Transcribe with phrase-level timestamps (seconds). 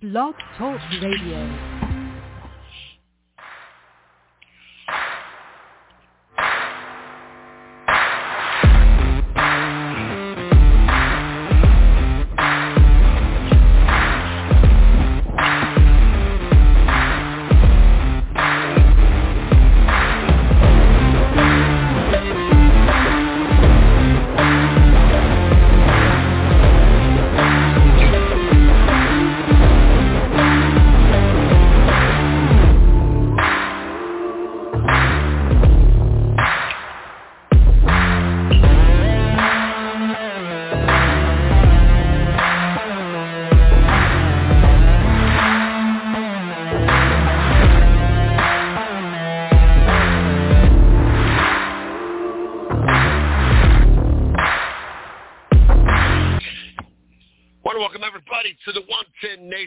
[0.00, 1.79] Blog Talk Radio.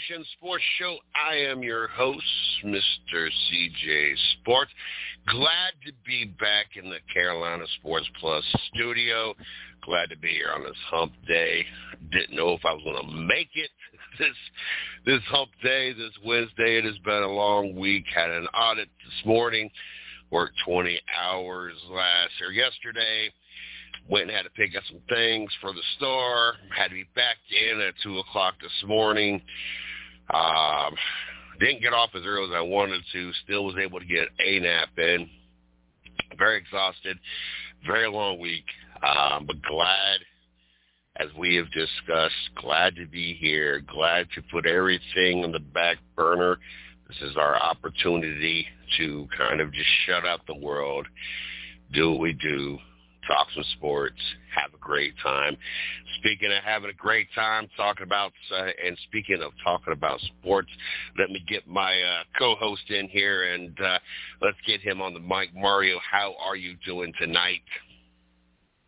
[0.09, 0.97] Nation Sports Show.
[1.15, 2.25] I am your host,
[2.65, 3.29] Mr.
[3.29, 4.71] CJ Sports.
[5.29, 9.33] Glad to be back in the Carolina Sports Plus studio.
[9.85, 11.65] Glad to be here on this hump day.
[12.11, 13.69] Didn't know if I was going to make it
[14.19, 14.35] this
[15.05, 16.79] this hump day, this Wednesday.
[16.79, 18.03] It has been a long week.
[18.13, 19.69] Had an audit this morning.
[20.31, 23.31] Worked 20 hours last or yesterday
[24.09, 26.55] went and had to pick up some things for the store.
[26.75, 29.41] Had to be back in at two o'clock this morning.
[30.29, 30.95] Um,
[31.59, 33.31] didn't get off as early as I wanted to.
[33.43, 35.29] Still was able to get a nap in.
[36.37, 37.17] Very exhausted.
[37.85, 38.65] Very long week.
[39.03, 40.19] Um, but glad,
[41.17, 43.81] as we have discussed, glad to be here.
[43.81, 46.57] Glad to put everything on the back burner.
[47.07, 48.65] This is our opportunity
[48.97, 51.05] to kind of just shut out the world,
[51.93, 52.77] do what we do,
[53.27, 54.19] talk some sports,
[54.55, 55.57] have a great time.
[56.19, 60.69] Speaking of having a great time, talking about uh, and speaking of talking about sports,
[61.17, 63.99] let me get my uh, co-host in here and uh,
[64.41, 65.53] let's get him on the mic.
[65.55, 67.61] Mario, how are you doing tonight?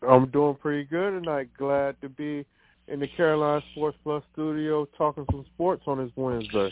[0.08, 1.50] I'm doing pretty good tonight.
[1.58, 2.46] Glad to be
[2.88, 6.72] in the Carolina Sports Plus studio talking some sports on this Wednesday.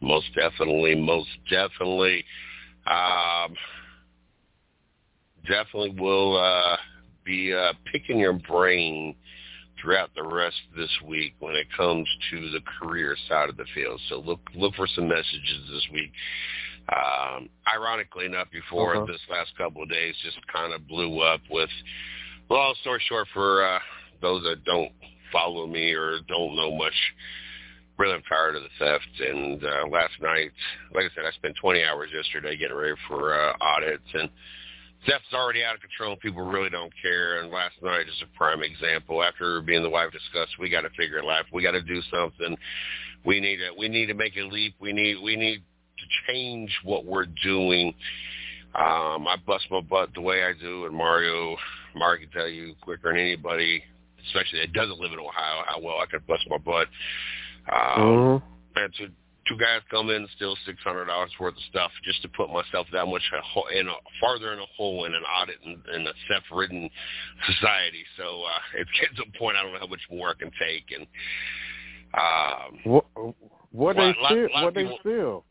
[0.00, 2.24] Most definitely, most definitely.
[2.86, 3.54] Um,
[5.46, 6.76] definitely will uh,
[7.24, 9.14] be uh, picking your brain
[9.80, 13.64] throughout the rest of this week when it comes to the career side of the
[13.74, 14.00] field.
[14.08, 16.12] So look look for some messages this week.
[16.88, 19.06] Um, ironically enough, before Uh-huh.
[19.06, 21.70] this last couple of days just kind of blew up with,
[22.50, 23.78] long story short, for uh,
[24.20, 24.92] those that don't
[25.32, 26.94] follow me or don't know much,
[27.98, 29.20] really I'm tired of the theft.
[29.20, 30.50] And uh, last night,
[30.92, 34.28] like I said, I spent 20 hours yesterday getting ready for uh, audits and
[35.06, 36.16] Theft's already out of control.
[36.16, 37.40] People really don't care.
[37.40, 39.22] And last night is a prime example.
[39.22, 41.46] After being the wife discussed, we got to figure it out.
[41.52, 42.56] We got to do something.
[43.24, 43.70] We need to.
[43.76, 44.74] We need to make a leap.
[44.80, 45.16] We need.
[45.22, 45.62] We need
[45.98, 47.94] to change what we're doing.
[48.74, 51.56] Um, I bust my butt the way I do, and Mario,
[51.94, 53.82] Mario can tell you quicker than anybody,
[54.26, 56.88] especially that doesn't live in Ohio, how well I can bust my butt.
[57.70, 58.42] Um, Mhm.
[58.76, 59.12] and to
[59.48, 62.48] two guys come in and steal six hundred dollars worth of stuff just to put
[62.50, 65.72] myself that much a ho- in a, farther in a hole in an audit in,
[65.94, 66.88] in a theft-ridden
[67.46, 68.04] society.
[68.16, 70.50] So uh, it's getting to a point I don't know how much more I can
[70.60, 70.84] take.
[70.96, 71.06] And
[72.14, 73.04] um, What
[73.72, 74.48] what they Lot- lot- steal?
[74.54, 75.44] lot What they steal?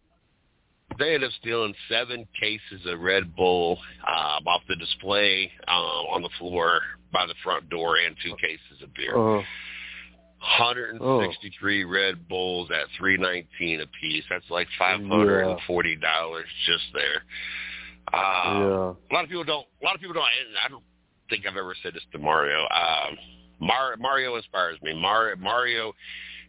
[1.00, 3.78] they ended up stealing seven cases of Red Bull
[4.08, 6.81] um, off the display um, on the floor
[7.13, 9.16] by the front door, and two cases of beer.
[9.18, 9.41] Uh,
[10.41, 14.24] 163 Red Bulls at 319 a piece.
[14.29, 17.24] That's like $540 just there.
[18.13, 18.94] Uh, yeah.
[19.09, 19.66] A lot of people don't.
[19.81, 20.24] A lot of people don't.
[20.24, 20.84] And I don't
[21.29, 22.59] think I've ever said this to Mario.
[22.59, 23.18] Um,
[23.59, 25.00] Mar- Mario inspires me.
[25.00, 25.94] Mar- Mario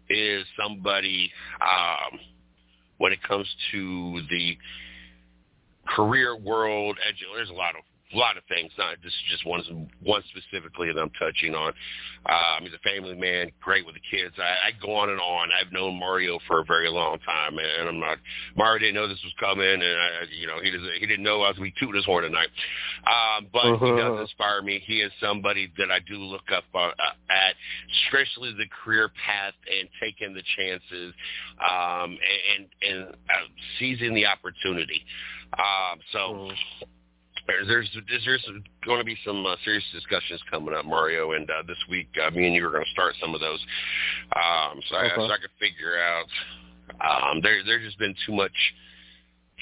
[0.08, 1.30] is somebody
[1.60, 2.18] um,
[2.98, 4.56] when it comes to the
[5.86, 6.96] career world.
[7.06, 7.82] Edu- there's a lot of
[8.14, 8.70] a lot of things.
[8.78, 11.72] Not this is just one one specifically that I'm touching on.
[12.26, 14.34] Um, he's a family man, great with the kids.
[14.38, 15.48] I, I go on and on.
[15.50, 18.18] I've known Mario for a very long time, and I'm not.
[18.56, 20.92] Mario didn't know this was coming, and I, you know he doesn't.
[21.00, 22.48] He didn't know I was going to be tooting his horn tonight.
[23.06, 24.82] Um, but he does inspire me.
[24.84, 26.90] He is somebody that I do look up uh,
[27.30, 27.54] at,
[28.06, 31.14] especially the career path and taking the chances
[31.60, 32.18] um,
[32.54, 33.46] and and uh,
[33.78, 35.04] seizing the opportunity.
[35.58, 36.18] Um, so.
[36.18, 36.56] Mhm.
[37.46, 38.48] There's there's, there's
[38.84, 42.30] going to be some uh, serious discussions coming up, Mario, and uh, this week uh,
[42.30, 43.60] me and you are going to start some of those.
[44.36, 46.26] Um, so, I, so I could figure out.
[47.00, 48.52] Um, there there's just been too much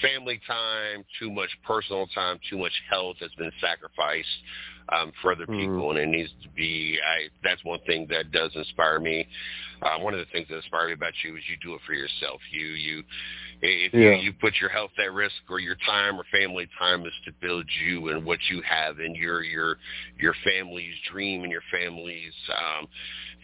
[0.03, 4.29] family time, too much personal time, too much health has been sacrificed
[4.92, 5.98] um, for other people, mm-hmm.
[5.98, 6.98] and it needs to be.
[7.04, 9.26] I that's one thing that does inspire me.
[9.82, 11.94] Uh, one of the things that inspire me about you is you do it for
[11.94, 12.40] yourself.
[12.50, 13.02] You you
[13.62, 14.16] if yeah.
[14.16, 17.32] you, you put your health at risk or your time or family time is to
[17.40, 19.76] build you and what you have and your your
[20.19, 22.87] your family's dream and your family's um,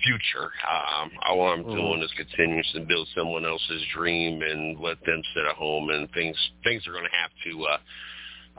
[0.04, 0.50] future.
[0.68, 1.74] Um, all I'm mm-hmm.
[1.74, 6.10] doing is continuing to build someone else's dream and let them sit at home and
[6.12, 7.64] things things are going to have to.
[7.64, 7.78] Uh,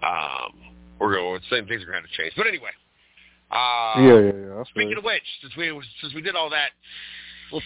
[0.05, 2.33] um, we're going same things are going to change.
[2.35, 2.71] But anyway.
[3.49, 4.63] Uh, yeah, yeah, yeah.
[4.71, 5.71] Speaking of which, since we
[6.01, 6.71] since we did all that,
[7.51, 7.65] let's,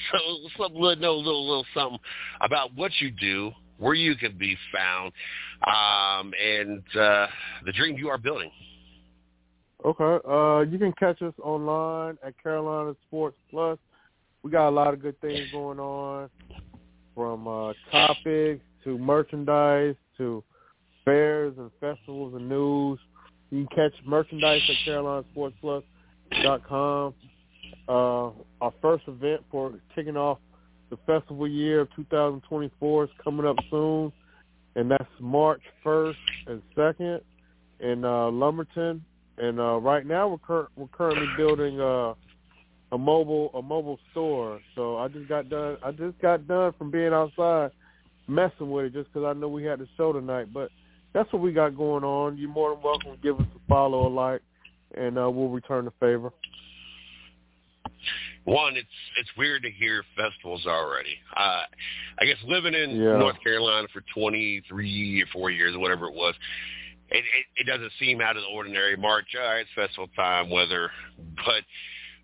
[0.59, 1.99] let's let know a little, little something
[2.41, 5.11] about what you do, where you can be found,
[5.65, 7.27] um, and uh,
[7.65, 8.51] the dream you are building.
[9.83, 10.27] Okay.
[10.27, 13.79] Uh, you can catch us online at Carolina Sports Plus.
[14.43, 16.29] We got a lot of good things going on,
[17.15, 20.43] from uh, topics to merchandise to
[21.05, 22.99] fairs and festivals and news.
[23.51, 27.13] You can catch merchandise at CarolinaSportsPlus.com.
[27.87, 28.31] Uh,
[28.61, 30.39] our first event for kicking off
[30.89, 34.11] the festival year of 2024 is coming up soon,
[34.75, 36.15] and that's March 1st
[36.47, 37.21] and 2nd
[37.81, 39.03] in uh, Lumberton.
[39.37, 42.13] And uh, right now we're cur- we're currently building uh,
[42.91, 44.59] a mobile a mobile store.
[44.75, 47.71] So I just got done I just got done from being outside
[48.27, 50.53] messing with it just because I know we had the show tonight.
[50.53, 50.69] But
[51.13, 52.37] that's what we got going on.
[52.37, 54.41] You're more than welcome to give us a follow, a like,
[54.95, 56.31] and uh, we'll return the favor.
[58.43, 58.87] One, it's
[59.19, 61.15] it's weird to hear festivals already.
[61.35, 61.63] Uh,
[62.19, 63.17] I guess living in yeah.
[63.17, 66.33] North Carolina for 23 or four years, or whatever it was,
[67.09, 68.97] it, it, it doesn't seem out of the ordinary.
[68.97, 70.89] March, all right, it's festival time, weather,
[71.35, 71.63] but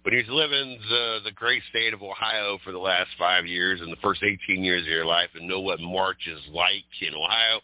[0.01, 3.81] when you live in the the great state of Ohio for the last five years
[3.81, 7.13] and the first 18 years of your life, and know what March is like in
[7.13, 7.59] Ohio,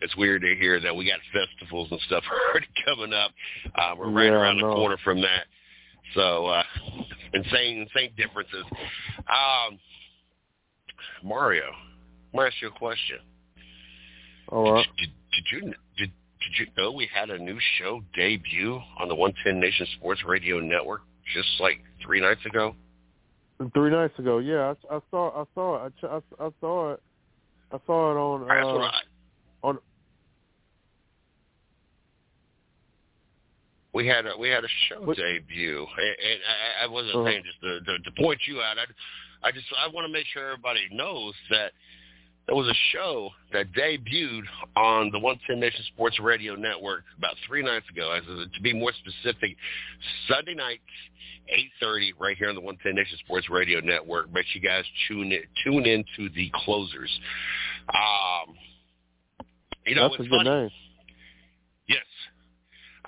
[0.00, 3.30] it's weird to hear that we got festivals and stuff already coming up.
[3.74, 5.44] Uh, we're right yeah, around the corner from that.
[6.14, 6.62] So uh,
[7.34, 8.64] insane, insane differences.
[9.18, 9.78] Um,
[11.22, 13.18] Mario, I'm gonna ask you a question.
[14.48, 14.86] All right.
[14.98, 19.08] Did, did, did you did did you know we had a new show debut on
[19.08, 21.02] the 110 Nation Sports Radio Network
[21.34, 22.74] just like three nights ago?
[23.74, 27.02] Three nights ago, yeah, I, I saw, I saw it, I, I, I saw it,
[27.70, 28.42] I saw it on.
[28.42, 28.94] Uh, right.
[29.62, 29.78] On
[34.00, 35.18] we had a we had a show what?
[35.18, 36.40] debut, and, and
[36.80, 37.24] I, I wasn't uh-huh.
[37.26, 38.78] saying just to, to, to point you out.
[38.78, 41.72] I, I just I want to make sure everybody knows that
[42.46, 44.44] there was a show that debuted
[44.74, 48.10] on the 110 Nation Sports Radio Network about three nights ago.
[48.12, 49.54] As to be more specific,
[50.28, 50.80] Sunday nights,
[51.82, 54.32] 8:30, right here on the 110 Nation Sports Radio Network.
[54.32, 57.10] Make sure you guys tune in, tune into the closers.
[57.90, 58.56] Um,
[59.84, 60.48] you know, That's a good funny.
[60.48, 60.70] name.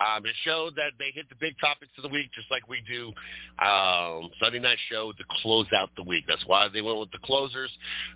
[0.01, 2.83] Um, it showed that they hit the big topics of the week, just like we
[2.89, 3.13] do
[3.65, 6.25] um, Sunday night show to close out the week.
[6.27, 7.71] That's why they went with the closers,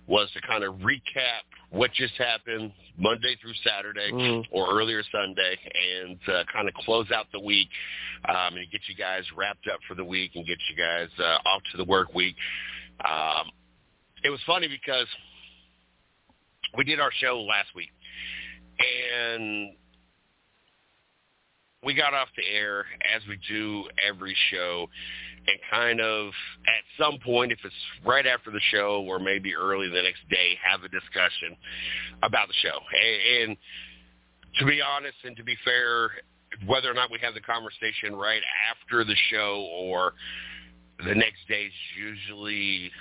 [0.07, 4.43] was to kind of recap what just happened Monday through Saturday mm.
[4.51, 5.57] or earlier Sunday,
[6.01, 7.69] and uh, kind of close out the week
[8.27, 11.37] um, and get you guys wrapped up for the week and get you guys uh,
[11.47, 12.35] off to the work week.
[13.05, 13.49] Um,
[14.23, 15.07] it was funny because
[16.75, 17.91] we did our show last week,
[18.79, 19.73] and
[21.87, 22.83] we got off the air
[23.15, 24.89] as we do every show
[25.47, 26.33] and kind of
[26.67, 27.73] at some point, if it's
[28.05, 31.55] right after the show or maybe early the next day, have a discussion
[32.23, 32.77] about the show.
[32.91, 33.57] And, and
[34.59, 36.11] to be honest and to be fair,
[36.65, 40.11] whether or not we have the conversation right after the show or
[41.05, 42.91] the next day is usually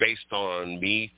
[0.00, 1.12] based on me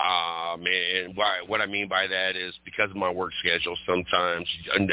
[0.00, 4.48] um, and why, what I mean by that is because of my work schedule, sometimes,
[4.74, 4.86] I'm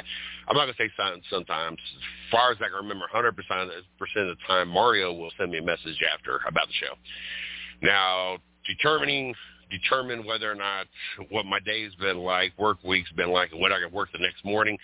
[0.56, 0.90] not going to say
[1.30, 3.70] sometimes, as far as I can remember, 100% of
[4.00, 6.94] the time, Mario will send me a message after about the show.
[7.82, 9.34] Now, determining
[9.72, 10.86] determine whether or not
[11.30, 14.20] what my day's been like, work week's been like, and what I can work the
[14.20, 14.78] next morning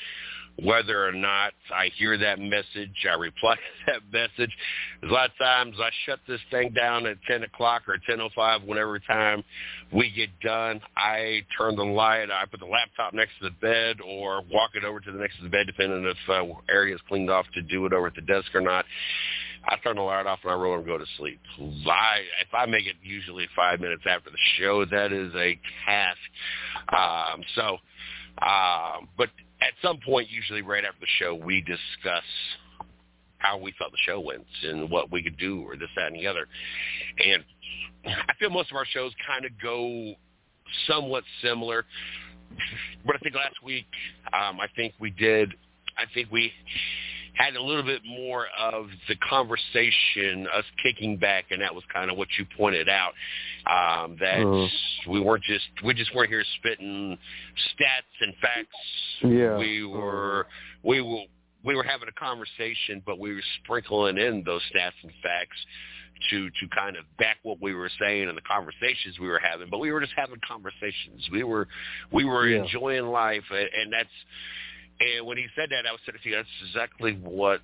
[0.64, 4.52] whether or not I hear that message, I reply to that message.
[5.04, 9.00] A lot of times I shut this thing down at 10 o'clock or 10.05, whenever
[9.00, 9.44] time
[9.94, 10.82] we get done.
[10.98, 14.84] I turn the light, I put the laptop next to the bed or walk it
[14.84, 17.62] over to the next to the bed, depending if uh, area is cleaned off to
[17.62, 18.86] do it over at the desk or not.
[19.68, 21.40] I turn the light off and I roll and go to sleep.
[21.60, 26.18] I, if I make it usually five minutes after the show, that is a task.
[26.90, 27.78] Um, so,
[28.46, 29.30] um, but
[29.62, 32.24] at some point, usually right after the show, we discuss
[33.40, 36.16] how we thought the show went and what we could do or this, that, and
[36.16, 36.48] the other.
[37.26, 37.44] And
[38.06, 40.14] I feel most of our shows kind of go
[40.88, 41.86] somewhat similar.
[43.06, 43.88] But I think last week,
[44.34, 45.54] um, I think we did,
[45.98, 46.52] I think we
[47.40, 52.12] had a little bit more of the conversation, us kicking back, and that was kind
[52.12, 53.14] of what you pointed out.
[53.66, 54.68] Um, that uh-huh.
[55.10, 57.18] we weren't just we just weren't here spitting
[57.58, 58.68] stats and facts.
[59.24, 59.58] Yeah.
[59.58, 60.48] We were
[60.84, 61.24] we were
[61.64, 65.58] we were having a conversation, but we were sprinkling in those stats and facts
[66.32, 69.70] to to kind of back what we were saying and the conversations we were having.
[69.70, 71.30] But we were just having conversations.
[71.32, 71.70] We were
[72.12, 72.64] we were yeah.
[72.64, 74.10] enjoying life, and, and that's
[75.00, 77.62] and when he said that, I was saying, that's exactly what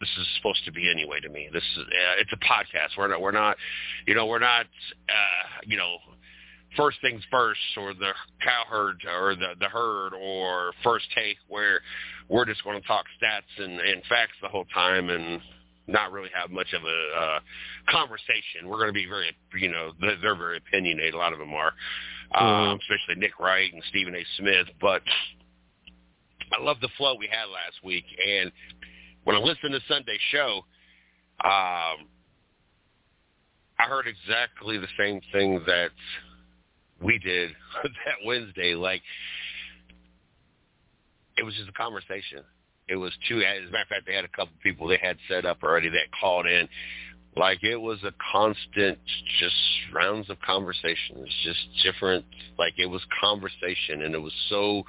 [0.00, 1.48] this is supposed to be anyway to me.
[1.52, 2.96] This is uh, it's a podcast.
[2.96, 3.56] We're not we're not
[4.06, 4.66] you know we're not
[5.08, 5.96] uh, you know
[6.76, 11.80] first things first or the Cowherd or the the herd or first take where
[12.28, 15.40] we're just going to talk stats and, and facts the whole time and
[15.86, 17.40] not really have much of a uh,
[17.88, 18.68] conversation.
[18.68, 21.14] We're going to be very, you know, they're, they're very opinionated.
[21.14, 21.72] A lot of them are,
[22.34, 22.78] um, mm-hmm.
[22.80, 24.24] especially Nick Wright and Stephen A.
[24.38, 24.68] Smith.
[24.80, 25.02] But
[26.52, 28.04] I love the flow we had last week.
[28.26, 28.52] And
[29.24, 30.64] when I listened to Sunday's show,
[31.44, 32.08] um,
[33.78, 35.90] I heard exactly the same thing that
[37.02, 37.50] we did
[37.82, 38.74] that Wednesday.
[38.74, 39.02] Like,
[41.36, 42.44] it was just a conversation.
[42.88, 43.38] It was two.
[43.38, 45.88] As a matter of fact, they had a couple people they had set up already
[45.90, 46.68] that called in.
[47.36, 48.98] Like it was a constant,
[49.38, 49.54] just
[49.94, 52.24] rounds of conversations, just different.
[52.58, 54.82] Like it was conversation, and it was so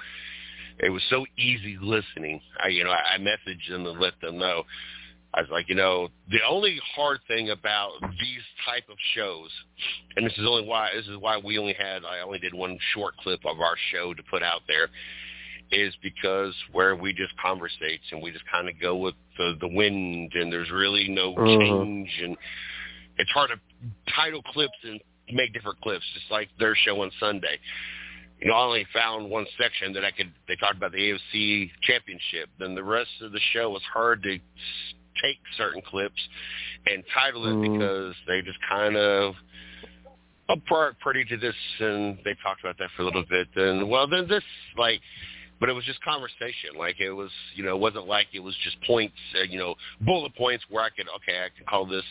[0.82, 2.40] it was so easy listening.
[2.62, 4.64] I, you know, I, I messaged them and let them know.
[5.34, 9.48] I was like, you know, the only hard thing about these type of shows,
[10.14, 12.78] and this is only why this is why we only had I only did one
[12.92, 14.88] short clip of our show to put out there,
[15.70, 19.68] is because where we just conversate and we just kind of go with the the
[19.68, 21.46] wind, and there's really no uh-huh.
[21.46, 22.36] change, and
[23.16, 25.00] it's hard to title clips and
[25.32, 27.58] make different clips, just like their show on Sunday
[28.42, 30.32] you know, I only found one section that I could.
[30.48, 32.48] They talked about the AFC Championship.
[32.58, 34.38] Then the rest of the show was hard to
[35.22, 36.20] take certain clips
[36.86, 37.72] and title it mm.
[37.72, 39.34] because they just kind of
[40.48, 43.46] a part pretty to this, and they talked about that for a little bit.
[43.54, 44.42] And well, then this
[44.76, 45.00] like,
[45.60, 46.70] but it was just conversation.
[46.76, 49.76] Like it was, you know, it wasn't like it was just points, uh, you know,
[50.00, 52.04] bullet points where I could okay, I can call this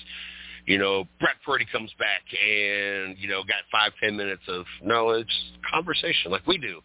[0.65, 5.11] you know, Brett Purdy comes back and, you know, got five, ten minutes of, no,
[5.11, 6.81] it's conversation like we do.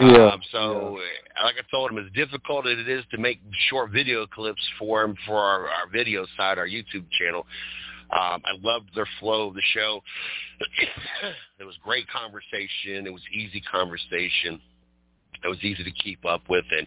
[0.00, 0.30] Yeah.
[0.32, 1.44] Um, so, yeah.
[1.44, 5.02] like I told him, as difficult as it is to make short video clips for
[5.02, 7.46] him for our, our video side, our YouTube channel,
[8.12, 10.02] um, I loved their flow of the show.
[11.58, 13.06] it was great conversation.
[13.06, 14.60] It was easy conversation.
[15.44, 16.86] It was easy to keep up with, and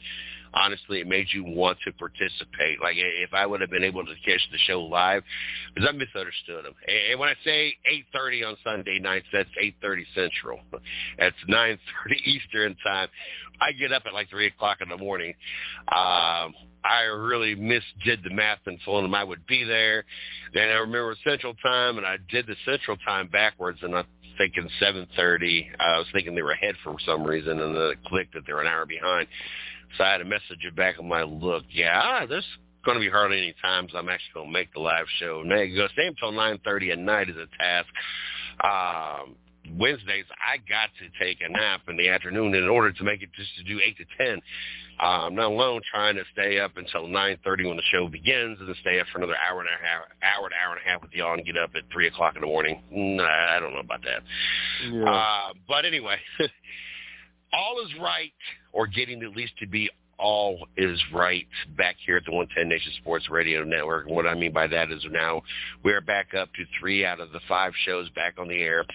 [0.53, 2.81] honestly, it made you want to participate.
[2.81, 5.24] Like if I would have been able to catch the show live,
[5.74, 6.74] because I misunderstood them.
[6.88, 7.74] And when I say
[8.15, 10.60] 8:30 on Sunday nights, that's 8:30 Central.
[11.17, 11.77] That's 9:30
[12.25, 13.07] Eastern time.
[13.62, 15.33] I get up at like three o'clock in the morning.
[15.88, 16.53] Um,
[16.86, 20.03] I really misdid the math and told them I would be there.
[20.53, 24.03] Then I remember Central Time, and I did the Central Time backwards, and I
[24.43, 25.69] thinking 7:30.
[25.79, 28.53] I was thinking they were ahead for some reason, and then it clicked that they
[28.53, 29.27] were an hour behind.
[29.97, 31.63] So I had a message back on my look.
[31.69, 32.45] Yeah, there's
[32.83, 35.41] going to be hardly any times I'm actually going to make the live show.
[35.41, 37.88] And they go stay until 9:30 at night is a task.
[38.63, 39.35] Um,
[39.72, 43.29] Wednesdays I got to take a nap in the afternoon in order to make it
[43.34, 44.41] just to do eight to ten.
[45.00, 48.75] Um, not alone trying to stay up until 9:30 when the show begins, and then
[48.82, 51.12] stay up for another hour and a half, hour to hour and a half with
[51.13, 52.82] y'all, and get up at three o'clock in the morning.
[52.91, 54.22] Nah, I don't know about that.
[54.91, 55.10] Yeah.
[55.10, 56.17] Uh, but anyway,
[57.53, 58.34] all is right,
[58.72, 59.89] or getting at least to be
[60.23, 61.45] all is right
[61.77, 64.07] back here at the 110 Nation Sports Radio Network.
[64.07, 65.41] And what I mean by that is now
[65.83, 68.85] we're back up to three out of the five shows back on the air.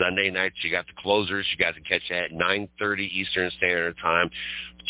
[0.00, 1.46] Sunday nights, you got the closers.
[1.52, 4.30] You guys can catch that at 9.30 Eastern Standard Time.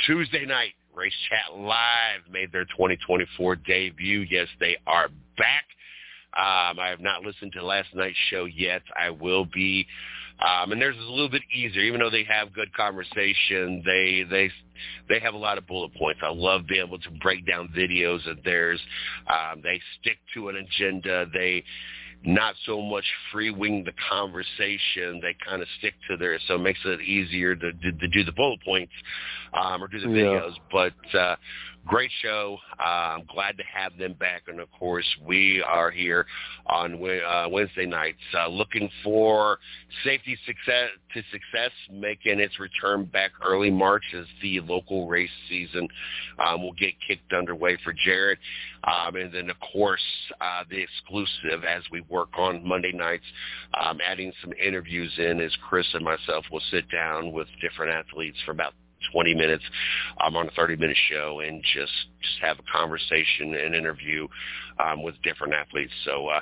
[0.06, 4.26] Tuesday night, Race Chat Live made their 2024 debut.
[4.30, 5.64] Yes, they are back.
[6.36, 8.82] Um, I have not listened to last night's show yet.
[8.96, 9.86] I will be
[10.40, 13.82] um, and theirs is a little bit easier, even though they have good conversation.
[13.84, 14.50] They they
[15.08, 16.20] they have a lot of bullet points.
[16.22, 18.80] I love being able to break down videos of theirs.
[19.28, 21.26] Um, they stick to an agenda.
[21.32, 21.62] They
[22.24, 25.20] not so much free wing the conversation.
[25.22, 28.24] They kind of stick to their, so it makes it easier to, to, to do
[28.24, 28.92] the bullet points
[29.54, 30.52] um, or do the videos.
[30.54, 30.62] Yeah.
[30.70, 31.36] But uh,
[31.86, 32.58] great show.
[32.78, 32.82] Uh,
[33.18, 34.42] I'm glad to have them back.
[34.48, 36.26] And, of course, we are here
[36.66, 39.58] on uh, Wednesday nights uh, looking for
[40.04, 45.88] safety success to success, making its return back early March as the local race season
[46.44, 48.38] um, will get kicked underway for Jared.
[48.84, 50.00] Um, and then, of course,
[50.40, 53.24] uh, the exclusive as we work on Monday nights,
[53.80, 58.38] um, adding some interviews in as Chris and myself will sit down with different athletes
[58.44, 58.74] for about
[59.12, 59.64] 20 minutes
[60.18, 61.92] I'm on a 30-minute show and just
[62.22, 64.26] just have a conversation and interview
[64.78, 65.92] um, with different athletes.
[66.04, 66.40] So uh,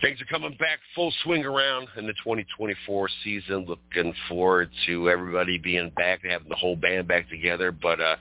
[0.00, 3.66] things are coming back full swing around in the 2024 season.
[3.66, 7.72] Looking forward to everybody being back, having the whole band back together.
[7.72, 8.16] But uh,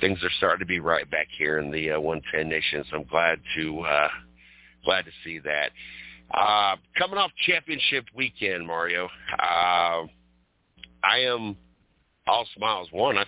[0.00, 2.84] things are starting to be right back here in the uh, 110 Nation.
[2.90, 4.08] So I'm glad to uh,
[4.84, 5.70] glad to see that.
[6.30, 10.04] Uh, coming off championship weekend, Mario, uh,
[11.02, 11.56] I am
[12.28, 12.88] all smiles.
[12.92, 13.24] One, I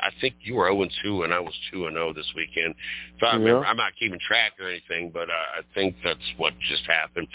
[0.00, 2.74] I think you were 0 and 2, and I was 2 and 0 this weekend.
[3.20, 6.52] So I remember, I'm not keeping track or anything, but uh, I think that's what
[6.68, 7.28] just happened.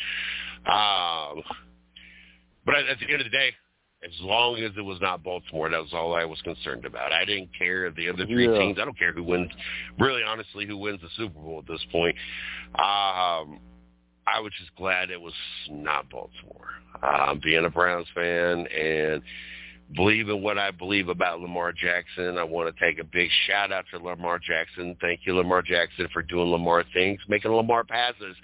[0.66, 1.44] Um,
[2.66, 3.52] but at the end of the day,
[4.04, 7.12] as long as it was not Baltimore, that was all I was concerned about.
[7.12, 8.58] I didn't care the other three Yeah.
[8.58, 8.80] teams.
[8.80, 9.52] I don't care who wins.
[9.98, 12.16] Really, honestly, who wins the Super Bowl at this point.
[12.76, 13.60] Um,
[14.28, 15.34] I was just glad it was
[15.70, 16.70] not Baltimore.
[17.02, 19.22] Um, being a Browns fan and
[19.96, 22.38] believe in what I believe about Lamar Jackson.
[22.38, 24.96] I want to take a big shout out to Lamar Jackson.
[25.02, 28.36] Thank you, Lamar Jackson, for doing Lamar things, making Lamar passes.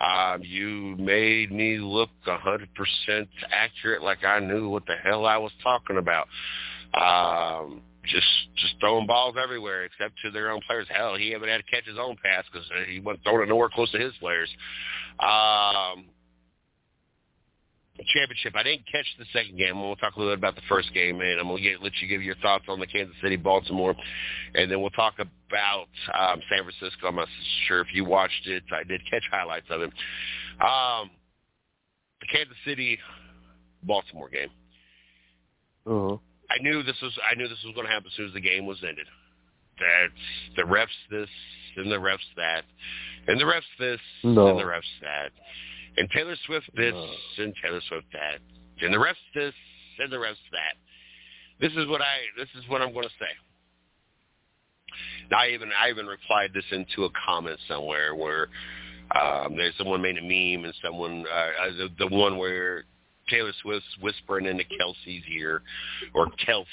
[0.00, 5.36] Um, you made me look a 100% accurate like I knew what the hell I
[5.36, 6.28] was talking about.
[6.94, 10.86] Um, just just throwing balls everywhere except to their own players.
[10.90, 13.70] Hell, he haven't had to catch his own pass because he wasn't throwing it nowhere
[13.70, 14.48] close to his players.
[15.18, 16.04] Um,
[18.06, 18.54] championship.
[18.56, 19.80] I didn't catch the second game.
[19.80, 22.22] We'll talk a little bit about the first game, and I'm gonna let you give
[22.22, 23.94] your thoughts on the Kansas City Baltimore,
[24.54, 27.08] and then we'll talk about um, San Francisco.
[27.08, 27.28] I'm not
[27.66, 28.62] sure if you watched it.
[28.72, 29.90] I did catch highlights of it.
[30.60, 31.10] Um,
[32.20, 32.98] the Kansas City
[33.82, 34.50] Baltimore game.
[35.86, 36.16] Uh-huh.
[36.50, 38.40] I knew this was I knew this was going to happen as soon as the
[38.40, 39.06] game was ended.
[39.78, 41.28] That's the refs this
[41.76, 42.62] and the refs that,
[43.26, 44.48] and the refs this No.
[44.48, 45.32] and the refs that,
[45.96, 46.94] and Taylor Swift this
[47.38, 48.40] and Taylor Swift that,
[48.84, 49.54] and the refs this
[49.98, 50.76] and the refs that.
[51.60, 53.26] This is what I this is what I'm going to say.
[55.30, 58.48] Now, I even I even replied this into a comment somewhere where
[59.14, 62.84] um, there's someone made a meme and someone uh, the, the one where
[63.28, 65.62] Taylor Swift's whispering into Kelce's ear
[66.14, 66.66] or Kel's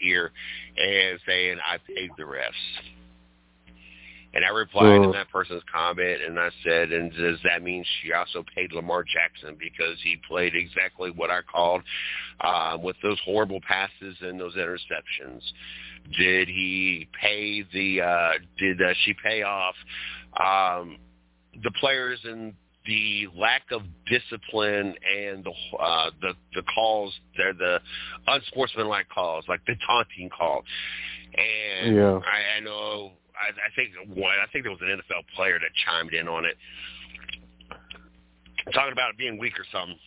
[0.00, 0.32] ear
[0.76, 2.52] and saying, I paid the refs.
[4.36, 5.06] And I replied Oh.
[5.06, 9.02] to that person's comment and I said, and does that mean she also paid Lamar
[9.02, 11.82] Jackson because he played exactly what I called
[12.42, 15.40] uh, with those horrible passes and those interceptions?
[16.18, 19.74] Did he pay the, uh, did uh, she pay off
[20.38, 20.98] um,
[21.62, 22.52] the players and
[22.84, 27.80] the lack of discipline and the uh, the the calls, they're the
[28.28, 30.62] unsportsmanlike calls, like the taunting call.
[31.36, 32.20] And Yeah.
[32.20, 35.70] I, I know, I, I think one, I think there was an NFL player that
[35.84, 36.56] chimed in on it,
[38.72, 39.98] talking about it being weak or something.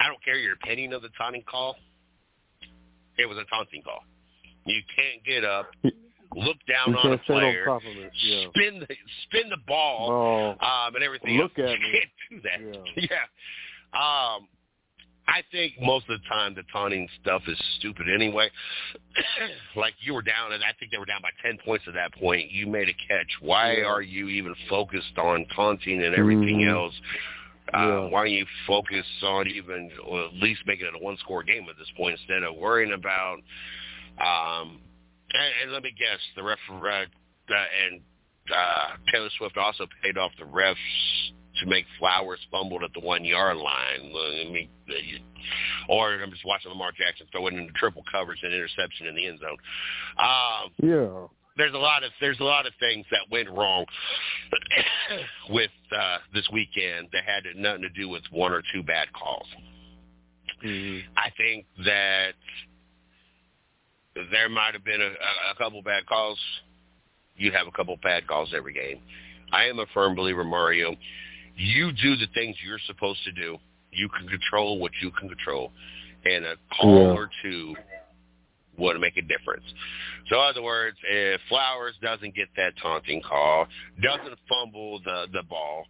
[0.00, 1.76] I don't care your opinion of the taunting call.
[3.18, 4.00] It was a taunting call.
[4.64, 5.70] You can't get up,
[6.34, 8.12] look down on a on player, it.
[8.22, 8.44] Yeah.
[8.50, 8.86] spin the
[9.24, 11.36] spin the ball Oh, um, and everything.
[11.38, 11.70] Look else.
[11.70, 11.92] at you me.
[11.92, 12.96] can't do that.
[12.96, 13.06] Yeah.
[13.10, 14.34] Yeah.
[14.34, 14.48] Um,
[15.28, 18.50] I think most of the time the taunting stuff is stupid anyway.
[19.76, 22.12] like you were down, and I think they were down by ten points at that
[22.14, 22.50] point.
[22.50, 23.28] You made a catch.
[23.40, 23.84] Why Yeah.
[23.84, 26.70] are you even focused on taunting and everything Mhm.
[26.70, 26.94] else?
[27.72, 27.98] Uh, Yeah.
[28.08, 31.78] Why don't you focus on even or at least making it a one-score game at
[31.78, 33.38] this point instead of worrying about?
[34.18, 34.80] Um,
[35.32, 37.04] and, and let me guess, the ref uh,
[37.54, 38.00] and
[38.54, 40.76] uh, Taylor Swift also paid off the refs
[41.60, 44.12] to make Flowers fumbled at the one yard line.
[44.14, 44.68] I mean,
[45.88, 49.26] or I'm just watching Lamar Jackson throw it into triple coverage and interception in the
[49.26, 49.56] end zone.
[50.18, 51.26] Um, yeah.
[51.56, 53.84] there's a lot of there's a lot of things that went wrong
[55.50, 59.46] with uh, this weekend that had nothing to do with one or two bad calls.
[60.62, 62.34] hmm I think that
[64.30, 65.06] there might have been a,
[65.50, 66.38] a couple bad calls.
[67.36, 69.00] You have a couple bad calls every game.
[69.52, 70.96] I am a firm believer, Mario.
[71.56, 73.58] You do the things you're supposed to do.
[73.92, 75.72] You can control what you can control,
[76.24, 77.12] and a call Yeah.
[77.14, 77.76] or two
[78.78, 79.64] would make a difference.
[80.28, 83.68] So, in other words, if Flowers doesn't get that taunting call,
[84.00, 85.86] doesn't fumble the the ball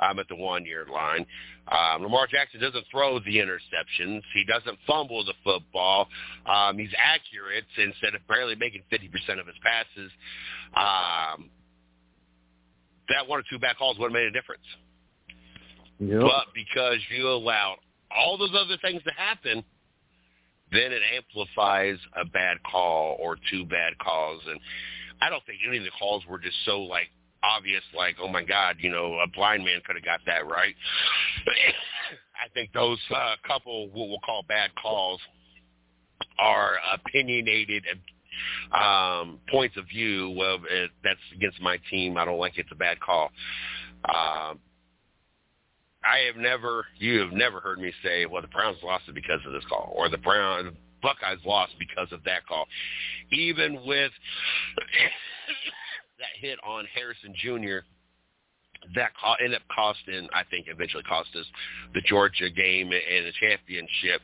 [0.00, 1.24] um, at the one yard line,
[1.68, 4.22] um, Lamar Jackson doesn't throw the interceptions.
[4.34, 6.08] He doesn't fumble the football.
[6.44, 10.10] Um, he's accurate instead of barely making 50% of his passes.
[10.76, 11.50] Um,
[13.08, 14.64] that one or two back calls would have made a difference.
[15.98, 16.20] Yep.
[16.20, 17.76] But because you allowed
[18.10, 19.64] all those other things to happen,
[20.72, 24.40] then it amplifies a bad call or two bad calls.
[24.48, 24.58] And
[25.20, 27.08] I don't think any of the calls were just so like
[27.42, 30.74] obvious, like, oh my God, you know, a blind man could have got that right.
[32.44, 35.20] I think those uh, couple what we'll call bad calls
[36.38, 37.84] are opinionated
[38.72, 40.34] um, points of view.
[40.36, 42.16] Well, it, that's against my team.
[42.16, 42.62] I don't like it.
[42.62, 43.30] It's a bad call.
[44.04, 44.58] Um,
[46.04, 49.40] I have never, you have never heard me say, well, the Browns lost it because
[49.46, 52.66] of this call, or the Brown Buckeyes lost because of that call.
[53.32, 54.12] Even with
[56.18, 57.86] that hit on Harrison Jr.,
[58.94, 61.46] that co- ended up costing, I think, eventually cost us
[61.94, 64.20] the Georgia game and the championship.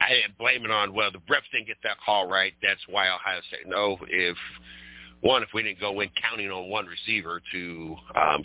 [0.00, 2.52] I didn't blame it on well the refs didn't get that call right.
[2.62, 3.66] That's why Ohio State.
[3.66, 4.36] No, if
[5.24, 8.42] one, if we didn't go in counting on one receiver to um,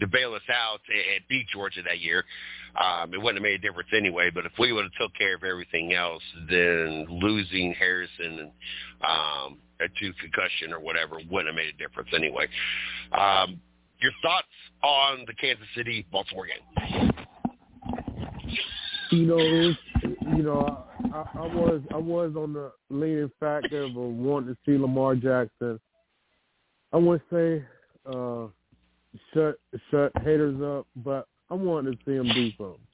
[0.00, 2.24] to bail us out and beat Georgia that year,
[2.74, 4.28] um, it wouldn't have made a difference anyway.
[4.28, 8.50] But if we would have took care of everything else, then losing Harrison
[9.06, 12.48] um, to concussion or whatever wouldn't have made a difference anyway.
[13.12, 13.60] Um,
[14.00, 14.48] your thoughts
[14.82, 17.12] on the Kansas City Baltimore game?
[19.12, 24.54] You know, you know, I, I was I was on the leaning factor of wanting
[24.54, 25.78] to see Lamar Jackson.
[26.92, 27.64] I would say
[28.06, 28.46] uh,
[29.32, 29.58] shut
[29.90, 32.86] shut haters up, but I wanted to see him do something.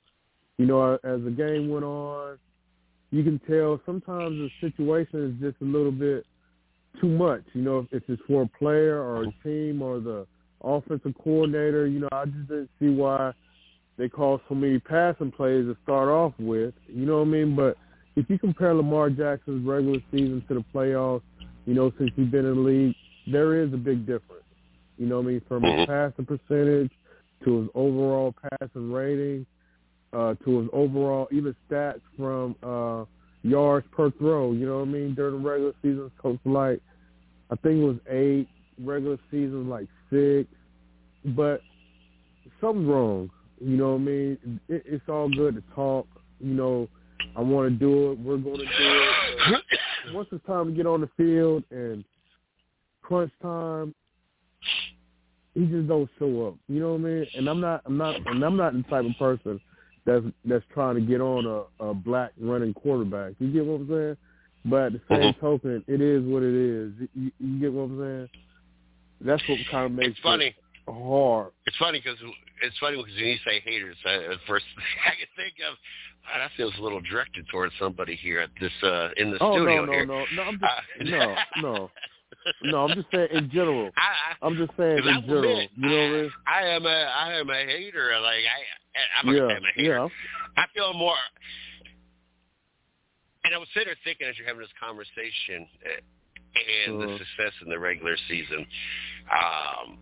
[0.59, 2.39] You know, as the game went on,
[3.11, 6.27] you can tell sometimes the situation is just a little bit
[7.01, 7.43] too much.
[7.53, 10.27] You know, if, if it's for a player or a team or the
[10.63, 13.33] offensive coordinator, you know, I just didn't see why
[13.99, 16.75] they call so many passing plays to start off with.
[16.87, 17.57] You know what I mean?
[17.57, 17.77] But
[18.17, 21.23] if you compare Lamar Jackson's regular season to the playoffs,
[21.67, 22.95] you know, since he's been in the league,
[23.27, 24.45] there is a big difference.
[24.99, 25.43] You know what I mean?
[25.49, 26.91] From his passing percentage
[27.45, 29.47] to his overall passing rating,
[30.13, 33.05] uh, to his overall even stats from uh,
[33.43, 34.53] yards per throw.
[34.53, 35.15] You know what I mean?
[35.15, 36.81] During the regular season, coach like
[37.51, 38.49] I think it was eight.
[38.79, 40.47] Regular season like six,
[41.35, 41.63] but
[42.61, 43.31] something's wrong.
[43.59, 44.61] You know what I mean?
[44.69, 46.07] It, it's all good to talk.
[46.41, 46.89] You know,
[47.35, 48.19] I want to do it.
[48.19, 49.63] We're going to do it.
[50.05, 52.05] But once it's time to get on the field and
[53.07, 53.95] crunch time,
[55.55, 56.55] he just don't show up.
[56.69, 57.27] You know what I mean?
[57.35, 59.61] And I'm not, I'm not, and I'm not the type of person
[60.05, 63.35] that's that's trying to get on a, a black running quarterback.
[63.39, 64.17] You get what I'm saying?
[64.65, 65.41] But at the same Mhm.
[65.41, 66.93] token, it is what it is.
[67.15, 68.29] You, you get what I'm saying?
[69.21, 70.47] That's what kind of makes It's funny.
[70.47, 70.55] it
[70.93, 71.53] hard.
[71.67, 72.19] It's funny because
[72.63, 74.65] it's funny because when you say haters, I, at first
[75.07, 75.77] I can think of
[76.25, 79.53] wow, that feels a little directed towards somebody here at this uh in the Oh
[79.53, 80.07] studio no, no, here.
[80.07, 80.43] no, no!
[80.43, 81.91] I'm just Uh, no, no,
[82.63, 82.85] no.
[82.85, 83.91] I'm just saying in general.
[83.97, 85.41] I, I'm just saying in general.
[85.61, 86.31] admit, You know what I mean?
[86.47, 88.13] I am a I am a hater.
[88.21, 89.89] Like I, I'm a, Yeah, I'm a hater.
[89.89, 90.09] yeah.
[90.57, 91.15] I feel more.
[93.45, 96.01] And I was sitting there thinking as you're having this conversation uh,
[96.89, 97.19] and the Uh-huh.
[97.19, 98.67] success in the regular season,
[99.31, 99.99] um,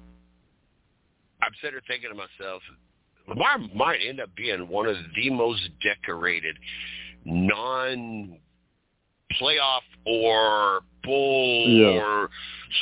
[1.42, 2.62] I'm sitting there thinking to myself,
[3.28, 6.56] Lamar might end up being one of the most decorated
[7.26, 8.38] non
[9.40, 12.02] playoff or bowl Yeah.
[12.02, 12.30] or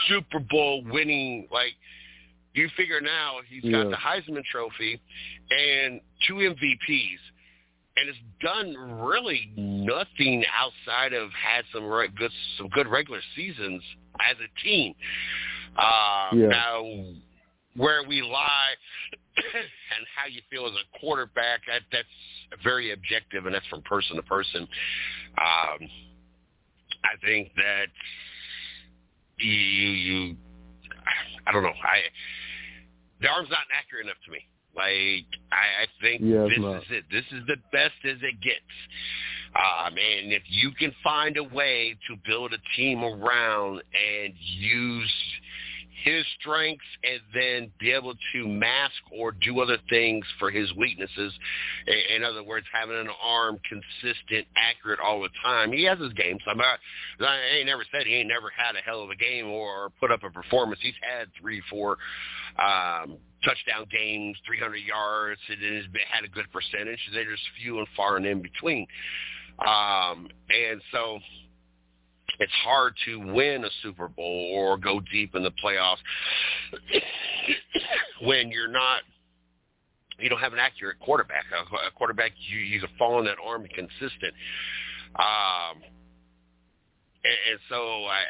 [0.09, 1.75] Super Bowl winning like
[2.55, 5.01] you figure now he's got the Heisman Trophy
[5.51, 7.19] and two MVPs,
[7.97, 13.83] and has done really nothing outside of had some re- good some good regular seasons
[14.21, 14.95] as a team.
[15.77, 16.49] Uh, Yeah.
[16.49, 17.05] Now,
[17.77, 18.75] where we lie
[19.37, 24.17] and how you feel as a quarterback, that, that's very objective, and that's from person
[24.17, 24.69] to person.
[25.39, 25.89] Um,
[27.05, 27.87] I think that
[29.39, 30.37] you, you,
[31.47, 31.69] I don't know.
[31.69, 32.01] I
[33.21, 34.47] the arm's not accurate enough to me.
[34.75, 36.83] Like I, I think Yeah, this not.
[36.83, 37.05] is it.
[37.11, 38.73] This is the best as it gets.
[39.55, 45.13] Um, and if you can find a way to build a team around and use
[46.03, 51.33] his strengths and then be able to mask or do other things for his weaknesses.
[52.15, 55.73] In, other words, having an arm consistent, accurate all the time.
[55.73, 56.41] He has his games.
[56.47, 56.79] I'm not,
[57.21, 60.11] I ain't never said he ain't never had a hell of a game or put
[60.11, 60.81] up a performance.
[60.83, 61.99] He's had three, four
[62.59, 66.99] um, touchdown games, 300 yards, and has had a good percentage.
[67.13, 68.87] They're just few and far and in between.
[69.59, 71.19] Um, and so
[72.39, 75.99] it's hard to win a Super Bowl or go deep in the playoffs
[78.23, 79.03] when you're not
[80.19, 81.45] you don't have an accurate quarterback.
[81.53, 84.35] A, a quarterback you you can fall on that arm consistent.
[85.17, 85.83] Um,
[87.25, 88.21] and, and so I,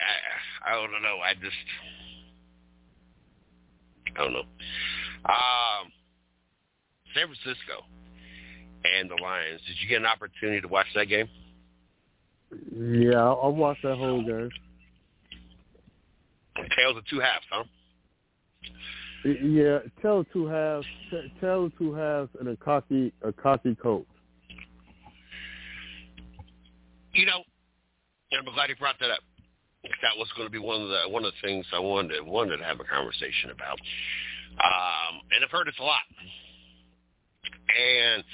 [0.68, 1.18] I I don't know.
[1.22, 1.56] I just
[4.16, 4.46] I don't know.
[5.24, 5.92] Um,
[7.14, 7.84] San Francisco
[8.84, 9.60] and the Lions.
[9.66, 11.28] Did you get an opportunity to watch that game?
[12.74, 14.50] Yeah, I, I watched that whole game.
[16.76, 17.64] Tales of two halves, huh?
[19.24, 20.86] Yeah, tell two halves.
[21.40, 24.06] Tell two halves and a cocky a cocky coach.
[27.14, 27.44] You know,
[28.36, 29.20] I'm glad you brought that up.
[29.84, 32.56] That was going to be one of the one of the things I wanted wanted
[32.58, 33.78] to have a conversation about.
[34.52, 36.00] Um, and I've heard this a lot.
[38.14, 38.24] And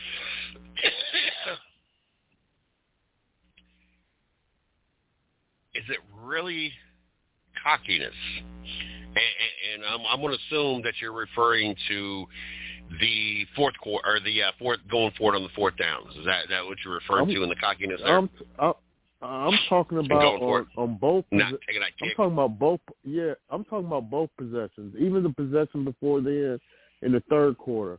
[5.78, 6.72] is it really
[7.62, 8.14] cockiness?
[8.38, 12.26] And, and I'm, I'm going to assume that you're referring to
[13.00, 16.14] the fourth quarter or the uh, fourth going forward on the fourth downs.
[16.18, 18.18] Is that that what you're referring I'm, to in the cockiness there?
[18.18, 18.74] I'm, I'm,
[19.20, 21.24] I'm talking about on, on, both.
[21.30, 22.80] Not taking that I'm talking about both.
[23.04, 24.94] Yeah, I'm talking about both possessions.
[24.98, 26.58] Even the possession before then
[27.02, 27.98] in the third quarter,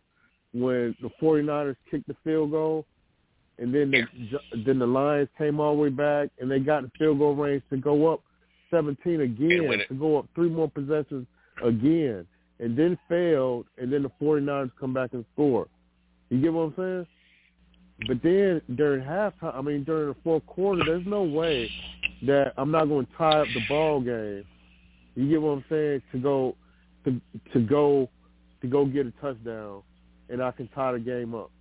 [0.54, 2.86] when the 49ers kicked the field goal,
[3.60, 3.92] and then
[4.66, 7.64] then the Lions came all the way back, and they got the field goal range
[7.70, 8.22] to go up
[8.72, 11.28] 17 again, to go up three more possessions
[11.64, 12.26] again,
[12.60, 15.68] and then failed, and then the 49ers come back and score.
[16.30, 17.08] You get what I'm saying?
[18.08, 21.70] But then during halftime, I mean during the fourth quarter, there's no way
[22.26, 24.46] that I'm not going to tie up the ball game.
[25.16, 26.02] You get what I'm saying?
[26.14, 26.56] To go,
[27.04, 27.20] to
[27.54, 28.10] to go,
[28.62, 29.82] to go get a touchdown,
[30.30, 31.52] and I can tie the game up.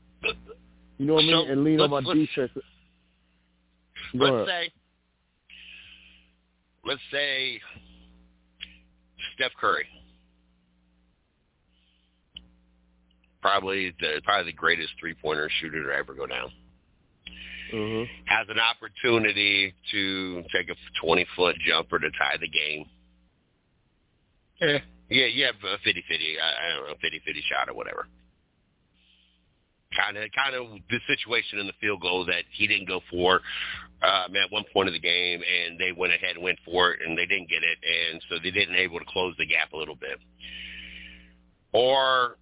[0.99, 1.51] You know what so I mean?
[1.51, 2.51] And lean on my defense.
[2.55, 4.47] Go let's ahead.
[4.47, 4.73] say,
[6.85, 7.61] let's say,
[9.35, 9.87] Steph Curry
[13.41, 16.51] probably the probably the greatest three pointer shooter to ever go down.
[17.73, 18.11] Mm-hmm.
[18.27, 22.87] Has an opportunity to take a twenty foot jumper to tie the game.
[24.61, 26.37] Yeah, yeah, you have a fifty fifty.
[26.41, 28.07] I, I don't know, fifty fifty shot or whatever.
[29.97, 33.41] Kind of, kind of the situation in the field goal that he didn't go for
[34.03, 37.01] um, at one point of the game, and they went ahead and went for it,
[37.05, 39.77] and they didn't get it, and so they didn't able to close the gap a
[39.77, 40.19] little bit.
[41.73, 42.37] Or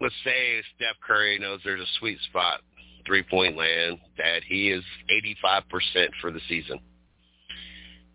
[0.00, 2.60] let's say Steph Curry knows there's a sweet spot,
[3.06, 6.78] three point land, that he is 85% for the season.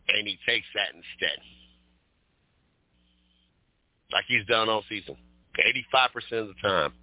[0.07, 1.39] And he takes that instead.
[4.11, 5.15] Like he's done all season.
[5.93, 6.93] 85% of the time.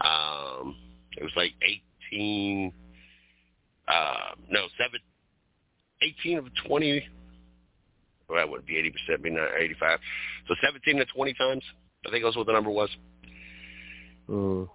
[0.00, 0.76] Um,
[1.16, 1.52] it was like
[2.12, 2.72] 18,
[3.88, 4.14] uh,
[4.50, 5.00] no, seven,
[6.02, 7.08] 18 of 20.
[8.28, 9.98] Well, that would be 80%, be not 85.
[10.48, 11.62] So 17 to 20 times.
[12.06, 12.90] I think that's what the number was.
[14.28, 14.66] Uh,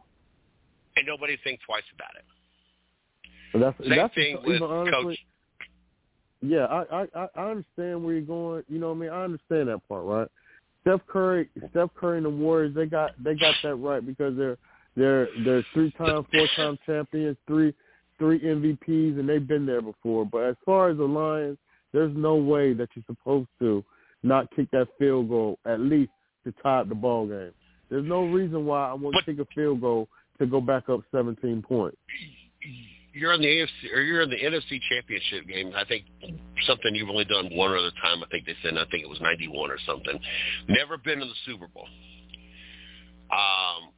[0.95, 2.25] and nobody thinks twice about it.
[3.53, 5.19] That's, Same that's thing with honestly, coach.
[6.41, 8.63] Yeah, I, I I understand where you're going.
[8.67, 9.09] You know what I mean?
[9.09, 10.27] I understand that part, right?
[10.81, 14.57] Steph Curry, Steph Curry and the Warriors, they got they got that right because they're
[14.95, 17.73] they're they're three time, four time champions, three
[18.17, 20.25] three MVPs, and they've been there before.
[20.25, 21.57] But as far as the Lions,
[21.91, 23.83] there's no way that you're supposed to
[24.23, 26.11] not kick that field goal at least
[26.45, 27.51] to tie up the ball game.
[27.89, 30.07] There's no reason why I want to kick a field goal
[30.39, 31.97] to go back up 17 points.
[33.13, 35.73] You're in the AFC or you're in the NFC Championship game.
[35.75, 36.05] I think
[36.65, 38.23] something you've only done one other time.
[38.23, 40.17] I think they said I think it was 91 or something.
[40.69, 41.87] Never been in the Super Bowl.
[43.31, 43.90] Um,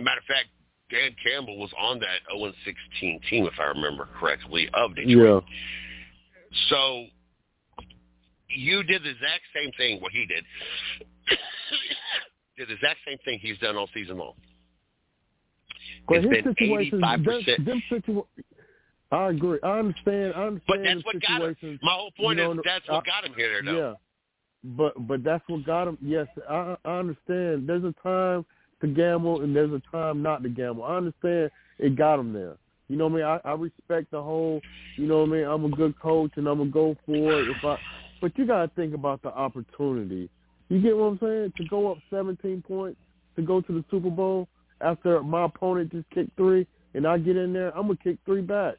[0.00, 0.48] matter of fact,
[0.90, 2.52] Dan Campbell was on that 0-16
[3.30, 5.44] team, if I remember correctly, of Detroit.
[5.48, 6.58] Yeah.
[6.68, 7.06] So
[8.48, 10.44] you did the exact same thing what he did
[12.58, 14.34] did the exact same thing he's done all season long.
[16.08, 17.60] But it's been eighty-five percent.
[19.12, 19.58] I agree.
[19.62, 20.34] I understand.
[20.34, 20.62] I understand.
[20.66, 21.78] But that's what got him.
[21.82, 23.62] My whole point you know, is that's what got him here.
[23.64, 23.76] Though.
[23.76, 23.94] Yeah,
[24.76, 25.98] but but that's what got him.
[26.02, 27.68] Yes, I, I understand.
[27.68, 28.44] There's a time
[28.80, 30.84] to gamble and there's a time not to gamble.
[30.84, 32.56] I understand it got him there.
[32.88, 33.40] You know what I mean?
[33.44, 34.60] I, I respect the whole.
[34.96, 35.44] You know what I mean?
[35.44, 37.48] I'm a good coach and I'm gonna go for it.
[37.48, 37.76] If I,
[38.20, 40.28] but you gotta think about the opportunity
[40.70, 41.52] you get what I'm saying?
[41.56, 42.98] To go up 17 points
[43.36, 44.48] to go to the Super Bowl
[44.80, 48.40] after my opponent just kicked three and I get in there, I'm gonna kick three
[48.40, 48.74] back.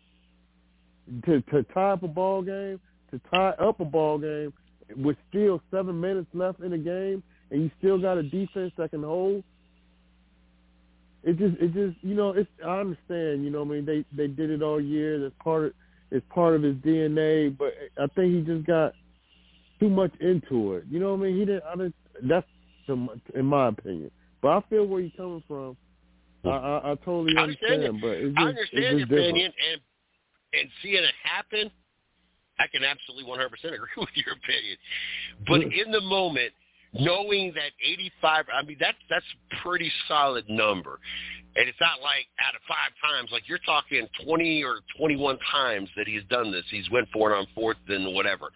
[1.26, 2.80] To to tie up a ball game,
[3.12, 4.54] to tie up a ball game
[4.96, 8.92] with still seven minutes left in the game, and you still got a defense that
[8.92, 9.44] can hold.
[11.24, 14.28] It just it just you know it's I understand you know I mean they they
[14.28, 15.20] did it all year.
[15.20, 15.74] That's part of
[16.10, 18.94] it's part of his DNA, but I think he just got
[19.80, 20.86] too much into it.
[20.90, 21.40] You know what I mean?
[21.40, 21.64] He didn't.
[21.64, 21.96] I didn't
[22.28, 22.48] that's
[23.36, 24.12] in my opinion.
[24.42, 25.78] But I feel where you're coming from.
[26.44, 29.82] I, I, I totally I understand, understand but it's just, I understand your opinion, and
[30.54, 31.72] and seeing it happen,
[32.60, 34.78] I can absolutely 100% agree with your opinion.
[35.48, 36.52] But in the moment,
[36.94, 41.00] knowing that 85, I mean that's that's a pretty solid number.
[41.56, 45.90] And it's not like out of five times, like you're talking 20 or 21 times
[45.98, 46.64] that he's done this.
[46.72, 48.52] He's went for it on fourth and whatever.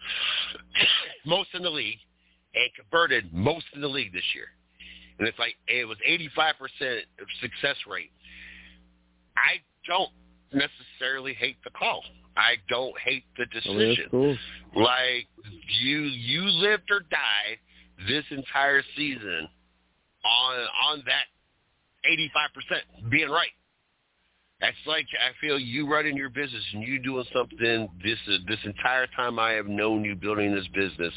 [1.26, 1.98] most in the league
[2.54, 4.46] and converted most in the league this year.
[5.18, 7.00] And it's like it was 85%
[7.40, 8.10] success rate.
[9.36, 10.10] I don't
[10.52, 12.02] necessarily hate the call.
[12.36, 13.96] I don't hate the decision.
[13.98, 14.36] that's cool.
[14.74, 15.26] Like
[15.80, 17.58] you you lived or died
[18.08, 19.48] this entire season
[20.24, 21.24] on on that
[22.10, 23.50] eighty five percent being right.
[24.60, 29.06] That's like I feel you running your business and you doing something this this entire
[29.14, 31.12] time I have known you building this business,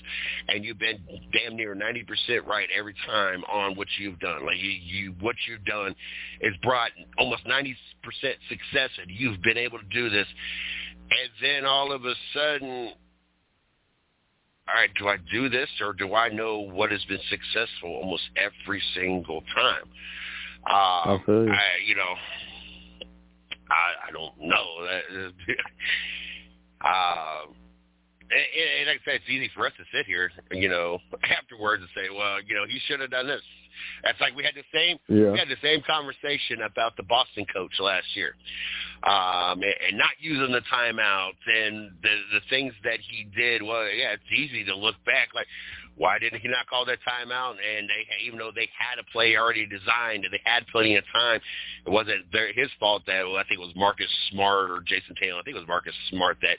[0.50, 1.00] and you've been
[1.32, 4.46] damn near ninety percent right every time on what you've done.
[4.46, 5.96] Like you, you what you've done
[6.42, 10.28] is brought almost ninety percent success, and you've been able to do this.
[11.12, 12.92] And then all of a sudden,
[14.70, 18.24] all right, do I do this or do I know what has been successful almost
[18.36, 19.84] every single time?
[20.68, 21.52] Um, I you.
[21.52, 22.16] I, you know,
[23.72, 25.34] I, I don't know.
[26.80, 27.56] Um,
[28.32, 28.42] and,
[28.80, 31.90] and like I said, it's easy for us to sit here, you know, afterwards and
[31.96, 33.42] say, well, you know, he should have done this.
[34.04, 35.32] That's like we had the same Yeah.
[35.32, 38.36] we had the same conversation about the Boston coach last year,
[39.04, 43.62] um, and, and not using the timeouts and the the things that he did.
[43.62, 45.48] Well, yeah, it's easy to look back like.
[45.98, 47.56] Why didn't he not call that timeout?
[47.60, 51.04] And they, even though they had a play already designed and they had plenty of
[51.12, 51.42] time,
[51.86, 55.14] it wasn't their, his fault that well, I think it was Marcus Smart or Jason
[55.20, 55.42] Taylor.
[55.42, 56.56] I think it was Marcus Smart that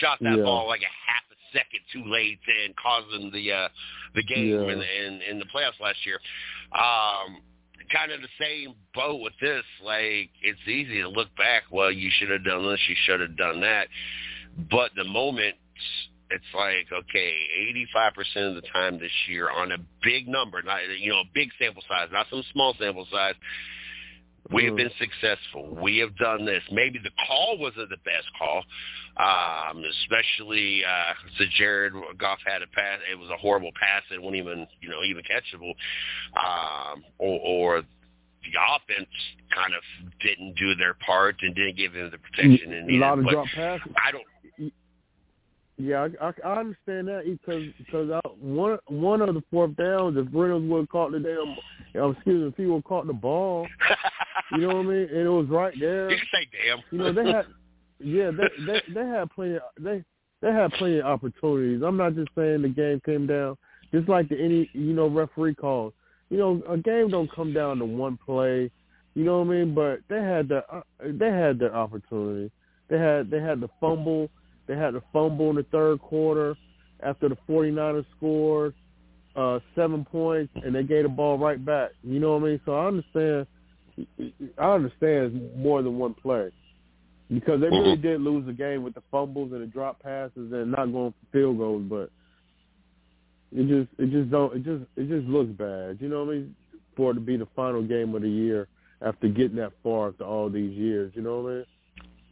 [0.00, 0.44] shot that Yeah.
[0.44, 3.68] ball like a half a second too late and causing the uh,
[4.14, 4.72] the game Yeah.
[4.72, 6.18] in, in in the playoffs last year.
[6.72, 7.40] Um,
[7.92, 9.64] kind of the same boat with this.
[9.82, 11.62] Like it's easy to look back.
[11.70, 12.80] Well, you should have done this.
[12.88, 13.88] You should have done that.
[14.70, 15.56] But the moment,
[16.30, 17.34] it's like okay,
[17.68, 21.30] eighty-five percent of the time this year on a big number, not you know a
[21.34, 23.34] big sample size, not some small sample size.
[24.50, 24.76] We have Mhm.
[24.76, 25.68] been successful.
[25.80, 26.62] We have done this.
[26.70, 28.64] Maybe the call wasn't the best call,
[29.16, 33.00] um, especially uh, so Jared Goff had a pass.
[33.10, 34.02] It was a horrible pass.
[34.10, 35.74] It wasn't even you know even catchable,
[36.36, 39.08] um, or, or the offense
[39.50, 39.82] kind of
[40.20, 43.00] didn't do their part and didn't give him the protection it a needed.
[43.00, 43.92] lot of drop passes.
[43.96, 44.24] I don't.
[45.76, 50.16] Yeah, I, I, I understand that because because I, one one of the fourth downs,
[50.16, 53.06] if Reynolds would have caught the damn, uh, excuse me, if he would have caught
[53.08, 53.66] the ball,
[54.52, 56.10] you know what I mean, and it was right there.
[56.10, 56.82] you say damn.
[56.90, 57.46] You know they had,
[57.98, 59.58] yeah, they they they had plenty.
[59.80, 60.04] They
[60.42, 61.82] they had plenty of opportunities.
[61.82, 63.56] I'm not just saying the game came down.
[63.92, 65.92] Just like the any you know referee calls.
[66.30, 68.70] You know a game don't come down to one play.
[69.14, 69.74] You know what I mean?
[69.74, 72.50] But they had the uh, they had their opportunity.
[72.88, 74.28] They had they had the fumble.
[74.66, 76.56] They had the fumble in the third quarter
[77.02, 78.74] after the 49ers scored
[79.36, 81.90] uh, seven points, and they gave the ball right back.
[82.02, 82.60] You know what I mean?
[82.64, 83.46] So I understand.
[84.58, 86.50] I understand it's more than one play
[87.32, 88.02] because they really Mhm.
[88.02, 91.26] did lose the game with the fumbles and the drop passes and not going for
[91.32, 91.84] field goals.
[91.84, 92.10] But
[93.52, 96.00] it just it just don't it just it just looks bad.
[96.00, 96.56] You know what I mean?
[96.96, 98.68] For it to be the final game of the year
[99.00, 101.14] after getting that far after all these years.
[101.14, 101.66] You know what I mean?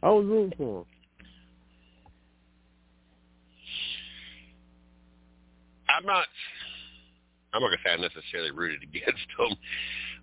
[0.03, 0.85] I was rooting for him.
[5.89, 6.25] I'm not.
[7.53, 9.55] I'm not gonna say I necessarily rooted against them,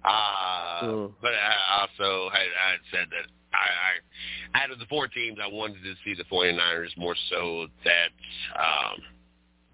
[0.05, 1.11] uh, Sure.
[1.21, 5.39] but I also had, I had said that I, I, out of the four teams,
[5.43, 8.11] I wanted to see the 49ers more so that
[8.59, 8.99] um,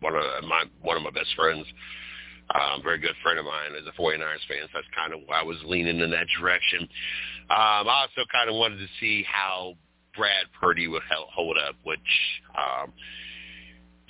[0.01, 1.65] one of my one of my best friends,
[2.55, 4.63] um, very good friend of mine, is a 49ers fan.
[4.65, 6.81] So that's kind of why I was leaning in that direction.
[7.51, 9.75] Um, I also kind of wanted to see how
[10.17, 12.01] Brad Purdy would hel- hold up, which
[12.57, 12.93] um,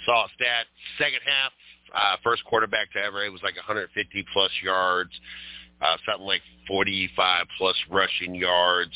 [0.07, 0.67] saw a stat
[0.99, 1.53] second half
[1.95, 3.25] uh, first quarterback to ever.
[3.25, 5.11] It was like 150 plus yards,
[5.81, 8.93] uh, something like 45 plus rushing yards,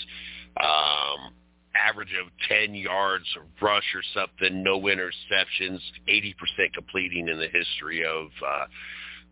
[0.63, 1.33] um,
[1.75, 6.35] average of 10 yards of rush or something, no interceptions, 80%
[6.75, 8.65] completing in the history of uh,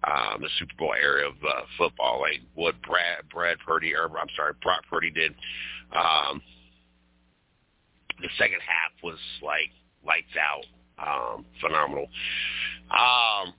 [0.04, 2.20] um, the Super Bowl era of uh, football.
[2.20, 5.34] Like what Brad Brad Purdy, or I'm sorry, Brock Purdy did.
[5.92, 6.40] Um,
[8.20, 9.70] the second half was like
[10.06, 10.64] lights out,
[10.98, 12.06] um, phenomenal.
[12.90, 13.54] Um,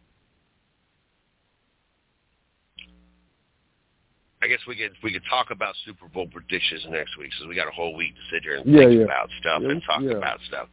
[4.41, 7.55] I guess we could we could talk about Super Bowl predictions next week, since we
[7.55, 9.05] got a whole week to sit here and Yeah, think yeah.
[9.05, 10.67] about stuff Yeah, and talk about stuff.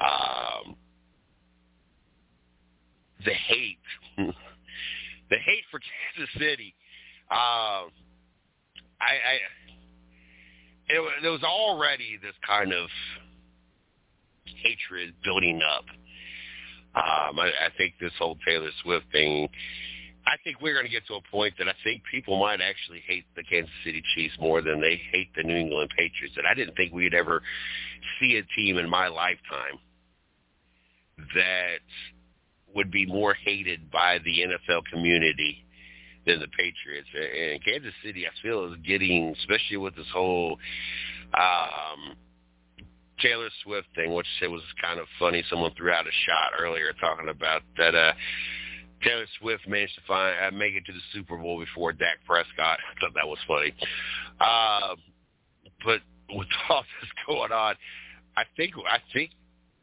[0.00, 0.76] Um,
[3.24, 3.78] the hate,
[4.18, 6.74] the hate for Kansas City.
[7.30, 7.90] Um,
[9.00, 9.38] I, I
[10.88, 12.88] it, there was already this kind of
[14.62, 15.84] hatred building up.
[16.94, 19.48] Um, I, I think this whole Taylor Swift thing.
[20.26, 23.00] I think we're going to get to a point that I think people might actually
[23.06, 26.36] hate the Kansas City Chiefs more than they hate the New England Patriots.
[26.36, 27.42] And I didn't think we'd ever
[28.18, 29.78] see a team in my lifetime
[31.34, 31.78] that
[32.74, 35.64] would be more hated by the NFL community
[36.26, 37.08] than the Patriots.
[37.14, 40.58] And Kansas City, I feel, is getting, especially with this whole
[41.34, 42.16] um,
[43.20, 45.44] Taylor Swift thing, which it was kind of funny.
[45.48, 47.94] Someone threw out a shot earlier talking about that.
[47.94, 48.12] uh
[49.02, 52.78] Taylor Swift managed to find uh, make it to the Super Bowl before Dak Prescott.
[52.80, 53.74] I thought that was funny.
[54.40, 54.96] Uh,
[55.84, 56.00] but
[56.34, 57.74] with all this going on,
[58.36, 59.30] I think I think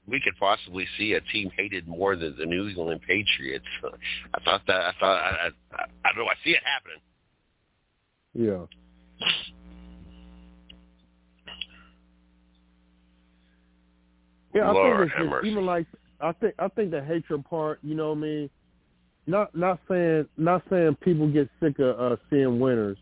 [0.07, 3.65] we could possibly see a team hated more than the New England Patriots.
[4.33, 6.29] I thought that I thought I, I, I don't know.
[6.29, 6.99] I see it happening.
[8.33, 8.65] Yeah.
[14.53, 15.49] Yeah, I Lord think it's mercy.
[15.49, 15.87] even like
[16.19, 18.49] I think I think the hatred part, you know what I mean?
[19.25, 22.97] Not not saying not saying people get sick of uh, seeing winners,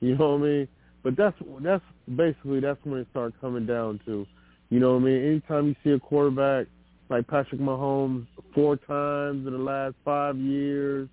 [0.00, 0.68] you know what I mean?
[1.02, 1.84] But that's that's
[2.16, 4.26] basically that's when it starts coming down to,
[4.70, 5.24] you know what I mean?
[5.24, 6.66] Anytime you see a quarterback
[7.08, 11.08] like Patrick Mahomes four times in the last five years,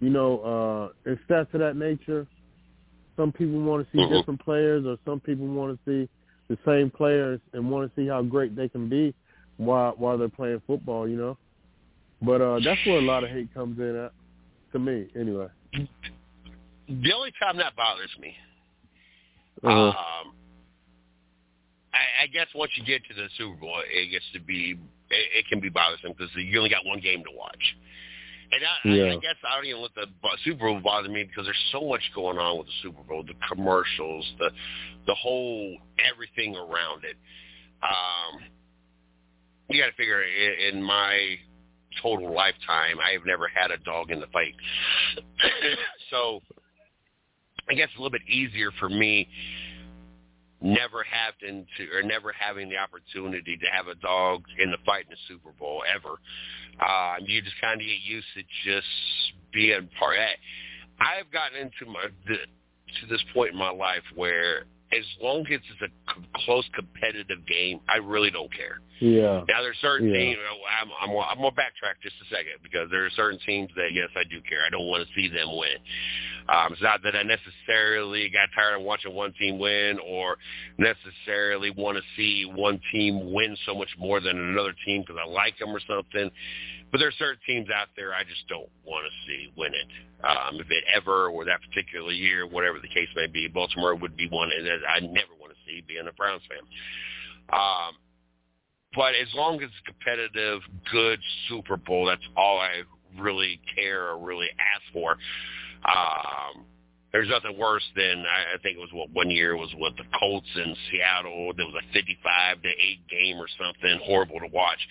[0.00, 2.26] you know, uh, and stats of that nature.
[3.16, 4.08] Some people want to see Mhm.
[4.18, 6.08] different players, or some people want to see
[6.48, 9.14] the same players and want to see how great they can be
[9.56, 11.08] while while they're playing football.
[11.08, 11.38] You know,
[12.22, 14.12] but uh, that's where a lot of hate comes in at,
[14.72, 15.48] to me, anyway.
[16.88, 18.36] The only time that bothers me,
[19.62, 20.34] Uh, um,
[21.92, 24.76] I, I guess once you get to the Super Bowl, it gets to be
[25.10, 27.76] it, it can be bothersome because you only got one game to watch.
[28.52, 30.06] And I, I, I guess I don't even let the
[30.44, 33.34] Super Bowl bother me because there's so much going on with the Super Bowl, the
[33.48, 34.50] commercials, the
[35.06, 35.76] the whole
[36.12, 37.16] everything around it.
[37.82, 38.40] Um,
[39.70, 41.38] you got to figure in, in my
[42.02, 44.54] total lifetime, I have never had a dog in the fight.
[46.10, 46.40] so
[47.68, 49.28] I guess a little bit easier for me
[50.60, 55.04] never having to or never having the opportunity to have a dog in the fight
[55.04, 56.18] in the Super Bowl ever.
[56.80, 58.86] Um, you just kind of get used to just
[59.52, 60.16] being part.
[60.98, 64.64] I've gotten into my the, to this point in my life where
[64.96, 68.80] as long as it's a c- close competitive game, I really don't care.
[69.00, 70.18] yeah, Now there's certain Yeah.
[70.18, 70.38] teams.
[70.80, 74.08] I'm I'm I'm gonna backtrack just a second because there are certain teams that yes
[74.16, 74.60] I do care.
[74.64, 75.76] I don't want to see them win.
[76.48, 80.36] Um, it's not that I necessarily got tired of watching one team win or
[80.78, 85.28] necessarily want to see one team win so much more than another team because I
[85.28, 86.30] like them or something.
[86.94, 89.88] But there are certain teams out there I just don't want to see win it.
[90.22, 94.16] Um, if it ever or that particular year, whatever the case may be, Baltimore would
[94.16, 96.62] be one that I never want to see being a Browns fan.
[97.52, 97.94] Um,
[98.94, 100.60] but as long as it's competitive,
[100.92, 101.18] good
[101.48, 102.82] Super Bowl, that's all I
[103.20, 105.18] really care or really ask for.
[105.84, 106.64] Um,
[107.14, 110.02] there's nothing worse than I, I think it was what one year was what the
[110.18, 111.52] Colts in Seattle.
[111.56, 114.82] There was a 55 to eight game or something horrible to watch.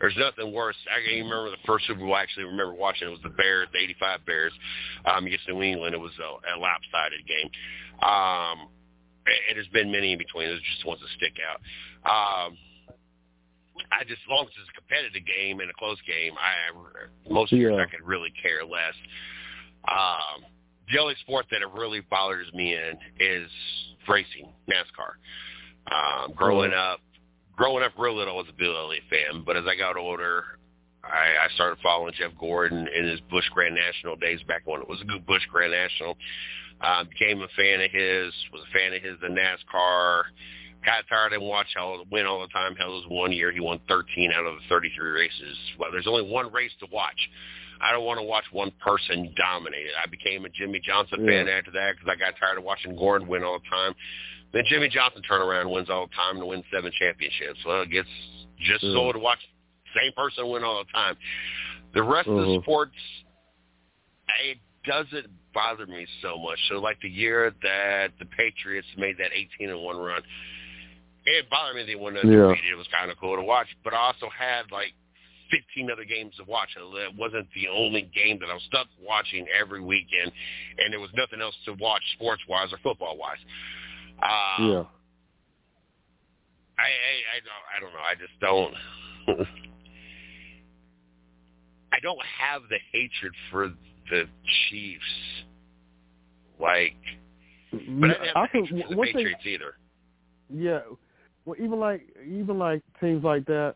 [0.00, 0.74] There's nothing worse.
[0.90, 2.14] I can even remember the first Super Bowl.
[2.14, 3.06] I actually remember watching.
[3.06, 4.52] It was the Bears, the '85 Bears
[5.06, 5.94] um, against New England.
[5.94, 7.46] It was a, a lopsided game.
[8.02, 8.66] Um,
[9.30, 10.50] and there's been many in between.
[10.50, 11.62] There's just ones that stick out.
[12.02, 12.58] Um,
[13.94, 16.74] I just, as long as it's a competitive game and a close game, I
[17.30, 17.84] most years Yeah.
[17.84, 18.98] I could really care less.
[19.86, 20.42] Um,
[20.90, 23.50] the only sport that it really bothers me in is
[24.08, 25.16] racing, NASCAR.
[25.90, 27.00] Um, growing up,
[27.56, 30.44] growing up real little, I was a Bill Elliott fan, but as I got older,
[31.04, 34.88] I, I started following Jeff Gordon in his Busch Grand National days back when it
[34.88, 36.16] was a good Busch Grand National.
[36.80, 40.22] Um, became a fan of his, was a fan of his in NASCAR.
[40.84, 42.76] Got tired and watch all win all the time.
[42.76, 45.56] Hell, it was one year he won 13 out of the 33 races.
[45.78, 47.18] Well, there's only one race to watch.
[47.80, 49.92] I don't want to watch one person dominate it.
[50.02, 51.44] I became a Jimmie Johnson Yeah.
[51.44, 53.94] fan after that because I got tired of watching Gordon win all the time.
[54.52, 57.64] Then Jimmie Johnson turn around and wins all the time and wins seven championships.
[57.64, 58.08] Well, it gets
[58.58, 58.96] just Yeah.
[58.96, 59.38] old to watch
[59.84, 61.16] the same person win all the time.
[61.92, 62.62] The rest of the Mhm.
[62.62, 62.96] sports,
[64.40, 66.58] it doesn't bother me so much.
[66.68, 70.22] So like the year that the Patriots made that 18 and one run,
[71.26, 72.20] it bothered me they won Yeah.
[72.22, 72.70] undefeated.
[72.70, 74.94] It was kind of cool to watch, but I also had like
[75.50, 76.68] 15 other games to watch.
[76.76, 80.32] It wasn't the only game that I was stuck watching every weekend,
[80.78, 83.38] and there was nothing else to watch sports-wise or football-wise.
[84.22, 84.84] Uh, yeah,
[86.78, 88.00] I, I, I don't, I don't know.
[88.00, 88.74] I just don't.
[91.92, 93.72] I don't have the hatred for
[94.10, 94.24] the
[94.68, 95.04] Chiefs,
[96.60, 96.96] like,
[97.72, 99.74] but I don't have I the think hatred for the one thing either.
[100.50, 100.80] Yeah,
[101.44, 103.74] well, even like even like teams like that,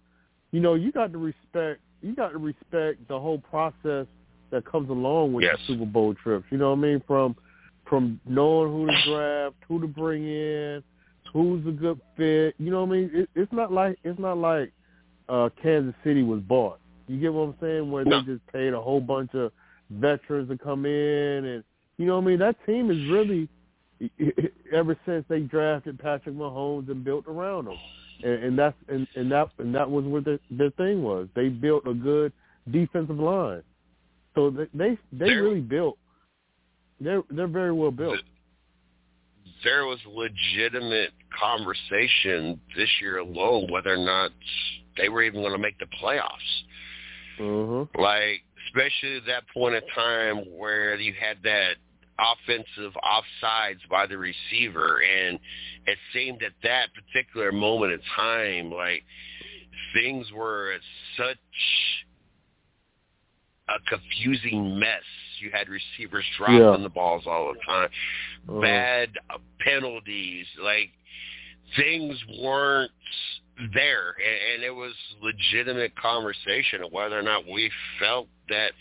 [0.52, 4.06] you know, you got to respect you got to respect the whole process
[4.50, 5.56] that comes along with Yes.
[5.66, 6.44] the Super Bowl trips.
[6.50, 7.02] You know what I mean?
[7.06, 7.34] From
[7.88, 10.82] from knowing who to draft, who to bring in,
[11.32, 12.54] who's a good fit.
[12.58, 13.10] You know what I mean?
[13.12, 14.72] It, it's not like it's not like
[15.28, 16.78] uh Kansas City was bought.
[17.08, 17.90] You get what I'm saying?
[17.90, 18.20] Where No.
[18.20, 19.52] they just paid a whole bunch of
[19.90, 21.64] veterans to come in, and
[21.98, 22.38] you know what I mean?
[22.38, 23.48] That team is really
[24.72, 27.76] ever since they drafted Patrick Mahomes and built around him.
[28.22, 31.28] And, and that's and, and that and that was what the, their thing was.
[31.34, 32.32] They built a good
[32.70, 33.62] defensive line,
[34.34, 35.98] so they they, they really built.
[37.00, 38.18] They're they're very well built.
[39.64, 44.30] there was legitimate conversation this year alone whether or not
[44.96, 46.28] they were even going to make the playoffs.
[47.40, 47.86] Uh-huh.
[48.00, 51.76] Like, especially at that point in time where you had that
[52.18, 55.38] offensive offsides by the receiver, and
[55.86, 59.02] it seemed at that particular moment in time, like
[59.94, 60.74] things were
[61.16, 61.36] such
[63.68, 65.02] a confusing mess.
[65.40, 66.76] You had receivers dropping Yeah.
[66.76, 67.90] the balls all the time,
[68.48, 68.60] Uh-huh.
[68.60, 70.90] bad uh, penalties, like
[71.76, 72.92] things weren't
[73.74, 78.72] there, and, and it was legitimate conversation of whether or not we felt that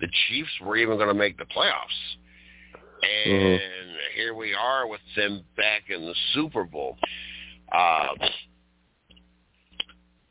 [0.00, 2.16] the Chiefs were even going to make the playoffs.
[3.02, 3.60] And
[4.14, 6.96] here we are with them back in the Super Bowl.
[7.72, 8.08] Uh,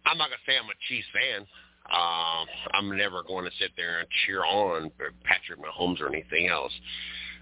[0.05, 1.45] I'm not going to say I'm a Chiefs fan.
[1.91, 4.91] Um, I'm never going to sit there and cheer on
[5.23, 6.73] Patrick Mahomes or anything else.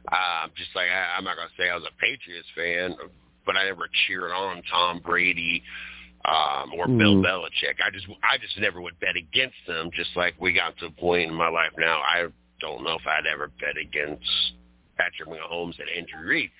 [0.09, 2.95] Uh, just like I, I'm not going to say I was a Patriots fan,
[3.45, 5.63] but I never cheered on Tom Brady
[6.25, 7.25] um, or Bill Mhm.
[7.25, 7.81] Belichick.
[7.85, 9.89] I just I just never would bet against them.
[9.93, 12.27] Just like we got to a point in my life now, I
[12.59, 14.53] don't know if I'd ever bet against
[14.97, 16.51] Patrick Mahomes and Andrew Reid.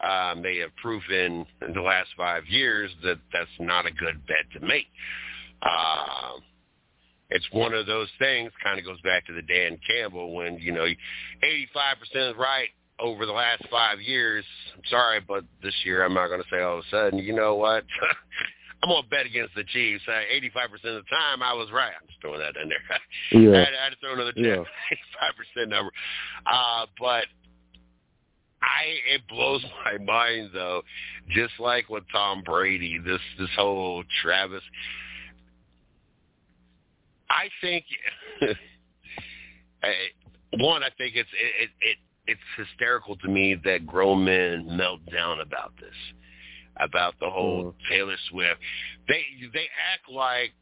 [0.00, 4.50] Um, they have proven in the last five years that that's not a good bet
[4.54, 4.86] to make.
[5.62, 6.40] Um,
[7.28, 8.50] it's one of those things.
[8.64, 10.86] Kind of goes back to the Dan Campbell when you know,
[11.44, 12.68] 85% is right
[12.98, 14.44] over the last five years.
[14.74, 17.18] I'm sorry, but this year I'm not going to say all of a sudden.
[17.18, 17.84] You know what?
[18.82, 20.02] I'm going to bet against the Chiefs.
[20.08, 21.92] Uh, 85% of the time I was right.
[22.00, 22.78] I'm just throwing that in there.
[22.90, 23.64] I, Yeah.
[23.64, 24.64] had, I had to throw another Yeah.
[25.58, 25.92] 85% number.
[26.46, 27.24] Uh, but
[28.62, 30.82] I it blows my mind though,
[31.30, 34.62] just like with Tom Brady, this this whole Travis.
[37.30, 37.84] I think
[39.82, 39.94] I-
[40.58, 41.96] one, I think it's it, it it
[42.26, 45.94] it's hysterical to me that grown men melt down about this,
[46.80, 47.74] about the whole mm.
[47.88, 48.60] Taylor Swift.
[49.08, 50.52] They they act like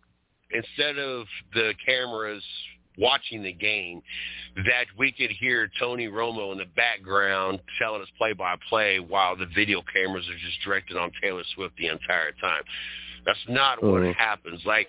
[0.51, 2.43] instead of the cameras
[2.99, 4.03] watching the game,
[4.57, 9.37] that we could hear Tony Romo in the background telling us play by play while
[9.37, 12.63] the video cameras are just directed on Taylor Swift the entire time.
[13.25, 14.15] That's not what Mhm.
[14.15, 14.65] happens.
[14.65, 14.89] Like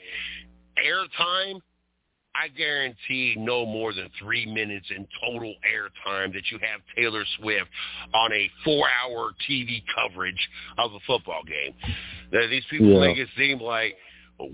[0.77, 1.61] airtime,
[2.35, 7.69] I guarantee no more than three minutes in total airtime that you have Taylor Swift
[8.13, 11.73] on a four-hour TV coverage of a football game.
[12.31, 13.07] Now, These people Yeah.
[13.07, 13.97] make it seem like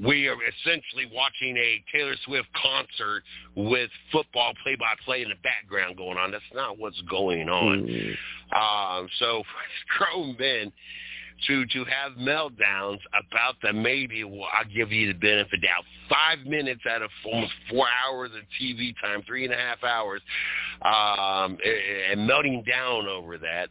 [0.03, 3.23] we are essentially watching a Taylor Swift concert
[3.55, 6.31] with football play-by-play in the background going on.
[6.31, 7.87] That's not what's going on.
[7.87, 8.17] Mhm.
[8.53, 9.43] Um, so
[9.97, 10.71] for grown men
[11.47, 15.83] to to have meltdowns about the maybe well, I'll give you the benefit of doubt.
[16.09, 20.21] Five minutes out of almost four hours of TV time, three and a half hours,
[20.81, 21.57] um,
[22.09, 23.69] and melting down over that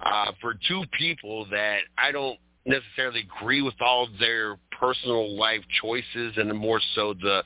[0.00, 6.34] uh, for two people that I don't necessarily agree with all their personal life choices,
[6.36, 7.42] and more so the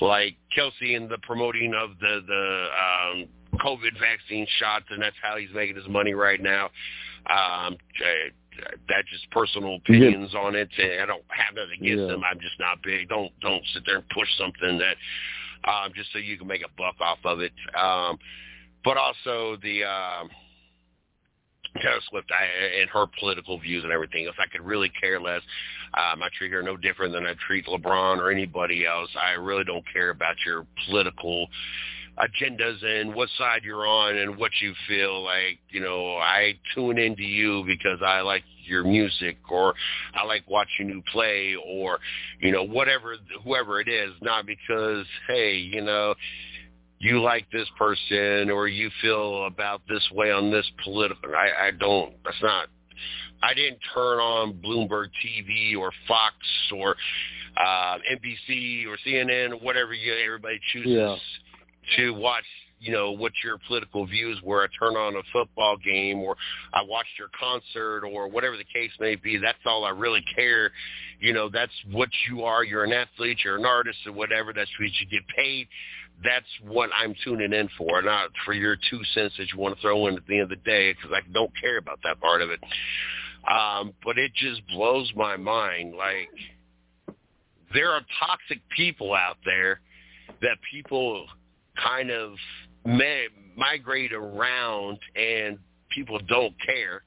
[0.00, 3.26] like Kelce and the promoting of the the um,
[3.58, 6.70] COVID vaccine shots, and that's how he's making his money right now.
[7.28, 8.30] Um, uh,
[8.88, 10.68] that's just personal opinions on it.
[10.78, 12.06] And I don't have nothing against Yeah.
[12.06, 12.22] them.
[12.24, 13.08] I'm just not big.
[13.08, 14.96] Don't don't sit there and push something that
[15.70, 17.52] um, just so you can make a buck off of it.
[17.78, 18.18] Um,
[18.84, 20.30] but also the um,
[21.80, 24.36] Taylor Swift I, and her political views and everything else.
[24.38, 25.42] I could really care less.
[25.94, 29.10] Um, I treat her no different than I treat LeBron or anybody else.
[29.20, 31.48] I really don't care about your political
[32.18, 35.58] agendas and what side you're on and what you feel like.
[35.70, 39.74] You know, I tune into you because I like your music or
[40.14, 41.98] I like watching you play or,
[42.40, 46.14] you know, whatever, whoever it is, not because, hey, you know,
[47.00, 51.30] you like this person or you feel about this way on this political.
[51.34, 52.14] I, I don't.
[52.24, 52.68] That's not.
[53.42, 56.34] I didn't turn on Bloomberg TV or Fox
[56.74, 56.96] or
[57.56, 61.16] uh, NBC or CNN or whatever you everybody chooses Yeah.
[61.96, 62.44] to watch.
[62.80, 64.62] You know what your political views were.
[64.62, 66.36] I turn on a football game or
[66.72, 69.36] I watched your concert or whatever the case may be.
[69.36, 70.70] That's all I really care.
[71.18, 72.62] You know that's what you are.
[72.62, 73.38] You're an athlete.
[73.44, 74.52] You're an artist or whatever.
[74.52, 75.66] That's what you get paid
[76.24, 79.80] that's what I'm tuning in for, not for your two cents that you want to
[79.80, 82.42] throw in at the end of the day, because I don't care about that part
[82.42, 82.60] of it.
[83.50, 85.94] Um, but it just blows my mind.
[85.94, 86.28] Like
[87.72, 89.80] there are toxic people out there
[90.42, 91.26] that people
[91.82, 92.32] kind of
[92.84, 95.58] may, migrate around, and
[95.90, 97.02] people don't care.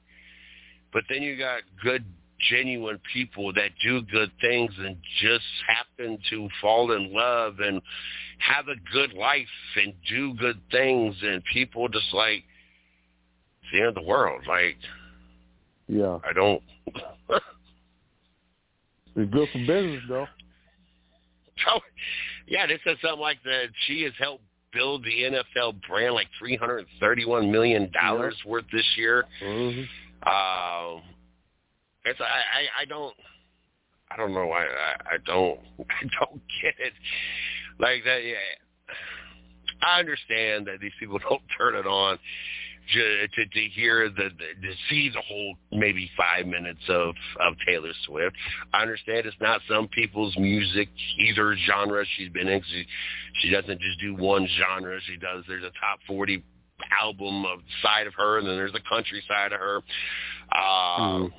[0.92, 2.04] But then you got good
[2.50, 7.80] genuine people that do good things and just happen to fall in love and
[8.42, 12.42] have a good life and do good things and people just like
[13.62, 14.42] it's the end of the world.
[14.46, 14.76] Like
[15.88, 16.18] yeah.
[16.28, 16.62] I don't
[19.14, 20.26] It's good for business though.
[21.64, 21.80] So
[22.46, 26.56] yeah, this says something like that she has helped build the NFL brand like three
[26.56, 28.50] hundred and thirty one million dollars Yep.
[28.50, 29.24] worth this year.
[29.42, 29.80] Mm-hmm.
[30.28, 31.02] Um,
[32.04, 33.14] it's I, I I don't
[34.12, 36.92] I don't know I, I I don't I don't get it
[37.78, 38.24] like that.
[38.24, 38.34] Yeah,
[39.82, 42.18] I understand that these people don't turn it on
[42.94, 47.54] to to, to hear the, the to see the whole maybe five minutes of of
[47.66, 48.36] Taylor Swift.
[48.72, 50.88] I understand it's not some people's music
[51.18, 52.62] either genre she's been in.
[52.70, 52.86] She,
[53.40, 54.98] she doesn't just do one genre.
[55.06, 55.44] She does.
[55.48, 56.44] There's a top forty
[57.00, 59.76] album of side of her, and then there's the country side of her.
[60.56, 61.32] Um,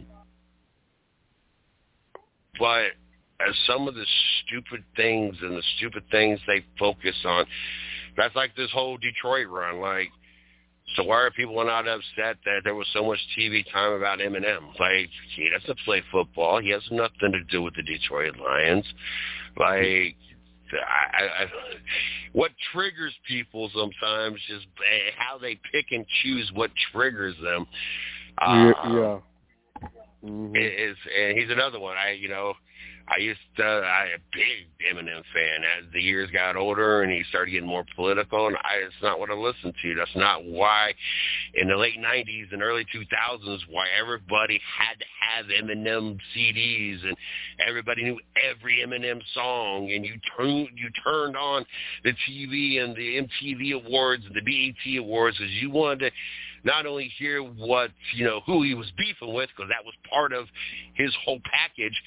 [2.59, 2.91] But
[3.39, 4.05] as some of the
[4.45, 7.45] stupid things and the stupid things they focus on,
[8.15, 9.79] that's like this whole Detroit run.
[9.79, 10.09] Like,
[10.95, 14.79] so why are people not upset that there was so much TV time about Eminem?
[14.79, 16.59] Like, he doesn't play football.
[16.61, 18.85] He has nothing to do with the Detroit Lions.
[19.57, 20.15] Like,
[20.73, 21.45] I, I,
[22.33, 27.65] what triggers people sometimes is eh, how they pick and choose what triggers them.
[28.39, 29.19] Uh, yeah.
[30.23, 30.55] Mhm.
[30.55, 31.97] is and he's another one.
[31.97, 32.53] I you know,
[33.09, 35.63] I used to I a big Eminem fan.
[35.77, 39.19] As the years got older and he started getting more political, and I it's not
[39.19, 39.95] what I listened to.
[39.95, 40.93] That's not why
[41.55, 47.17] in the late '90s and early 2000s why everybody had to have Eminem CDs and
[47.67, 48.19] everybody knew
[48.49, 51.65] every Eminem song, and you turned you turned on
[52.05, 56.11] the TV and the MTV Awards and the BET Awards as you wanted to
[56.63, 60.33] not only hear what you know who he was beefing with because that was part
[60.33, 60.47] of
[60.93, 62.01] his whole package,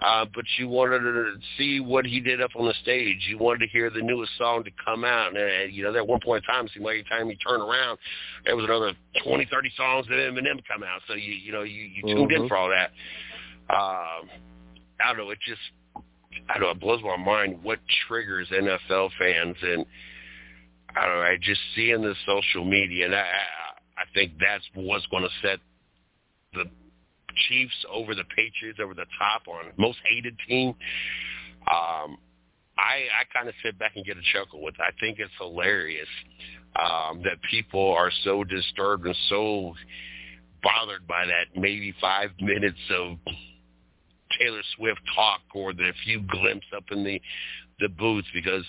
[0.00, 3.18] uh, but you wanted to see what he did up on the stage.
[3.28, 6.06] You wanted to hear the newest song to come out, and uh, you know, at
[6.06, 7.98] one point in time, it seemed like every time you turn around,
[8.44, 8.92] there was another
[9.24, 11.02] twenty, thirty songs that Eminem come out.
[11.06, 12.48] So you you know you, you tuned in Mhm.
[12.48, 12.90] for all that.
[13.70, 14.28] Um,
[15.00, 15.30] I don't know.
[15.30, 15.60] It just
[16.48, 16.70] I don't know.
[16.70, 19.86] It blows my mind what triggers NFL fans and.
[20.96, 21.22] I don't know.
[21.22, 23.24] I just see in the social media, and I,
[24.00, 25.58] I think that's what's going to set
[26.54, 26.64] the
[27.48, 30.70] Chiefs over the Patriots over the top on most hated team.
[31.70, 32.18] Um,
[32.78, 34.74] I I kind of sit back and get a chuckle with.
[34.74, 34.80] It.
[34.80, 36.08] I think it's hilarious
[36.76, 39.74] um, that people are so disturbed and so
[40.62, 43.18] bothered by that maybe five minutes of
[44.38, 47.20] Taylor Swift talk or the few glimpse up in the
[47.80, 48.64] the booth because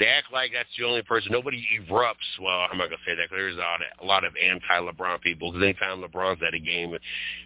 [0.00, 1.30] they act like that's the only person.
[1.30, 2.40] Nobody erupts.
[2.40, 3.28] Well, I'm not gonna say that.
[3.28, 5.52] 'cause There's a lot of, anti-LeBron people.
[5.52, 6.96] Because anytime LeBron's at a game,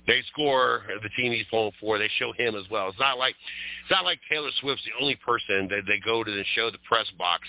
[0.07, 0.85] they score.
[1.03, 2.89] The team he's playing for, they show him as well.
[2.89, 3.35] It's not like
[3.83, 6.79] it's not like Taylor Swift's the only person that they go to the show the
[6.79, 7.47] press box,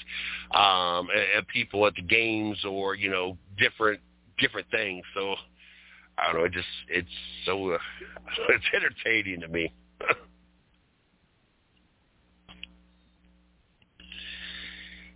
[0.55, 4.01] um, and, and people at the games or you know different
[4.39, 5.05] different things.
[5.13, 5.35] So
[6.17, 6.45] I don't know.
[6.45, 7.07] It just it's
[7.45, 7.77] so uh,
[8.49, 9.71] it's entertaining to me.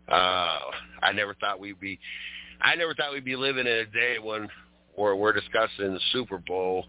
[0.10, 0.60] Uh,
[1.04, 2.00] I never thought we'd be,
[2.62, 4.50] I never thought we'd be living in a day when
[4.96, 6.86] where we're discussing the Super Bowl,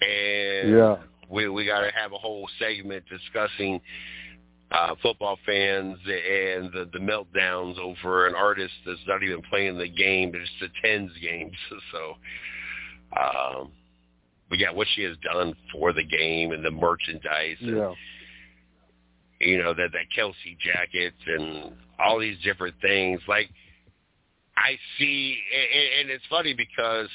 [0.00, 0.96] and Yeah.
[1.28, 3.80] we we got to have a whole segment discussing
[4.70, 9.88] uh, football fans and the, the meltdowns over an artist that's not even playing the
[9.88, 11.56] game, but just attends games.
[11.92, 12.16] So,
[13.20, 13.72] um,
[14.48, 17.94] but yeah, what she has done for the game and the merchandise, and, Yeah.
[19.40, 21.72] you know, that that Kelce jackets and
[22.02, 23.20] all these different things.
[23.28, 23.48] Like
[24.56, 27.08] I see, and, and it's funny because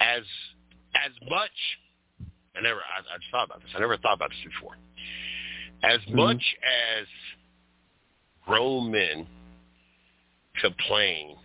[0.00, 0.22] as
[0.94, 1.50] as much,
[2.56, 3.70] I never, I, I just thought about this.
[3.76, 4.76] I never thought about this before.
[5.82, 6.14] As Mhm.
[6.14, 6.56] much
[6.98, 7.06] as
[8.44, 9.26] grown men
[10.60, 11.36] complain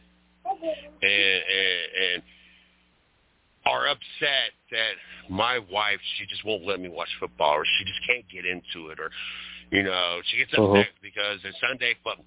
[0.45, 0.63] and,
[1.01, 2.23] and, and
[3.65, 4.93] are upset that
[5.29, 8.89] my wife she just won't let me watch football or she just can't get into
[8.89, 9.09] it or
[9.71, 10.83] you know she gets upset Uh-huh.
[11.01, 12.25] because it's Sunday football.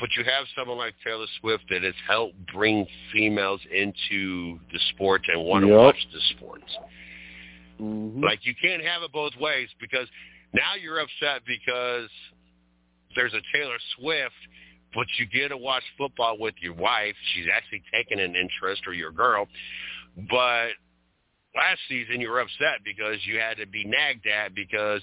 [0.00, 5.22] But you have someone like Taylor Swift that has helped bring females into the sport
[5.28, 6.76] and want to watch the sports.
[7.80, 8.20] Mhm.
[8.22, 10.08] Like you can't have it both ways because
[10.52, 12.10] now you're upset because
[13.14, 14.34] there's a Taylor Swift,
[14.94, 17.14] but you get to watch football with your wife.
[17.34, 19.46] She's actually taking an interest, or your girl.
[20.16, 20.70] But
[21.54, 25.00] last season you were upset because you had to be nagged at because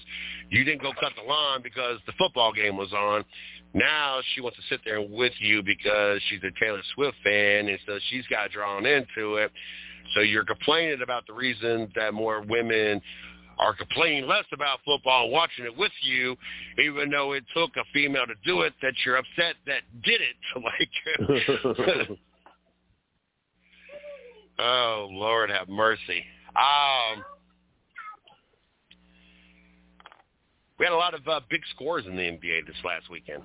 [0.50, 3.24] you didn't go cut the lawn because the football game was on.
[3.74, 7.78] Now she wants to sit there with you because she's a Taylor Swift fan, and
[7.86, 9.50] so she's got drawn into it.
[10.14, 13.00] So you're complaining about the reason that more women
[13.58, 16.36] are complaining less about football watching it with you,
[16.78, 20.36] even though it took a female to do it, that you're upset that did it.
[20.62, 22.08] Like,
[24.62, 26.24] oh Lord, have mercy.
[26.56, 27.24] Um,
[30.78, 33.42] we had a lot of uh, big scores in the NBA this last weekend.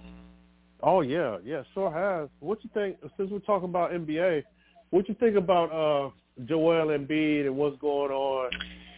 [0.82, 2.30] Oh yeah, yeah, sure has.
[2.39, 2.97] What you think?
[3.18, 4.43] Since we're talking about NBA,
[4.91, 6.09] what you think about uh,
[6.45, 8.51] Joel Embiid and what's going on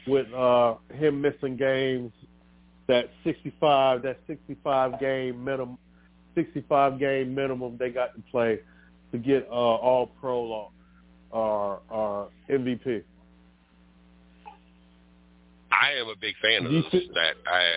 [0.08, 2.12] with uh, him missing games?
[2.88, 5.78] That sixty-five, that sixty-five game minimum,
[6.36, 8.60] sixty-five game minimum they got to play
[9.12, 10.70] to get uh, All Pro
[11.32, 13.04] or uh, MVP.
[15.72, 17.04] I am a big fan of this.
[17.14, 17.72] That I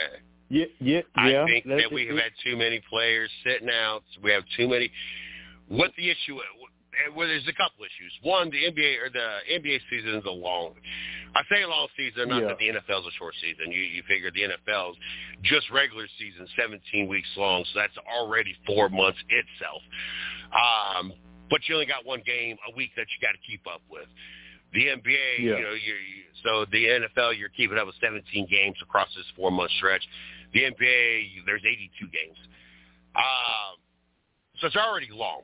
[0.52, 1.42] yeah, yeah, yeah.
[1.42, 4.02] I think that we have had too many players sitting out.
[4.22, 4.90] We have too many.
[5.68, 6.36] What the issue?
[7.16, 8.12] Well, there's a couple issues.
[8.22, 10.74] One, the NBA or the NBA season is a long.
[11.34, 12.48] I say a long season, not yeah.
[12.48, 13.72] that the NFL is a short season.
[13.72, 14.96] You you figure the NFL's
[15.42, 19.80] just regular season, 17 weeks long, so that's already four months itself.
[20.52, 21.12] Um,
[21.50, 24.06] but you only got one game a week that you got to keep up with.
[24.72, 25.56] The NBA, yeah.
[25.56, 25.94] you know, you
[26.42, 30.02] so the NFL, you're keeping up with 17 games across this four month stretch.
[30.54, 32.38] The NBA, there's 82 games.
[33.14, 33.78] Um,
[34.60, 35.42] so it's already long.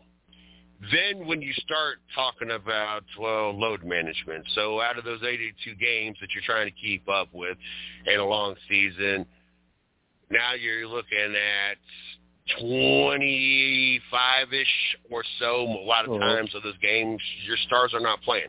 [0.93, 6.17] Then when you start talking about, well, load management, so out of those 82 games
[6.21, 7.59] that you're trying to keep up with
[8.07, 9.27] in a long season,
[10.31, 11.79] now you're looking at
[12.61, 15.63] 25-ish or so.
[15.63, 16.21] A lot of uh-huh.
[16.21, 18.49] times of those games, your stars are not playing.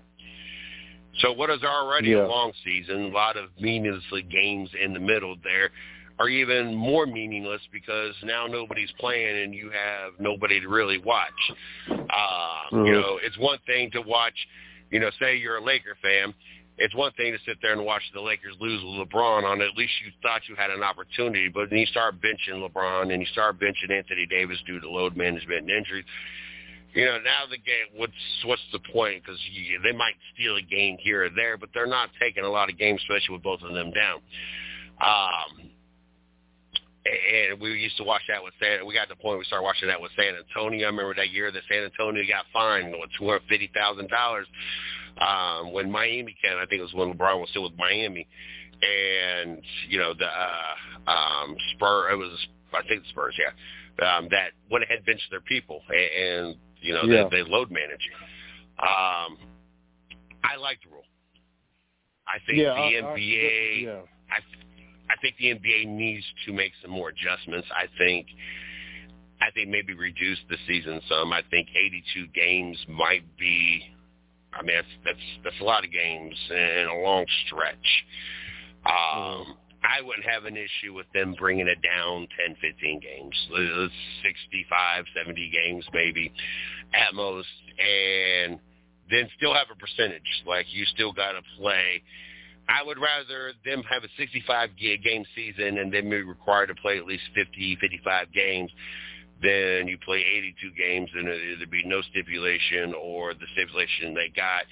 [1.22, 2.26] So what is already yeah.
[2.26, 5.72] a long season, a lot of meaningless games in the middle there
[6.20, 11.30] are even more meaningless because now nobody's playing and you have nobody to really watch.
[11.90, 12.86] Uh, mm-hmm.
[12.86, 14.36] You know, it's one thing to watch,
[14.92, 16.34] you know, say you're a Laker fan.
[16.80, 19.76] It's one thing to sit there and watch the Lakers lose with LeBron on at
[19.76, 23.28] least you thought you had an opportunity, but then you start benching LeBron and you
[23.34, 26.06] start benching Anthony Davis due to load management and injuries.
[26.94, 27.92] You know, now the game.
[27.96, 28.14] What's
[28.46, 29.24] what's the point?
[29.24, 29.40] Because
[29.84, 32.80] they might steal a game here or there, but they're not taking a lot of
[32.80, 34.22] games, especially with both of them down.
[35.02, 35.70] Um,
[37.06, 38.86] and we used to watch that with San.
[38.88, 40.88] We got to the point we started watching that with San Antonio.
[40.88, 44.48] I remember that year that San Antonio got fined what two hundred fifty thousand dollars
[45.18, 46.58] um, when Miami came.
[46.58, 48.28] I think it was when LeBron was still with Miami,
[48.82, 52.12] and you know the uh, um, Spur.
[52.12, 52.38] It was
[52.74, 53.52] I think the Spurs, yeah.
[54.18, 55.98] Um, that went ahead and benched their people, and,
[56.48, 57.28] and you know Yeah.
[57.30, 58.08] they, they load manage.
[58.80, 59.38] Um,
[60.44, 61.04] I like the rule.
[62.28, 63.84] I think yeah, the I- I- NBA.
[63.84, 64.02] yeah.
[64.32, 64.38] I
[65.12, 67.68] I think the NBA needs to make some more adjustments.
[67.76, 68.28] I think
[69.42, 71.34] I think maybe reduce the season some.
[71.34, 73.82] I think 82 games might be.
[74.54, 78.06] I mean, that's that's that's a lot of games in a long stretch.
[78.86, 83.94] Um, I wouldn't have an issue with them bringing it down 10, 15 games, Let's
[84.24, 86.34] 65, 70 games maybe
[86.94, 87.48] at most,
[87.80, 88.60] and
[89.10, 90.44] then still have a percentage.
[90.46, 92.02] Like you still got to play.
[92.68, 96.98] I would rather them have a 65 game season and then be required to play
[96.98, 98.72] at least 50, 55 games
[99.42, 104.30] than you play 82 games and there either be no stipulation or the stipulation they
[104.36, 104.64] got.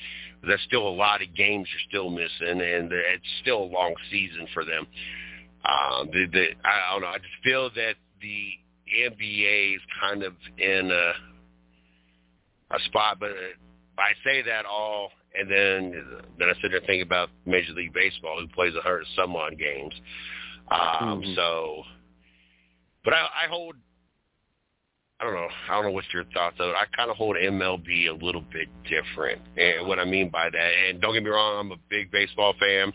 [0.46, 4.48] There's still a lot of games you're still missing, and it's still a long season
[4.54, 4.86] for them.
[5.66, 7.08] Um, the, the, I don't know.
[7.08, 8.52] I just feel that the
[9.04, 11.14] NBA is kind of in a,
[12.76, 13.32] a spot, but
[13.98, 16.06] I say that all, and then
[16.40, 19.36] then I sit there and think about Major League Baseball, who plays a hundred some
[19.36, 19.94] odd games.
[20.70, 21.36] Um, Mhm.
[21.36, 21.84] So,
[23.04, 23.76] but I, I hold.
[25.20, 25.48] I don't know.
[25.70, 26.64] I don't know what's your thoughts it.
[26.64, 30.72] I kind of hold MLB a little bit different, and what I mean by that.
[30.90, 32.94] And don't get me wrong, I'm a big baseball fan.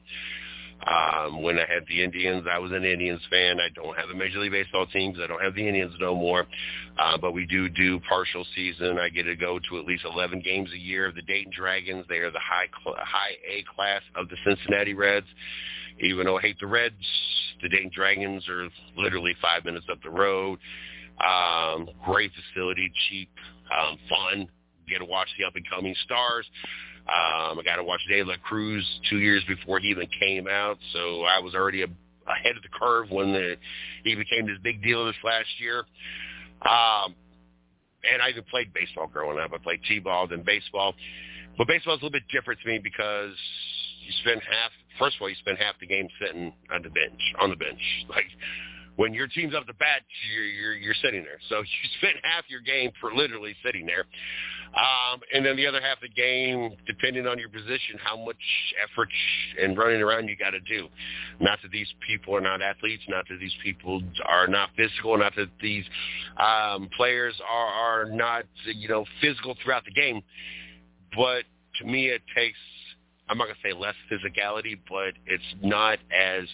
[0.86, 3.58] Um, when I had the Indians, I was an Indians fan.
[3.60, 6.14] I don't have a Major League Baseball team because I don't have the Indians no
[6.14, 6.46] more.
[6.98, 8.98] Uh, but we do do partial season.
[8.98, 12.04] I get to go to at least 11 games a year of the Dayton Dragons.
[12.08, 15.26] They are the high high A class of the Cincinnati Reds.
[16.00, 16.94] Even though I hate the Reds,
[17.62, 20.58] the Dayton Dragons are literally five minutes up the road.
[21.20, 23.30] Um, great facility, cheap,
[23.70, 24.48] um, fun.
[24.88, 26.46] Get to watch the up and coming stars.
[27.02, 30.78] Um, I got to watch De La Cruz two years before he even came out,
[30.92, 33.56] so I was already a, ahead of the curve when the,
[34.04, 35.80] he became this big deal this last year.
[36.62, 37.14] Um,
[38.10, 39.52] and I even played baseball growing up.
[39.52, 40.94] I played t-ball then baseball,
[41.58, 43.34] but baseball is a little bit different to me because
[44.06, 44.70] you spend half.
[44.98, 47.80] First of all, you spend half the game sitting on the bench, on the bench,
[48.08, 48.26] like
[49.02, 51.40] when your team's up to bat, you're you're, you're sitting there.
[51.48, 54.04] So you spend half your game for literally sitting there,
[54.76, 58.36] um, and then the other half of the game, depending on your position, how much
[58.80, 59.08] effort
[59.60, 60.86] and running around you got to do.
[61.40, 65.34] Not that these people are not athletes, not that these people are not physical, not
[65.34, 65.84] that these
[66.38, 70.22] um, players are are not you know physical throughout the game,
[71.16, 71.42] but
[71.80, 72.58] to me it takes
[73.28, 76.44] I'm not going to say less physicality, but it's not as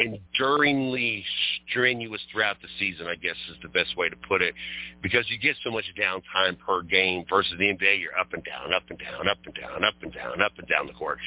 [0.00, 1.24] enduringly
[1.68, 4.54] strenuous throughout the season, I guess is the best way to put it,
[5.02, 8.72] because you get so much downtime per game versus the NBA, you're up and down,
[8.72, 11.18] up and down, up and down, up and down, up and down the court.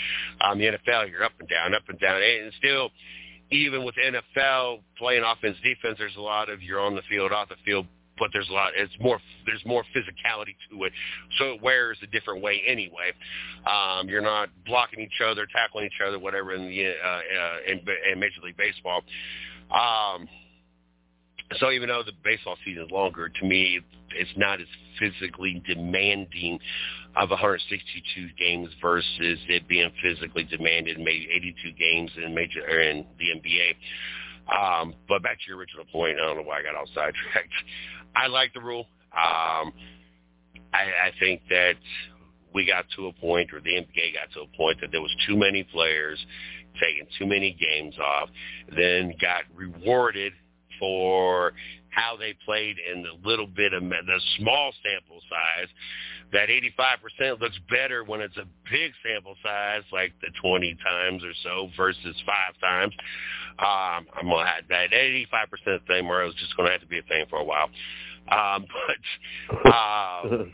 [0.42, 2.90] Um, the NFL, you're up and down, up and down, and still,
[3.52, 7.50] even with NFL playing offense, defense, there's a lot of you're on the field, off
[7.50, 7.86] the field
[8.20, 8.72] but there's a lot.
[8.76, 9.20] It's more.
[9.46, 10.94] There's more physicality to it,
[11.38, 13.12] so it wears a different way anyway.
[13.66, 17.82] Um, you're not blocking each other, tackling each other, whatever in the uh, uh, in,
[18.12, 19.02] in Major League Baseball.
[19.72, 20.28] Um,
[21.60, 23.80] so even though the baseball season is longer, to me,
[24.16, 24.68] it's not as
[25.00, 26.60] physically demanding
[27.16, 29.06] of 162 games versus
[29.48, 33.76] it being physically demanded maybe 82 games in major or in the NBA.
[34.52, 37.54] Um, but back to your original point, I don't know why I got all sidetracked.
[38.16, 38.88] I like the rule.
[39.12, 39.74] Um,
[40.74, 41.74] I, I think that
[42.54, 45.16] we got to a point, or the NBA got to a point that there was
[45.28, 46.24] too many players
[46.80, 48.30] taking too many games off,
[48.76, 50.34] then got rewarded
[50.80, 51.54] for
[51.94, 55.68] how they played in the little bit of the small sample size.
[56.32, 61.34] That 85% looks better when it's a big sample size, like the 20 times or
[61.44, 62.94] so versus five times.
[63.60, 67.04] Um, I'm gonna have that 85% thing where it's just gonna have to be a
[67.04, 67.70] thing for a while.
[68.32, 68.66] Um,
[69.64, 70.52] but um,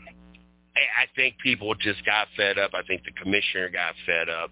[0.76, 2.72] I think people just got fed up.
[2.74, 4.50] I think the commissioner got fed up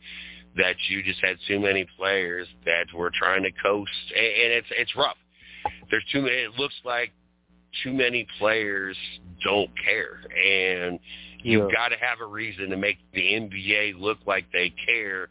[0.57, 4.67] that you just had too many players that were trying to coast, and, and it's
[4.71, 5.17] it's rough.
[5.91, 6.37] There's too many.
[6.37, 7.13] It looks like
[7.83, 8.97] too many players
[9.45, 10.99] don't care, and
[11.43, 11.75] you've yeah.
[11.75, 15.29] got to have a reason to make the NBA look like they care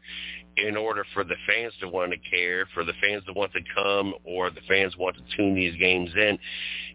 [0.58, 3.60] in order for the fans to want to care, for the fans to want to
[3.76, 6.38] come, or the fans want to tune these games in.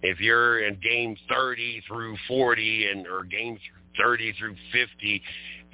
[0.02, 3.58] If you're in game 30 through 40 and or game
[3.98, 5.22] 30 through 50,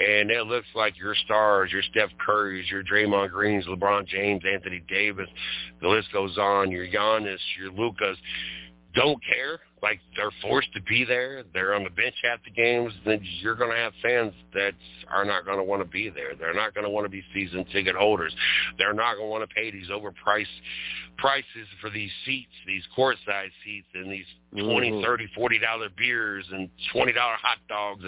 [0.00, 4.82] and it looks like your stars, your Steph Curry's, your Draymond Greens, LeBron James, Anthony
[4.88, 5.28] Davis,
[5.80, 8.16] the list goes on, your Giannis, your Luka's,
[8.94, 12.92] don't care, like they're forced to be there, they're on the bench at the games,
[13.04, 14.72] then you're going to have fans that
[15.10, 16.34] are not going to want to be there.
[16.38, 18.34] They're not going to want to be season ticket holders.
[18.78, 20.46] They're not going to want to pay these overpriced
[21.16, 25.04] prices for these seats, these courtside seats, and these twenty, mm-hmm.
[25.04, 28.04] thirty, forty dollar beers and twenty dollar hot dogs.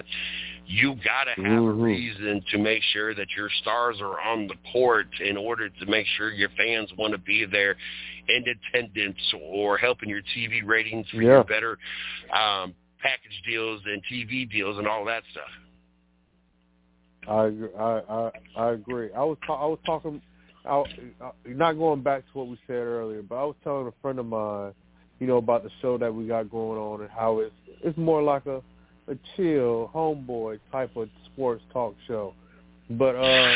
[0.67, 1.81] You got to have mm-hmm.
[1.81, 5.87] a reason to make sure that your stars are on the court in order to
[5.87, 7.77] make sure your fans want to be there
[8.37, 9.19] in attendance
[9.53, 11.31] or helping your TV ratings for yeah.
[11.31, 11.79] your better
[12.33, 15.49] um, package deals and TV deals and all that stuff.
[17.29, 19.11] I I I, I agree.
[19.17, 20.23] I was I was talking.
[20.65, 20.83] I,
[21.23, 24.19] I, not going back to what we said earlier, but I was telling a friend
[24.19, 24.75] of mine,
[25.19, 28.23] you know, about the show that we got going on and how it's it's more
[28.23, 28.63] like a
[29.09, 32.35] a chill homeboy type of sports talk show.
[32.91, 33.55] But uh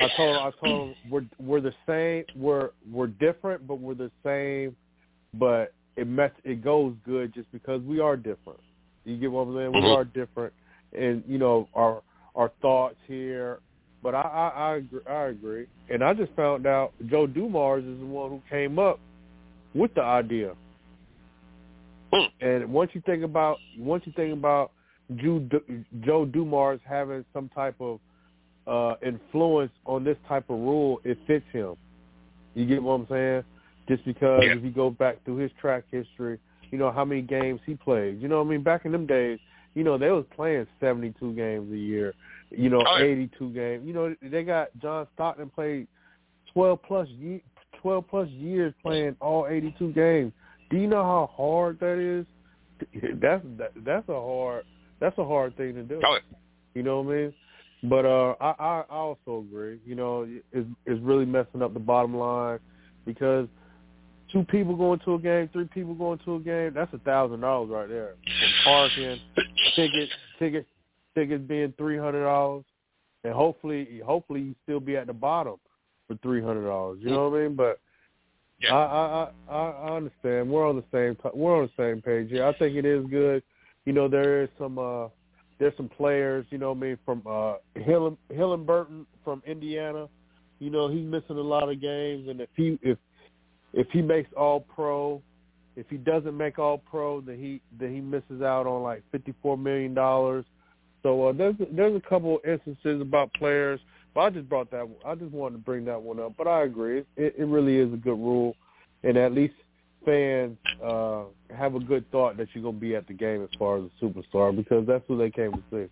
[0.00, 2.24] I told him, I told him we're we're the same.
[2.36, 4.76] We're we're different, but we're the same.
[5.34, 8.60] But it met, it goes good just because we are different.
[9.04, 9.72] You get what I'm saying?
[9.72, 10.00] We mm-hmm.
[10.00, 10.52] are different,
[10.96, 12.02] and you know our
[12.34, 13.60] our thoughts here.
[14.02, 15.66] But I I I agree, I agree.
[15.88, 18.98] And I just found out Joe Dumars is the one who came up
[19.74, 20.54] with the idea.
[22.40, 24.72] And once you think about once you think about
[25.16, 28.00] Joe Dumars having some type of
[28.66, 31.76] uh, influence on this type of rule, it fits him.
[32.54, 33.44] You get what I'm saying?
[33.88, 34.52] Just because yeah.
[34.52, 36.38] if you go back through his track history,
[36.70, 38.20] you know how many games he played.
[38.20, 38.62] You know what I mean?
[38.62, 39.38] Back in them days,
[39.74, 42.14] you know they was playing 72 games a year.
[42.50, 43.04] You know, oh, yeah.
[43.04, 43.86] 82 games.
[43.86, 45.88] You know they got John Stockton played
[46.52, 47.42] 12 plus ye-
[47.80, 50.32] 12 plus years playing all 82 games.
[50.70, 52.26] Do you know how hard that is?
[53.20, 54.64] That's that, that's a hard
[55.00, 56.00] that's a hard thing to do.
[56.04, 56.36] Oh, yeah.
[56.74, 57.34] You know what I mean?
[57.82, 59.78] But uh, I, I also agree.
[59.86, 62.58] You know, it's, it's really messing up the bottom line
[63.06, 63.48] because
[64.32, 67.40] two people going to a game, three people going to a game, that's a thousand
[67.40, 68.14] dollars right there.
[68.24, 69.20] From parking,
[69.74, 70.68] tickets, tickets,
[71.14, 72.64] tickets being three hundred dollars,
[73.24, 75.56] and hopefully, hopefully you still be at the bottom
[76.06, 76.98] for three hundred dollars.
[77.00, 77.56] You know what I mean?
[77.56, 77.80] But
[78.60, 78.74] yeah.
[78.74, 80.50] I, I I I understand.
[80.50, 82.44] We're on the same we're on the same page here.
[82.44, 83.42] I think it is good.
[83.86, 85.08] You know, there is some uh
[85.60, 90.08] there's some players, you know, I mean, from uh, Hillen, Haliburton from Indiana.
[90.58, 92.98] You know, he's missing a lot of games, and if he if
[93.72, 95.22] if he makes All Pro,
[95.76, 99.34] if he doesn't make All Pro, then he then he misses out on like fifty
[99.42, 100.44] four million dollars.
[101.02, 103.80] So uh, there's there's a couple instances about players,
[104.14, 104.88] but I just brought that.
[105.06, 106.32] I just wanted to bring that one up.
[106.36, 108.56] But I agree, it, it really is a good rule,
[109.02, 109.54] and at least
[110.04, 111.24] fans uh,
[111.56, 114.04] have a good thought that you're gonna be at the game as far as a
[114.04, 115.88] superstar because that's who they came to see.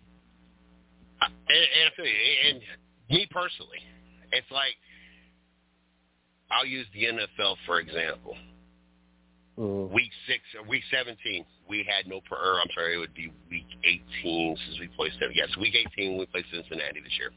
[1.21, 2.07] And, and,
[2.47, 2.61] and
[3.09, 3.79] me personally,
[4.31, 4.75] it's like
[6.51, 8.35] I'll use the NFL for example.
[9.57, 9.93] Mm-hmm.
[9.93, 12.21] Week six or week seventeen, we had no.
[12.21, 15.11] Per, or I'm sorry, it would be week eighteen since we played.
[15.33, 17.31] Yes, week eighteen we played Cincinnati this year.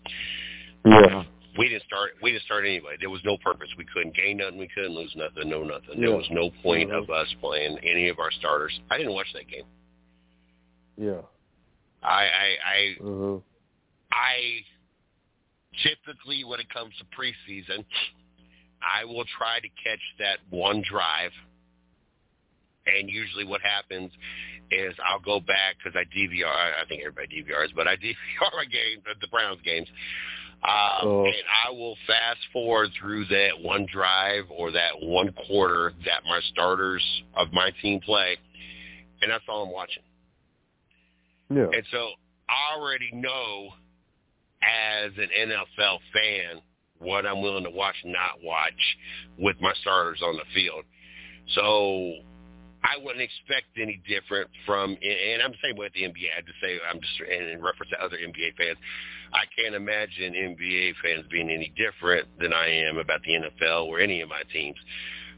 [0.85, 1.25] Yeah.
[1.59, 2.13] We didn't start.
[2.23, 2.97] We didn't start anyway.
[2.99, 3.69] There was no purpose.
[3.77, 4.59] We couldn't gain nothing.
[4.59, 5.49] We couldn't lose nothing.
[5.51, 6.01] No nothing.
[6.01, 6.17] There Yeah.
[6.17, 7.03] was no point Mhm.
[7.03, 8.79] of us playing any of our starters.
[8.91, 9.67] I didn't watch that game.
[10.97, 11.23] Yeah.
[12.03, 13.37] I I I, hmm
[14.11, 14.65] I
[15.83, 17.85] typically when it comes to preseason,
[18.83, 21.33] I will try to catch that one drive.
[22.87, 24.11] And usually what happens
[24.71, 26.47] is I'll go back because I DVR.
[26.81, 29.89] I think everybody DVRs, but I DVR my game, the Browns games.
[30.65, 31.25] Um, Oh.
[31.25, 31.35] And
[31.67, 37.03] I will fast forward through that one drive or that one quarter that my starters
[37.35, 38.37] of my team play,
[39.21, 40.03] and that's all I'm watching.
[41.51, 41.67] Yeah.
[41.73, 42.11] And so
[42.49, 43.71] I already know
[44.63, 46.63] as an NFL fan
[46.99, 48.97] what I'm willing to watch, not watch
[49.39, 50.85] with my starters on the field.
[51.55, 52.15] So
[52.85, 56.35] I wouldn't expect any different from, and I'm way with the NBA.
[56.37, 58.79] I just say I'm just and in reference to other NBA fans.
[59.33, 64.01] I can't imagine NBA fans being any different than I am about the NFL or
[64.01, 64.77] any of my teams.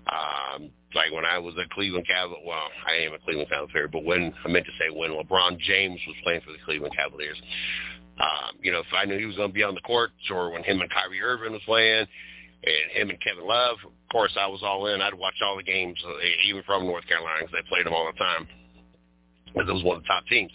[0.07, 4.05] Um, like when I was a Cleveland Cavalier, well, I am a Cleveland Cavalier, but
[4.05, 7.41] when I meant to say when LeBron James was playing for the Cleveland Cavaliers,
[8.21, 10.51] um, you know, if I knew he was going to be on the court, or
[10.51, 12.07] when him and Kyrie Irving was playing,
[12.65, 13.77] and him and Kevin Love,
[14.15, 15.03] course, I was all in.
[15.03, 16.13] I'd watch all the games, uh,
[16.47, 18.47] even from North Carolina, because they played them all the time.
[19.47, 20.53] Because it was one of the top teams.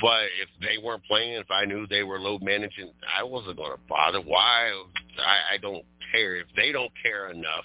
[0.00, 3.70] But if they weren't playing, if I knew they were load managing, I wasn't going
[3.70, 4.20] to bother.
[4.20, 4.72] Why?
[5.18, 6.34] I, I don't care.
[6.34, 7.64] If they don't care enough,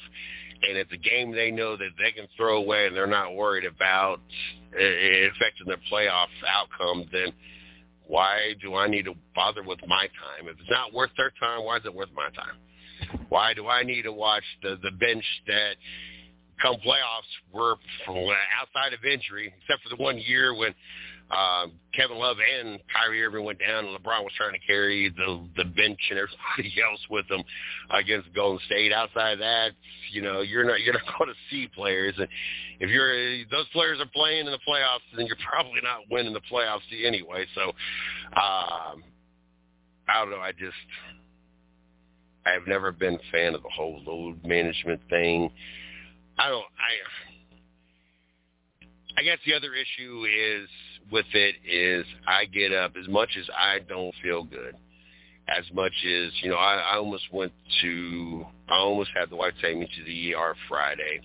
[0.61, 3.65] and it's a game they know that they can throw away and they're not worried
[3.65, 4.21] about
[4.73, 7.33] it affecting their playoff outcome, then
[8.05, 10.47] why do I need to bother with my time?
[10.47, 12.57] If it's not worth their time, why is it worth my time?
[13.29, 15.75] Why do I need to watch the the bench that
[16.61, 17.75] come playoffs were
[18.05, 18.17] from
[18.59, 20.73] outside of injury, except for the one year when
[21.31, 25.47] um, Kevin Love and Kyrie Irving went down, and LeBron was trying to carry the
[25.57, 27.41] the bench and everybody else with them
[27.91, 28.93] against Golden State.
[28.93, 29.71] Outside of that,
[30.11, 32.27] you know, you're not you're not going to see players, and
[32.79, 36.41] if you're those players are playing in the playoffs, then you're probably not winning the
[36.51, 37.45] playoffs anyway.
[37.55, 37.69] So,
[38.33, 39.03] um,
[40.07, 40.39] I don't know.
[40.39, 40.75] I just
[42.45, 45.49] I've never been a fan of the whole load management thing.
[46.37, 46.65] I don't.
[46.77, 46.93] I
[49.17, 50.69] I guess the other issue is
[51.11, 54.75] with it is I get up as much as I don't feel good,
[55.47, 56.57] as much as you know.
[56.57, 58.45] I, I almost went to.
[58.69, 61.21] I almost had the wife take me to the ER Friday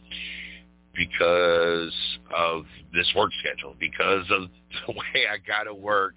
[0.95, 1.95] because
[2.37, 4.49] of this work schedule, because of
[4.87, 6.15] the way I got to work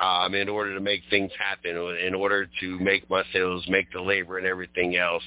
[0.00, 4.00] um, in order to make things happen, in order to make my sales, make the
[4.00, 5.22] labor and everything else.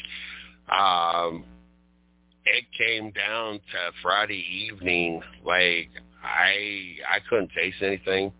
[0.69, 1.45] Um,
[2.45, 5.89] it came down to Friday evening, like
[6.23, 8.31] I I couldn't taste anything.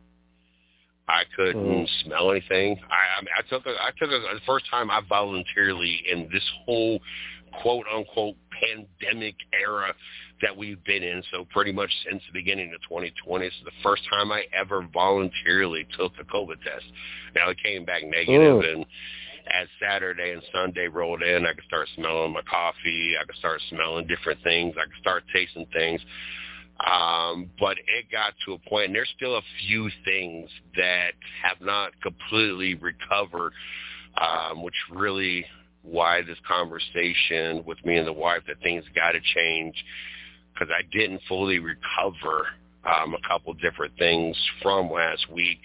[1.09, 2.03] I couldn't Mm.
[2.03, 2.78] smell anything.
[2.89, 6.30] I, I mean, I took a, I took a, the first time I voluntarily in
[6.32, 6.99] this whole
[7.62, 9.93] quote unquote pandemic era
[10.41, 11.24] that we've been in.
[11.32, 15.88] So pretty much since the beginning of 2020, it's the first time I ever voluntarily
[15.98, 16.86] took a COVID test.
[17.36, 18.86] Now it came back negative, and
[19.48, 23.16] as Saturday and Sunday rolled in, I could start smelling my coffee.
[23.20, 24.76] I could start smelling different things.
[24.78, 26.02] I could start tasting things.
[26.80, 31.60] Um, but it got to a point, and there's still a few things that have
[31.60, 33.54] not completely recovered,
[34.16, 35.45] um, which really
[35.84, 39.75] why this conversation with me and the wife that things got to change
[40.53, 42.47] because I didn't fully recover
[42.84, 45.59] um, a couple different things from last week.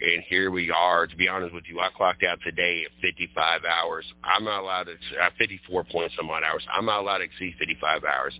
[0.00, 1.06] And here we are.
[1.06, 4.04] To be honest with you, I clocked out today at 55 hours.
[4.22, 6.66] I'm not allowed to, uh, 54 point some odd hours.
[6.72, 8.38] I'm not allowed to exceed 55 hours.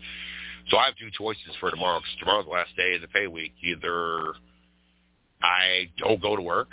[0.69, 3.27] So I have two choices for tomorrow because tomorrow's the last day of the pay
[3.27, 3.55] week.
[3.63, 4.35] Either
[5.43, 6.69] I don't go to work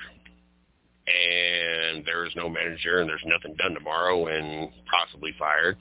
[1.08, 5.78] and there is no manager and there's nothing done tomorrow and possibly fired.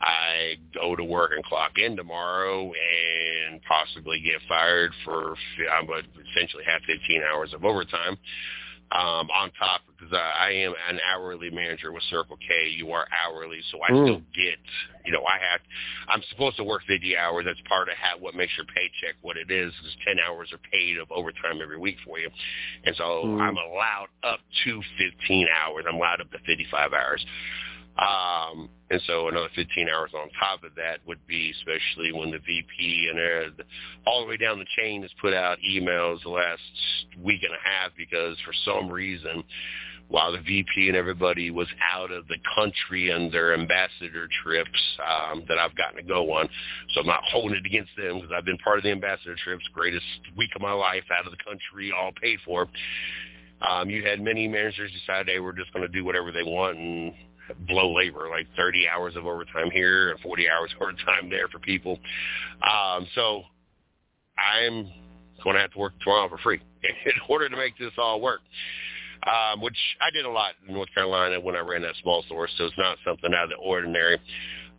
[0.00, 5.82] I go to work and clock in tomorrow and possibly get fired for uh, I
[5.86, 8.18] would essentially have 15 hours of overtime.
[8.92, 12.68] Um, on top because I, I am an hourly manager with Circle K.
[12.76, 14.04] You are hourly, so I Mm.
[14.04, 14.58] still get,
[15.04, 15.60] you know, I have,
[16.08, 17.44] I'm supposed to work 50 hours.
[17.46, 19.72] That's part of how, what makes your paycheck what it is.
[19.84, 22.30] Is 10 hours are paid of overtime every week for you,
[22.84, 23.40] and so Mm.
[23.40, 25.84] I'm allowed up to 15 hours.
[25.88, 27.24] I'm allowed up to 55 hours.
[27.96, 32.38] Um, and so another 15 hours on top of that would be, especially when the
[32.38, 33.18] VP and
[33.60, 33.62] uh,
[34.06, 36.60] all the way down the chain has put out emails the last
[37.22, 39.44] week and a half because for some reason,
[40.08, 45.44] while the VP and everybody was out of the country on their ambassador trips um,
[45.48, 46.48] that I've gotten to go on,
[46.92, 49.64] so I'm not holding it against them because I've been part of the ambassador trips,
[49.72, 50.04] greatest
[50.36, 52.68] week of my life out of the country, all paid for.
[53.66, 56.76] Um, you had many managers decide they were just going to do whatever they want
[56.76, 57.14] and
[57.66, 61.58] blow labor, like 30 hours of overtime here and 40 hours of overtime there for
[61.58, 61.98] people.
[62.62, 63.42] Um, so
[64.38, 64.90] I'm
[65.42, 68.40] going to have to work tomorrow for free in order to make this all work,
[69.26, 72.48] um, which I did a lot in North Carolina when I ran that small store,
[72.56, 74.18] so it's not something out of the ordinary.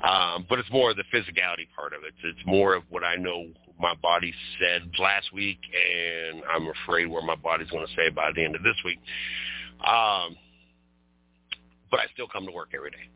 [0.04, 2.14] Um, but it's more of the physicality part of it.
[2.24, 3.48] It's more of what I know
[3.80, 8.32] my body said last week, and I'm afraid where my body's going to say by
[8.36, 9.00] the end of this week.
[9.86, 10.36] Um,
[11.96, 13.08] but I still come to work every day.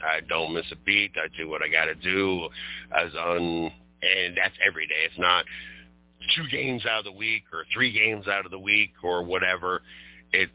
[0.00, 1.10] I don't miss a beat.
[1.16, 2.48] I do what I got to do,
[2.96, 5.02] as on, and that's every day.
[5.06, 5.44] It's not
[6.36, 9.82] two games out of the week or three games out of the week or whatever.
[10.32, 10.52] It's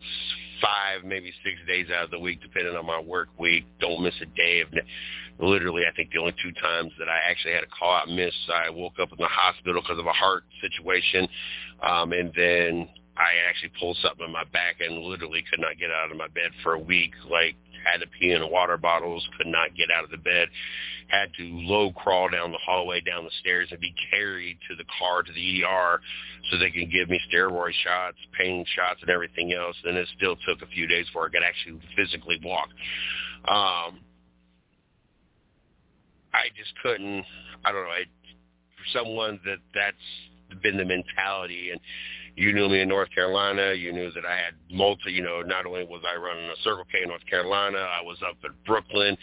[0.61, 3.65] five, maybe six days out of the week, depending on my work week.
[3.81, 4.69] Don't miss a day of.
[5.39, 8.33] Literally, I think the only two times that I actually had a call out miss,
[8.53, 11.27] I woke up in the hospital because of a heart situation,
[11.81, 15.91] um, and then I actually pulled something in my back and literally could not get
[15.91, 17.11] out of my bed for a week.
[17.29, 20.49] Like had to pee in water bottles, could not get out of the bed,
[21.07, 24.85] had to low crawl down the hallway, down the stairs, and be carried to the
[24.99, 25.99] car to the ER
[26.49, 29.75] so they can give me steroid shots, pain shots, and everything else.
[29.83, 32.69] And it still took a few days before I could actually physically walk.
[33.47, 33.99] Um,
[36.33, 37.25] I just couldn't.
[37.63, 37.91] I don't know.
[37.91, 38.05] I,
[38.75, 39.97] for someone that that's
[40.61, 41.79] been the mentality and
[42.35, 43.73] you knew me in North Carolina.
[43.73, 46.85] You knew that I had multi, you know, not only was I running a Circle
[46.91, 49.15] K in North Carolina, I was up in Brooklyn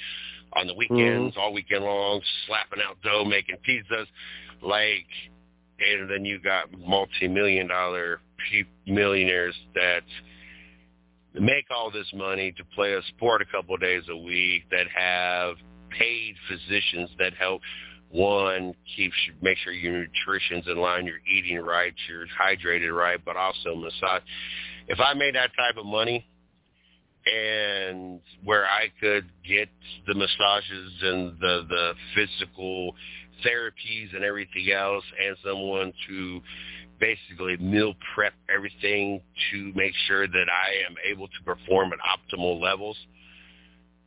[0.55, 1.41] on the weekends, mm-hmm.
[1.41, 4.07] all weekend long, slapping out dough, making pizzas.
[4.63, 5.07] Like,
[5.81, 8.21] and then you got multi-million dollar
[8.87, 10.03] millionaires that
[11.35, 14.87] make all this money to play a sport a couple of days a week that
[14.95, 15.57] have
[15.91, 17.63] paid physicians that help
[18.11, 23.37] one keeps make sure your nutrition's in line, you're eating right, you're hydrated right, but
[23.37, 24.23] also massage.
[24.89, 26.27] If I made that type of money
[27.27, 29.69] and where I could get
[30.07, 32.95] the massages and the the physical
[33.45, 36.41] therapies and everything else and someone to
[36.99, 42.61] basically meal prep everything to make sure that I am able to perform at optimal
[42.61, 42.97] levels,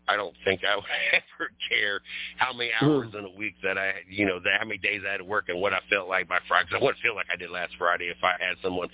[0.08, 2.02] I don't think I would ever care
[2.38, 2.86] how many hmm.
[2.86, 5.24] hours in a week that I, you know, that how many days I had to
[5.24, 6.66] work and what I felt like by Friday.
[6.68, 8.90] Because I wouldn't feel like I did last Friday if I had someone,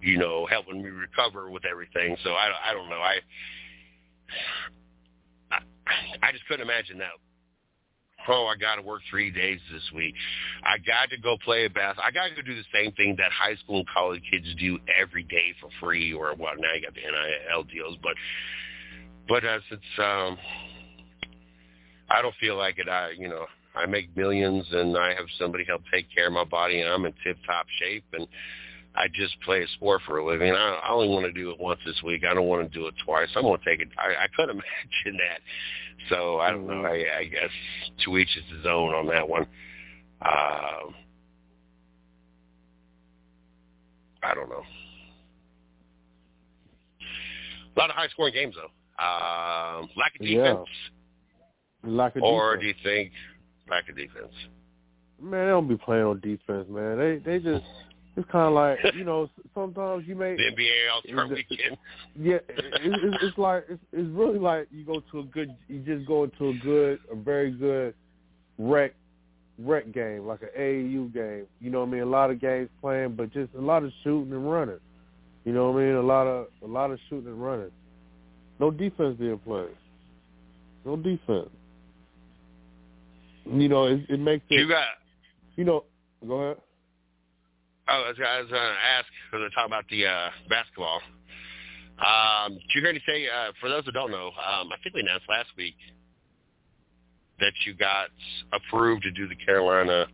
[0.00, 2.16] you know, helping me recover with everything.
[2.24, 2.96] So I, I don't know.
[2.96, 3.20] I,
[5.50, 5.58] I,
[6.22, 7.12] I just couldn't imagine that.
[8.28, 10.14] Oh, I got to work three days this week.
[10.64, 11.96] I got to go play a bass.
[12.02, 14.78] I got to go do the same thing that high school and college kids do
[15.00, 16.58] every day for free, or what?
[16.58, 18.14] Now you got the NIL deals, but
[19.28, 20.38] but as it's um
[22.08, 25.64] I don't feel like it I you know I make millions and I have somebody
[25.64, 28.26] help take care of my body and I'm in tip top shape and
[28.94, 30.52] I just play a sport for a living.
[30.52, 32.24] I, I only want to do it once this week.
[32.24, 33.28] I don't want to do it twice.
[33.36, 33.88] I'm going to take it.
[33.98, 34.50] I, I couldn't
[35.04, 35.40] imagine that.
[36.08, 36.82] So I don't know.
[36.82, 37.50] I, I guess
[38.04, 39.46] to each is his own on that one.
[40.22, 40.90] Uh,
[44.22, 44.62] I don't know.
[47.76, 48.70] A lot of high scoring games though.
[48.98, 50.42] Um, lack of Yeah.
[50.54, 50.68] defense,
[51.84, 52.60] Lack of or defense.
[52.62, 53.12] do you think
[53.68, 54.32] lack of defense?
[55.20, 56.98] Man, they don't be playing on defense, man.
[56.98, 57.64] They they just
[58.16, 61.76] it's kind of like you know sometimes you may The NBA All Star Weekend.
[62.18, 65.80] yeah it, it's, it's like it's, it's really like you go to a good you
[65.80, 67.94] just go into a good a very good
[68.58, 68.94] rec
[69.58, 71.46] rec game like an AAU game.
[71.60, 72.02] You know what I mean?
[72.02, 74.80] A lot of games playing, but just a lot of shooting and running.
[75.44, 75.94] You know what I mean?
[75.96, 77.70] A lot of a lot of shooting and running.
[78.58, 79.76] No defense being played.
[80.84, 81.50] No defense.
[83.44, 84.60] You know, it, it makes it.
[84.60, 84.86] You got.
[85.56, 85.84] You know,
[86.26, 86.56] go ahead.
[87.88, 88.68] Oh, I was, I was going to
[88.98, 91.00] ask because we're talking about the uh, basketball.
[91.98, 93.26] Um, did you hear me say?
[93.26, 95.76] Uh, for those that don't know, um, I think we announced last week
[97.38, 98.08] that you got
[98.52, 100.06] approved to do the Carolina.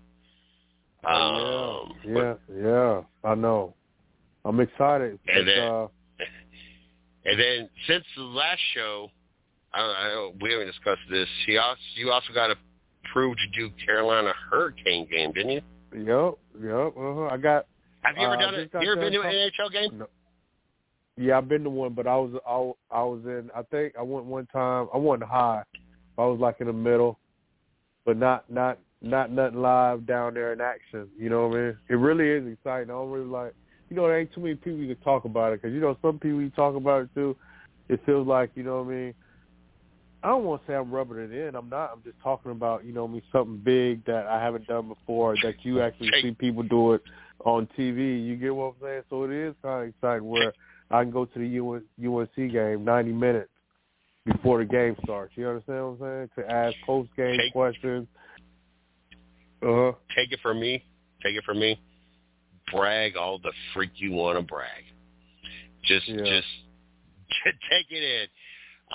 [1.04, 3.74] Um, yeah, yeah, I know.
[4.44, 5.18] I'm excited.
[5.28, 5.86] And then- uh,
[7.24, 9.10] And then since the last show,
[9.72, 11.28] I, I, we haven't discussed this.
[11.46, 15.62] You also, you also got approved to do Carolina Hurricane game, didn't you?
[15.94, 16.92] Yep, yep.
[16.96, 17.28] Uh-huh.
[17.30, 17.66] I got.
[18.02, 18.70] Have you ever uh, done it?
[18.74, 19.98] You ever been to an NHL game?
[19.98, 20.06] No.
[21.16, 23.50] Yeah, I've been to one, but I was I, I was in.
[23.54, 24.88] I think I went one time.
[24.92, 25.62] I wasn't high.
[26.18, 27.18] I was like in the middle,
[28.04, 31.08] but not not not nothing live down there in action.
[31.18, 31.78] You know what I mean?
[31.90, 32.90] It really is exciting.
[32.90, 33.54] I don't really like.
[33.92, 35.98] You know, there ain't too many people you can talk about it because you know
[36.00, 37.36] some people you talk about it too.
[37.90, 39.14] It feels like you know what I mean.
[40.22, 41.54] I don't want to say I'm rubbing it in.
[41.54, 41.90] I'm not.
[41.92, 45.56] I'm just talking about you know me something big that I haven't done before that
[45.62, 47.02] you actually see people do it
[47.44, 48.24] on TV.
[48.24, 49.02] You get what I'm saying?
[49.10, 50.54] So it is kind of exciting where
[50.90, 51.58] I can go to the
[52.08, 53.50] UNC game 90 minutes
[54.24, 55.34] before the game starts.
[55.36, 56.46] You understand what I'm saying?
[56.46, 58.08] To ask post game questions.
[59.60, 59.92] Uh-huh.
[60.16, 60.82] Take it from me.
[61.22, 61.78] Take it from me.
[62.72, 64.84] Brag all the freak you want to brag.
[65.84, 66.16] Just, yeah.
[66.24, 66.46] just
[67.44, 68.26] take it in.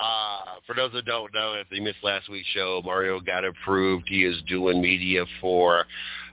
[0.00, 4.04] Uh, for those that don't know, if they missed last week's show, Mario got approved.
[4.08, 5.84] He is doing media for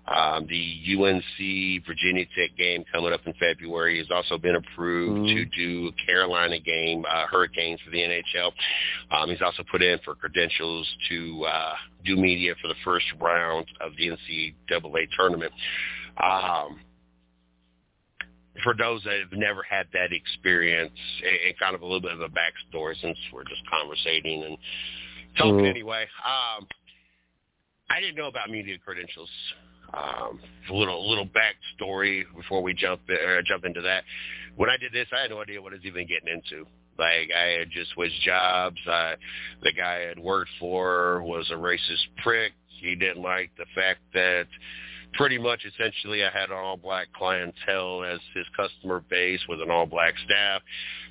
[0.07, 3.97] um, the UNC Virginia Tech game coming up in February.
[3.97, 5.35] He's also been approved mm-hmm.
[5.35, 8.51] to do a Carolina game, uh, Hurricanes for the NHL.
[9.11, 11.73] Um, he's also put in for credentials to uh,
[12.05, 15.51] do media for the first round of the NCAA tournament.
[16.21, 16.79] Um,
[18.63, 22.21] for those that have never had that experience and, kind of a little bit of
[22.21, 24.57] a backstory since we're just conversating and
[25.37, 25.65] talking mm-hmm.
[25.65, 26.05] anyway.
[26.23, 26.67] Um,
[27.89, 29.29] I didn't know about media credentials.
[29.93, 34.03] Um, a little little backstory before we jump uh, jump into that.
[34.55, 36.65] When I did this, I had no idea what I was even getting into.
[36.97, 38.77] Like I had just switched jobs.
[38.87, 39.15] I,
[39.61, 42.53] the guy I had worked for was a racist prick.
[42.81, 44.47] He didn't like the fact that
[45.17, 49.71] pretty much essentially I had an all black clientele as his customer base with an
[49.71, 50.61] all black staff.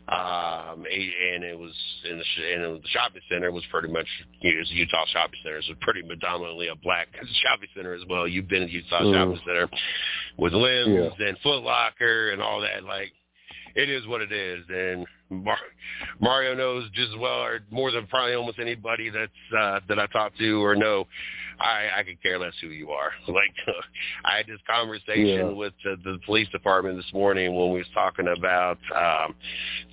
[0.07, 1.73] Um, and it was
[2.09, 4.07] in the, and the shopping center was pretty much,
[4.41, 7.09] you know, Eutaw shopping center is pretty predominantly a black
[7.43, 8.29] shopping center as well.
[8.29, 9.15] You've been to Eutaw mm.
[9.15, 9.69] shopping center
[10.37, 11.27] with Limbs yeah.
[11.29, 12.85] and Foot Locker and all that.
[12.85, 13.13] Like,
[13.75, 14.65] it is what it is.
[14.69, 15.57] And Mar-
[16.21, 20.07] Mario knows just as well, or more than probably almost anybody that's uh, that I
[20.07, 21.07] talk to or know.
[21.61, 23.11] I, I could care less who you are.
[23.35, 23.55] Like
[24.25, 25.43] I had this conversation yeah.
[25.43, 29.35] with uh, the police department this morning when we was talking about um,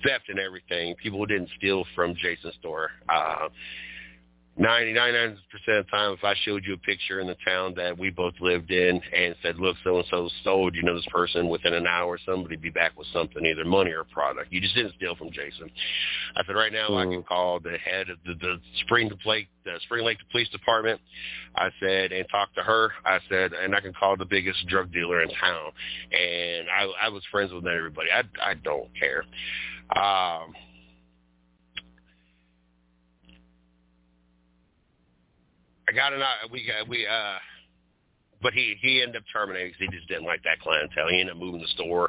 [0.04, 0.94] theft and everything.
[1.02, 2.90] People didn't steal from Jason's store.
[3.08, 3.48] Uh,
[4.60, 8.10] 99% of the time, if I showed you a picture in the town that we
[8.10, 12.18] both lived in and said, look, so-and-so sold, you know this person within an hour,
[12.26, 14.52] somebody be back with something, either money or product.
[14.52, 15.70] You just didn't steal from Jason.
[16.36, 17.08] I said, right now mm-hmm.
[17.08, 21.00] I can call the head of the, the Spring Lake, the Spring Lake Police Department.
[21.56, 22.92] I said, and talk to her.
[23.06, 25.72] I said, and I can call the biggest drug dealer in town.
[26.12, 28.08] And I, I was friends with everybody.
[28.14, 29.24] I, I don't care.
[29.96, 30.52] Um,
[35.92, 37.36] I got an we got we uh
[38.40, 41.08] but he he ended up terminating because he just didn't like that clientele.
[41.08, 42.08] He ended up moving the store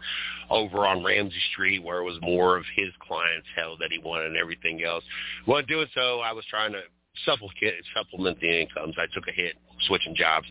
[0.50, 4.38] over on Ramsey Street where it was more of his clientele that he wanted and
[4.38, 5.04] everything else.
[5.46, 6.82] Well, doing so, I was trying to
[7.26, 7.56] supplement
[7.96, 8.96] supplement the incomes.
[8.98, 9.56] I took a hit
[9.88, 10.48] switching jobs,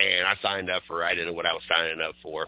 [0.00, 2.46] and I signed up for I didn't know what I was signing up for,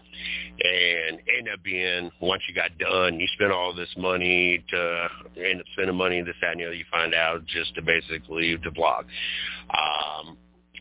[0.63, 5.07] and ended up being once you got done, you spent all this money to
[5.37, 6.75] end up spending money this that and the other.
[6.75, 9.05] You find out just to basically to blog,
[9.69, 10.37] um,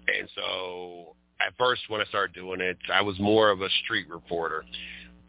[0.07, 4.09] and so at first when I started doing it, I was more of a street
[4.09, 4.65] reporter.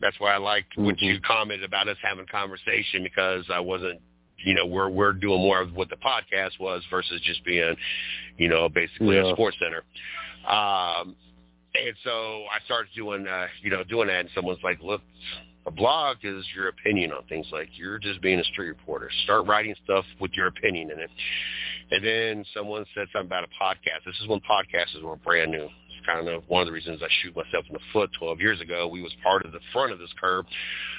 [0.02, 0.86] That's why I liked mm-hmm.
[0.86, 4.02] what you commented about us having conversation because I wasn't
[4.44, 7.76] you know we're we're doing more of what the podcast was versus just being
[8.38, 9.30] you know basically yeah.
[9.30, 9.84] a sports center.
[10.48, 11.16] Um
[11.76, 15.02] and so i started doing uh you know doing that and someone's like look
[15.70, 17.45] a blog is your opinion on things.
[17.52, 19.10] Like you're just being a street reporter.
[19.24, 21.10] Start writing stuff with your opinion in it.
[21.91, 24.06] And then someone said something about a podcast.
[24.06, 25.70] This is when podcasts were brand new
[26.06, 28.88] kind of one of the reasons I shoot myself in the foot 12 years ago.
[28.88, 30.46] We was part of the front of this curve,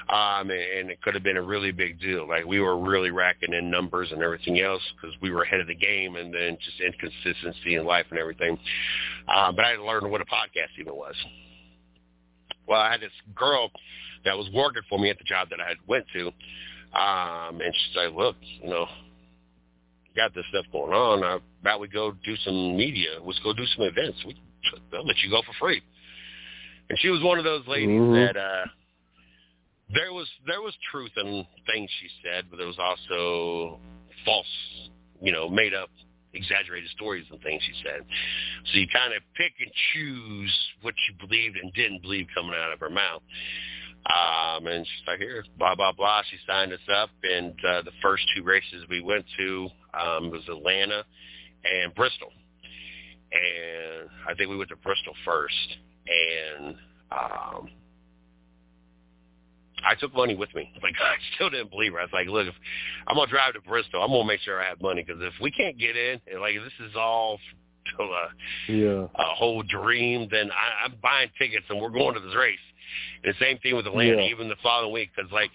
[0.09, 2.29] um, and it could have been a really big deal.
[2.29, 5.67] Like we were really racking in numbers and everything else because we were ahead of
[5.67, 8.59] the game, and then just inconsistency in life and everything.
[9.29, 11.15] Um, but I had to learn what a podcast even was.
[12.67, 13.71] Well, I had this girl
[14.25, 16.27] that was working for me at the job that I had went to,
[16.99, 18.87] um, and she said, "Look, you know."
[20.17, 21.23] got this stuff going on.
[21.23, 23.19] How about we go do some media?
[23.25, 24.19] Let's go do some events.
[24.27, 24.37] We
[24.91, 25.83] they'll let you go for free.
[26.89, 28.15] And she was one of those ladies mm-hmm.
[28.15, 28.67] that uh
[29.93, 33.81] there was there was truth in things she said, but there was also
[34.25, 34.47] false,
[35.21, 35.91] you know, made up
[36.33, 38.03] exaggerated stories and things she said.
[38.73, 42.73] So you kind of pick and choose what you believed and didn't believe coming out
[42.73, 43.23] of her mouth.
[44.07, 46.23] Um, and she's like, here, blah, blah, blah.
[46.31, 47.11] She signed us up.
[47.23, 51.05] And uh, the first two races we went to um, was Atlanta
[51.65, 52.33] and Bristol.
[53.33, 55.55] And I think we went to Bristol first.
[56.09, 56.75] And
[57.13, 57.69] um,
[59.87, 60.71] I took money with me.
[60.83, 62.01] Like I still didn't believe her.
[62.01, 62.55] I was like, look, if
[63.07, 65.51] I'm gonna drive to Bristol, I'm gonna make sure I have money because if we
[65.51, 67.39] can't get in, and like this is all
[67.99, 69.07] to a, yeah.
[69.15, 72.59] a whole dream, then I, I'm buying tickets and we're going to this race.
[73.25, 74.31] And the same thing with Atlanta, Yeah.
[74.31, 75.51] even the following week, because like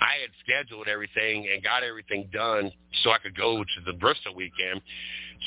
[0.00, 2.70] I had scheduled everything and got everything done
[3.02, 4.80] so I could go to the Bristol weekend.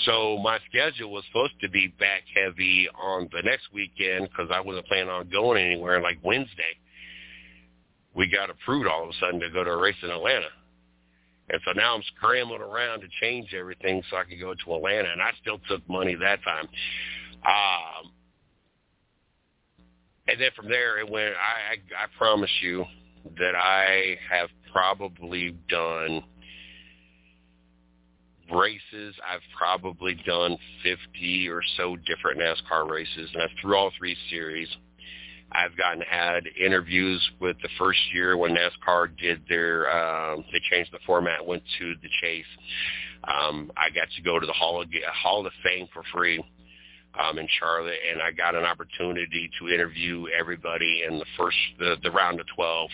[0.05, 4.59] So my schedule was supposed to be back heavy on the next weekend because I
[4.61, 6.01] wasn't planning on going anywhere.
[6.01, 6.77] Like Wednesday,
[8.15, 10.49] we got approved all of a sudden to go to a race in Atlanta.
[11.51, 15.11] And so now I'm scrambling around to change everything so I could go to Atlanta,
[15.11, 16.67] and I still took money that time.
[17.45, 18.11] Um,
[20.27, 21.33] and then from there, it went.
[21.33, 22.85] I, I I promise you
[23.37, 26.23] that I have probably done
[28.51, 29.15] races.
[29.27, 34.67] I've probably done 50 or so different NASCAR races, and I've through all three series.
[35.51, 40.91] I've gotten had interviews with the first year when NASCAR did their um, they changed
[40.91, 42.45] the format, went to the chase.
[43.23, 46.43] Um, I got to go to the Hall of Hall of Fame for free
[47.17, 51.95] um, in Charlotte, and I got an opportunity to interview everybody in the first the,
[52.03, 52.89] the round of twelve.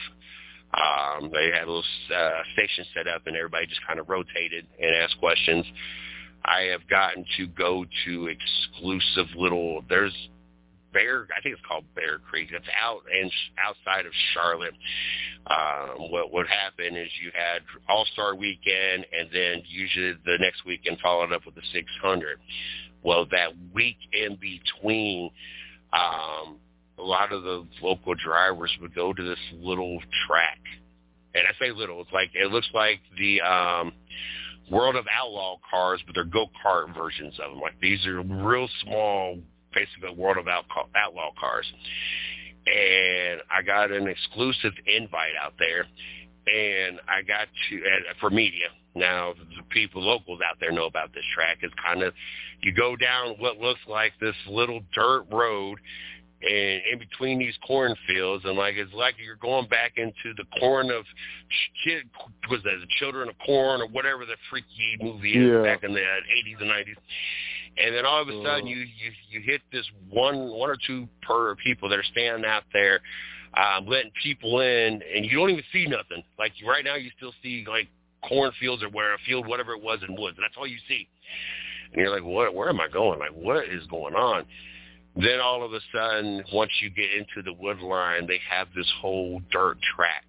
[0.74, 1.84] Um, they had a little
[2.14, 5.66] uh, station set up, and everybody just kind of rotated and asked questions.
[6.44, 9.84] I have gotten to go to exclusive little.
[9.90, 10.14] There's
[10.96, 12.52] Bear, I think it's called Bear Creek.
[12.54, 13.30] It's out and
[13.60, 14.74] outside of Charlotte.
[15.46, 20.66] Um, what would happen is you had All Star Weekend, and then usually the next
[20.66, 22.40] weekend followed up with the 600.
[23.06, 25.30] Well, that week in between,
[25.94, 26.58] um,
[26.98, 30.58] a lot of the local drivers would go to this little track,
[31.36, 32.02] and I say little.
[32.02, 33.94] It's like it looks like the um,
[34.72, 37.60] World of Outlaw cars, but they're go kart versions of them.
[37.62, 39.38] Like these are real small
[39.72, 41.72] basically World of Outlaw Outlaw cars.
[42.66, 45.86] And I got an exclusive invite out there,
[46.48, 47.82] and I got to
[48.20, 48.70] for media.
[48.96, 51.58] Now the people locals out there know about this track.
[51.62, 52.14] It's kind of
[52.62, 55.80] you go down what looks like this little dirt road,
[56.42, 60.92] and in between these cornfields, and like it's like you're going back into the corn
[60.92, 61.04] of
[61.84, 62.10] kid
[62.50, 65.62] was that the Children of Corn or whatever the freaky movie is Yeah.
[65.64, 66.96] back in the 80s and 90s
[67.78, 68.68] and then all of a sudden Uh.
[68.68, 72.64] you you you hit this one one or two per people that are standing out
[72.74, 73.02] there
[73.56, 77.34] um letting people in and you don't even see nothing like right now you still
[77.44, 77.88] see like
[78.28, 81.08] cornfields or where a field whatever it was in woods that's all you see.
[81.92, 83.20] And you're like what where am i going?
[83.20, 84.46] Like what is going on?
[85.16, 88.92] Then all of a sudden once you get into the wood line they have this
[89.02, 90.26] whole dirt track.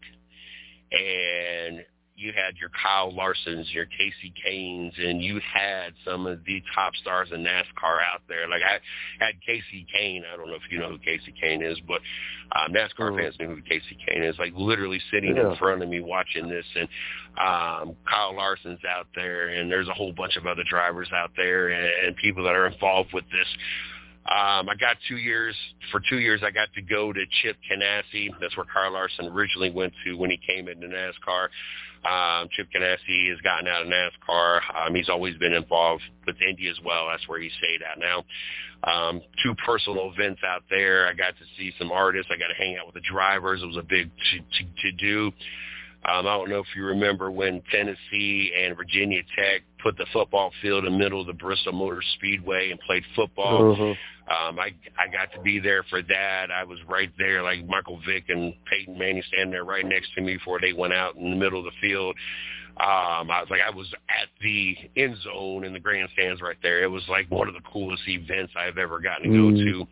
[0.93, 1.85] And
[2.17, 6.95] you had your Kyle Larsons, your Kasey Kahnes, and you had some of the top
[6.97, 8.49] stars in NASCAR out there.
[8.49, 8.79] Like I
[9.25, 10.23] had Kasey Kahne.
[10.33, 12.01] I don't know if you know who Kasey Kahne is, but
[12.53, 13.19] um, NASCAR Mhm.
[13.21, 14.39] fans know who Kasey Kahne is.
[14.39, 15.51] Like literally sitting Yeah.
[15.51, 16.89] in front of me watching this, and
[17.37, 21.69] um, Kyle Larson's out there, and there's a whole bunch of other drivers out there,
[21.69, 23.49] and, and people that are involved with this.
[24.29, 25.55] Um, I got two years.
[25.93, 28.29] For two years, I got to go to Chip Ganassi.
[28.41, 31.49] That's where Kyle Larson originally went to when he came into NASCAR.
[32.05, 34.61] Um, Chip Ganassi has gotten out of NASCAR.
[34.75, 37.09] Um, he's always been involved with Indy as well.
[37.09, 38.25] That's where he stayed at now.
[38.85, 41.09] Um, two personal events out there.
[41.09, 42.31] I got to see some artists.
[42.33, 43.63] I got to hang out with the drivers.
[43.63, 45.33] It was a big to, to, to do.
[46.09, 50.53] Um, I don't know if you remember when Tennessee and Virginia Tech put the football
[50.63, 53.73] field in the middle of the Bristol Motor Speedway and played football.
[53.73, 53.95] Uh-huh.
[54.29, 56.51] Um, I I got to be there for that.
[56.51, 60.21] I was right there, like Michael Vick and Peyton Manning standing there right next to
[60.21, 62.17] me before they went out in the middle of the field.
[62.79, 66.83] Um, I was like, I was at the end zone in the grandstands right there.
[66.83, 69.57] It was like one of the coolest events I've ever gotten to Mm.
[69.57, 69.89] go to.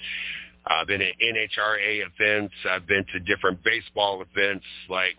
[0.71, 2.55] Uh, I've been at NHRA events.
[2.69, 4.67] I've been to different baseball events.
[4.91, 5.17] Like,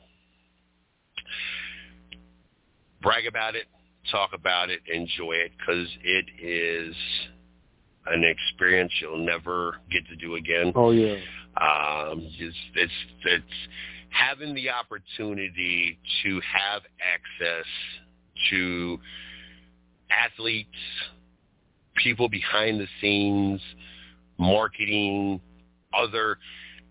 [3.01, 3.65] brag about it,
[4.11, 6.95] talk about it, enjoy it, because it is
[8.07, 10.71] an experience you'll never get to do again.
[10.75, 11.17] Oh yeah.
[11.57, 12.91] Um, it's, it's
[13.23, 13.43] it's
[14.09, 17.65] having the opportunity to have access
[18.49, 18.99] to
[20.09, 20.69] athletes,
[21.95, 23.61] people behind the scenes,
[24.37, 25.39] marketing,
[25.97, 26.37] other,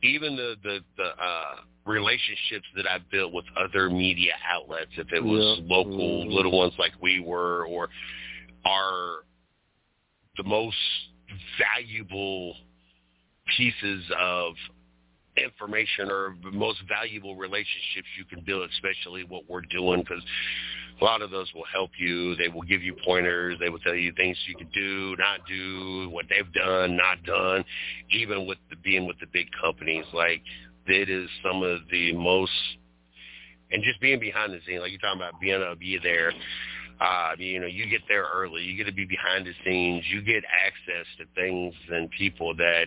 [0.02, 4.92] even the the the uh, relationships that I've built with other media outlets.
[4.96, 5.64] If it was Yeah.
[5.66, 6.32] local Mhm.
[6.32, 7.90] little ones like we were, or
[8.64, 9.24] are
[10.36, 10.78] the most
[11.58, 12.56] valuable
[13.46, 14.56] pieces of
[15.36, 20.24] information or the most valuable relationships you can build, especially what we're doing, because
[21.00, 22.36] a lot of those will help you.
[22.36, 23.58] They will give you pointers.
[23.58, 27.64] They will tell you things you can do, not do, what they've done, not done.
[28.10, 30.42] Even with the, being with the big companies, like
[30.86, 32.52] it is some of the most,
[33.70, 36.32] and just being behind the scenes, like you're talking about being able to be there.
[37.00, 38.62] Uh, you know, you get there early.
[38.62, 40.04] You get to be behind the scenes.
[40.10, 42.86] You get access to things and people that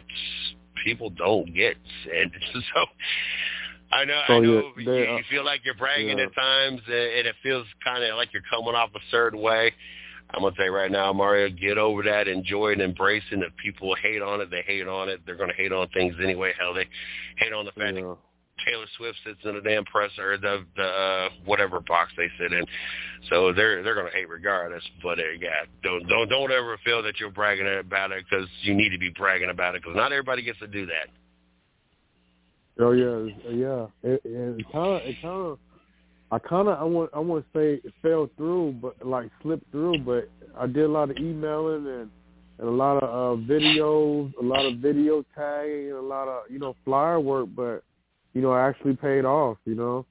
[0.84, 1.76] people don't get,
[2.14, 2.86] and so
[3.92, 4.72] I know, So, I know.
[4.78, 6.26] you, uh, you feel like you're bragging yeah.
[6.26, 9.74] at times, and it feels kind of like you're coming off a certain way.
[10.32, 13.40] I'm gonna tell you right now, Mario, get over that, enjoy it, embrace it.
[13.40, 15.22] If people hate on it, they hate on it.
[15.26, 16.54] They're gonna hate on things anyway.
[16.60, 16.86] Hell, they
[17.38, 18.02] hate on the fact Yeah.
[18.02, 18.18] that
[18.66, 22.52] Taylor Swift sits in the damn press or the the uh, whatever box they sit
[22.52, 22.66] in.
[23.30, 24.84] So they're they're gonna hate regardless.
[25.02, 28.74] But uh, yeah, don't don't don't ever feel that you're bragging about it because you
[28.74, 31.08] need to be bragging about it because not everybody gets to do that.
[32.80, 33.88] Oh yeah, it's- yeah.
[34.04, 35.60] It, it kind of, it kind of,
[36.32, 39.70] I kind of, I want, I want to say it fell through, but like slipped
[39.72, 40.00] through.
[40.00, 40.30] But
[40.60, 42.10] I did a lot of emailing and
[42.60, 46.44] and a lot of uh, videos, a lot of video tagging, and a lot of
[46.52, 47.48] you know flyer work.
[47.56, 47.84] But
[48.34, 49.58] you know, I actually paid off.
[49.66, 50.06] You know,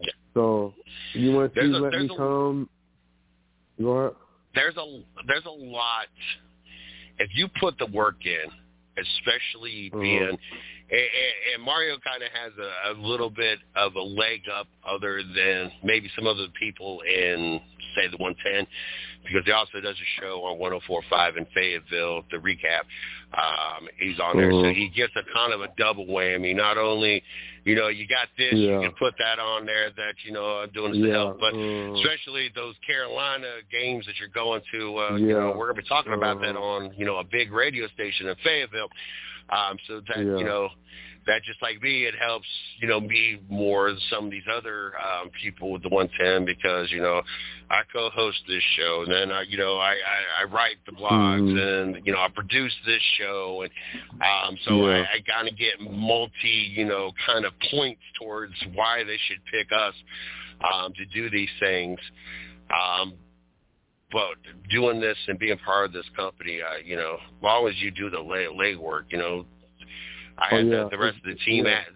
[0.00, 0.12] Yeah.
[0.34, 0.74] so
[1.12, 2.68] you want to let me a- come?
[3.80, 4.16] Go ahead.
[4.54, 6.06] there's a there's a lot
[7.18, 8.50] if you put the work in,
[8.96, 10.00] especially Mhm.
[10.00, 10.38] being and,
[10.92, 15.22] and- and Mario kind of has a, a little bit of a leg up other
[15.22, 17.60] than maybe some other people in
[17.94, 18.66] say the 110
[19.24, 22.82] because he also does a show on 104.5 in Fayetteville, the recap.
[23.34, 24.74] Um, he's on there, so Mhm.
[24.74, 26.54] he gets a kind of a double whammy.
[26.56, 27.22] Not only,
[27.64, 28.80] you know, you got this, Yeah.
[28.80, 31.40] you can put that on there that you know I'm doing this to Yeah, help,
[31.40, 34.98] but uh, especially those Carolina games that you're going to.
[34.98, 35.16] Uh, Yeah.
[35.18, 36.64] You know, we're gonna be talking about that Uh-huh.
[36.64, 38.90] on you know a big radio station in Fayetteville.
[39.50, 40.38] Um, so that Yeah.
[40.38, 40.68] you know
[41.26, 42.46] that just like me, it helps
[42.80, 46.90] you know me more than some of these other um, people with the 110 because
[46.90, 47.22] you know
[47.70, 51.40] I co-host this show and then I you know I I, I write the blogs
[51.52, 51.94] Mhm.
[51.96, 53.70] and you know I produce this show and
[54.22, 54.92] um, so Yeah.
[54.92, 59.44] I, I kind of get multi you know kind of points towards why they should
[59.50, 59.94] pick us
[60.72, 61.98] um, to do these things.
[62.70, 63.14] Um,
[64.12, 64.36] but
[64.70, 67.90] doing this and being part of this company, uh, you know, as long as you
[67.90, 69.46] do the leg, leg work, you know,
[70.38, 70.84] I Oh, had yeah.
[70.84, 71.80] the, the rest of the team Yeah.
[71.80, 71.90] ask,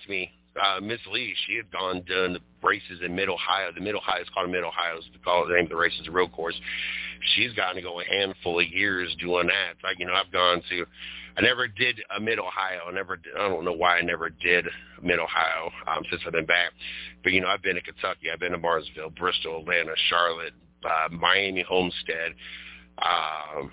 [0.00, 3.72] ask me, uh, Miss Lee, she had gone done the races in Mid Ohio.
[3.72, 4.98] The Mid Ohio is called Mid Ohio.
[4.98, 5.18] Is the
[5.48, 6.58] the name of the race is the road course.
[7.34, 9.72] She's gotten to go a handful of years doing that.
[9.72, 10.86] It's like you know, I've gone to.
[11.36, 12.80] I never did a Mid Ohio.
[12.88, 13.16] I never.
[13.16, 14.66] Did, I don't know why I never did
[15.02, 16.70] Mid Ohio um, since I've been back.
[17.22, 18.30] But you know, I've been to Kentucky.
[18.32, 22.32] I've been to Martinsville, Bristol, Atlanta, Charlotte, uh, Miami, Homestead.
[22.98, 23.70] Um,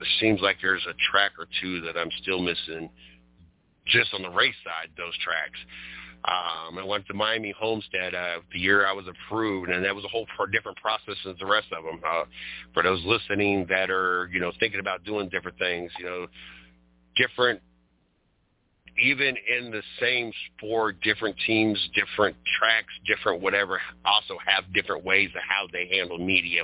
[0.00, 2.90] it seems like there's a track or two that I'm still missing
[3.86, 5.58] just on the race side, those tracks.
[6.26, 10.04] Um, I went to Miami Homestead uh, the year I was approved, and that was
[10.06, 12.00] a whole pro- different process as the rest of them.
[12.06, 12.24] Uh,
[12.72, 16.26] for those listening that are, you know, thinking about doing different things, you know,
[17.16, 17.60] different,
[18.98, 25.30] even in the same sport, different teams, different tracks, different whatever, also have different ways
[25.34, 26.62] of how they handle media.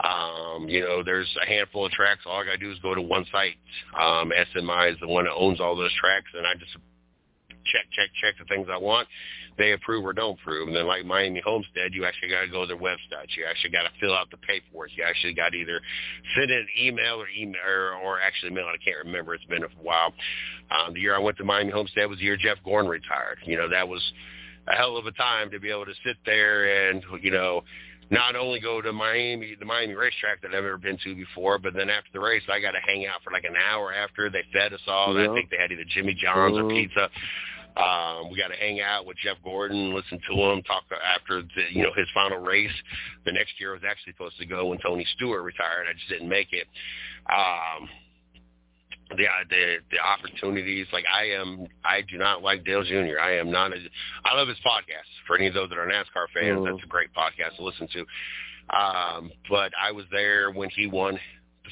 [0.00, 2.22] Um, you know, there's a handful of tracks.
[2.26, 3.56] All I got to do is go to one site.
[3.98, 6.76] Um, SMI is the one that owns all those tracks, and I just
[7.64, 9.08] check, check, check the things I want.
[9.56, 10.68] They approve or don't approve.
[10.68, 13.30] And then like Miami Homestead, you actually got to go to their website.
[13.36, 14.90] You actually got to fill out the paperwork.
[14.96, 15.80] You actually got to either
[16.36, 18.80] send an email or email or, or actually mail it.
[18.80, 19.34] I can't remember.
[19.34, 20.12] It's been a while.
[20.70, 23.38] Um, the year I went to Miami Homestead was the year Jeff Gordon retired.
[23.44, 24.02] You know, that was
[24.66, 27.62] a hell of a time to be able to sit there and, you know,
[28.10, 31.74] not only go to Miami, the Miami racetrack that I've never been to before, but
[31.74, 34.42] then after the race, I got to hang out for like an hour after they
[34.52, 35.18] fed us all.
[35.18, 35.30] Yeah.
[35.30, 36.70] I think they had either Jimmy John's or Mhm.
[36.70, 37.10] pizza.
[37.76, 41.62] Um, we got to hang out with Jeff Gordon, listen to him talk after the,
[41.70, 42.70] you know his final race.
[43.24, 45.86] The next year I was actually supposed to go when Tony Stewart retired.
[45.90, 46.68] I just didn't make it.
[47.28, 47.88] Um,
[49.10, 53.20] the the the opportunities like I am I do not like Dale Jr.
[53.20, 53.76] I am not a
[54.24, 55.10] I love his podcast.
[55.26, 56.70] For any of those that are NASCAR fans, Mhm.
[56.72, 58.06] that's a great podcast to listen to.
[58.76, 61.18] Um, but I was there when he won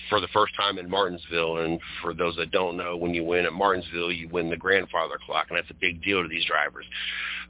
[0.08, 3.44] for the first time in Martinsville, and for those that don't know, when you win
[3.44, 6.86] at Martinsville, you win the grandfather clock, and that's a big deal to these drivers,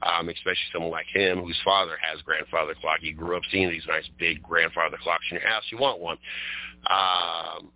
[0.01, 2.99] um, especially someone like him whose father has grandfather clock.
[3.01, 5.63] He grew up seeing these nice big grandfather clocks in your house.
[5.71, 6.17] You want one.
[6.89, 7.71] Um,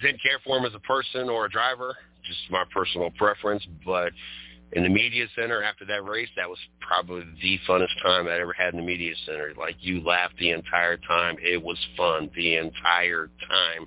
[0.00, 1.94] didn't care for him as a person or a driver,
[2.24, 3.66] just my personal preference.
[3.84, 4.12] But
[4.72, 8.52] in the media center after that race, that was probably the funnest time I ever
[8.52, 9.52] had in the media center.
[9.56, 11.36] Like you laughed the entire time.
[11.42, 13.86] It was fun the entire time.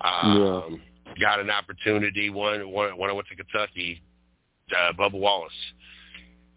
[0.00, 0.82] Um,
[1.20, 4.00] Got an opportunity when when when I went to Kentucky
[4.72, 5.52] uh, Bubba Wallace.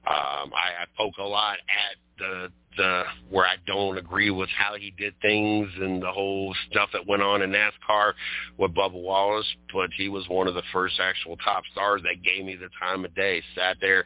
[0.06, 4.76] Um, I, I poke a lot at the the where I don't agree with how
[4.76, 8.14] he did things and the whole stuff that went on in NASCAR
[8.58, 12.45] with Bubba Wallace, but he was one of the first actual top stars that gave
[12.45, 13.41] me the time of day.
[13.56, 14.06] Sat there,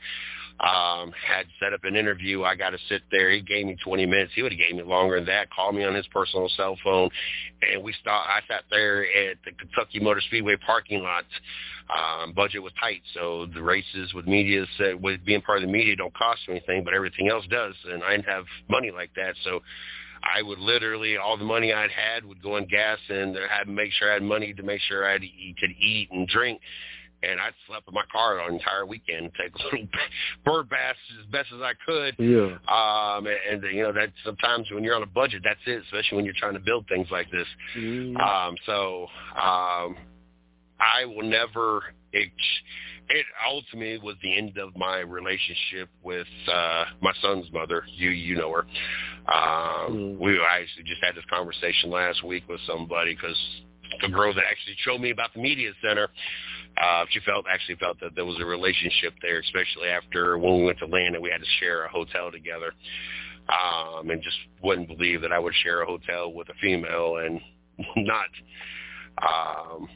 [0.60, 2.44] um, had set up an interview.
[2.44, 3.31] I got to sit there.
[3.31, 4.31] He gave me 20 minutes.
[4.35, 5.49] He would have gave me longer than that.
[5.52, 7.10] Called me on his personal cell phone,
[7.61, 8.27] and we start.
[8.27, 11.26] I sat there at the Kentucky Motor Speedway parking lot
[11.89, 15.72] um, budget was tight, so the races with media said with being part of the
[15.72, 19.35] media don't cost anything, but everything else does, and I didn't have money like that,
[19.43, 19.61] so
[20.23, 23.65] I would literally all the money I'd had would go on gas, and I had
[23.65, 26.61] to make sure I had money to make sure I could eat and drink.
[27.23, 29.88] And I'd slept in my car the entire weekend, take little
[30.45, 32.15] bird baths as best as I could.
[32.19, 32.57] Yeah.
[32.67, 36.17] Um, and, and you know that sometimes when you're on a budget, that's it, especially
[36.17, 37.47] when you're trying to build things like this.
[37.75, 38.17] Mm-hmm.
[38.17, 39.97] Um, so um,
[40.79, 41.83] I will never.
[42.13, 42.31] It,
[43.09, 47.83] it ultimately was the end of my relationship with uh, my son's mother.
[47.95, 48.65] You you know her.
[49.33, 50.17] Um, Mm.
[50.19, 53.37] We I actually just had this conversation last week with somebody because
[54.01, 56.09] the girl that actually showed me about the media center,
[56.81, 60.63] uh, she felt actually felt that there was a relationship there, especially after when we
[60.65, 62.73] went to land and we had to share a hotel together.
[63.47, 67.39] Um, and just wouldn't believe that I would share a hotel with a female and
[67.95, 68.27] not
[69.21, 69.87] um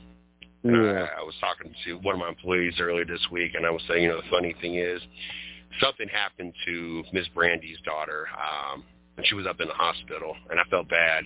[0.64, 1.08] and Yeah.
[1.18, 3.82] I, I was talking to one of my employees earlier this week, and I was
[3.88, 5.02] saying, you know, the funny thing is,
[5.82, 8.84] something happened to Miss Brandy's daughter, um,
[9.18, 11.24] and she was up in the hospital, and I felt bad,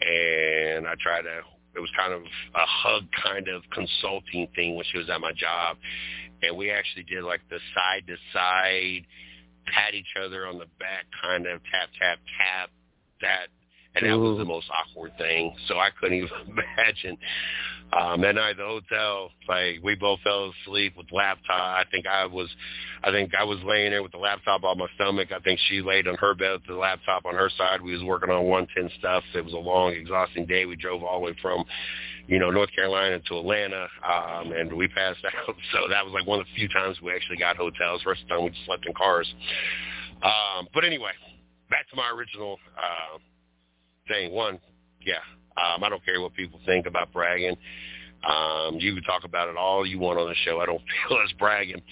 [0.00, 1.40] and I tried to.
[1.76, 5.32] It was kind of a hug kind of consulting thing when she was at my
[5.32, 5.76] job,
[6.42, 9.06] and we actually did like the side to side,
[9.66, 12.70] pat each other on the back, kind of tap tap tap,
[13.22, 13.48] that
[13.96, 14.38] and that was Mhm.
[14.38, 15.54] the most awkward thing.
[15.66, 17.18] So I couldn't even imagine.
[17.92, 21.60] Um, that night at the hotel, like we both fell asleep with laptop.
[21.60, 22.48] I think I was,
[23.04, 25.30] I think I was laying there with the laptop on my stomach.
[25.30, 27.80] I think she laid on her bed with the laptop on her side.
[27.82, 29.22] We was working on 110 stuff.
[29.34, 30.64] It was a long, exhausting day.
[30.66, 31.64] We drove all the way from,
[32.26, 35.54] you know, North Carolina to Atlanta, um, and we passed out.
[35.72, 38.00] So that was like one of the few times we actually got hotels.
[38.02, 39.32] The Rest of the time we just slept in cars.
[40.22, 41.12] Um, but anyway,
[41.70, 42.58] back to my original.
[42.76, 43.18] Uh,
[44.08, 44.32] thing.
[44.32, 44.58] One,
[45.04, 45.22] yeah,
[45.56, 47.56] um, I don't care what people think about bragging.
[48.28, 50.60] Um, you can talk about it all you want on the show.
[50.60, 51.82] I don't feel as bragging.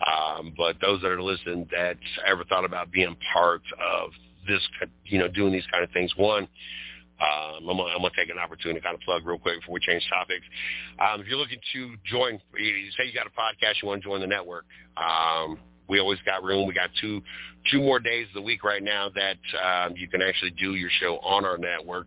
[0.00, 4.10] Um, but those that are listening that ever thought about being part of
[4.48, 4.66] this,
[5.04, 6.48] you know, doing these kind of things, one,
[7.20, 9.74] um, I'm, gonna, I'm gonna take an opportunity to kind of plug real quick before
[9.74, 10.44] we change topics.
[10.98, 14.08] Um, if you're looking to join, you say you got a podcast, you want to
[14.08, 14.64] join the network.
[14.96, 15.58] Um,
[15.90, 16.66] we always got room.
[16.66, 17.20] We got two
[17.70, 20.88] two more days of the week right now that um, you can actually do your
[21.00, 22.06] show on our network.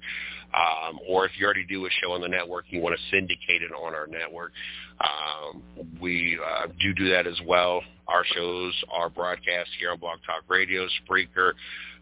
[0.53, 3.61] Um, or if you already do a show on the network, you want to syndicate
[3.63, 4.51] it on our network.
[5.01, 5.63] Um,
[5.99, 7.81] we uh, do do that as well.
[8.07, 11.53] Our shows are broadcast here on Blog Talk Radio, Spreaker,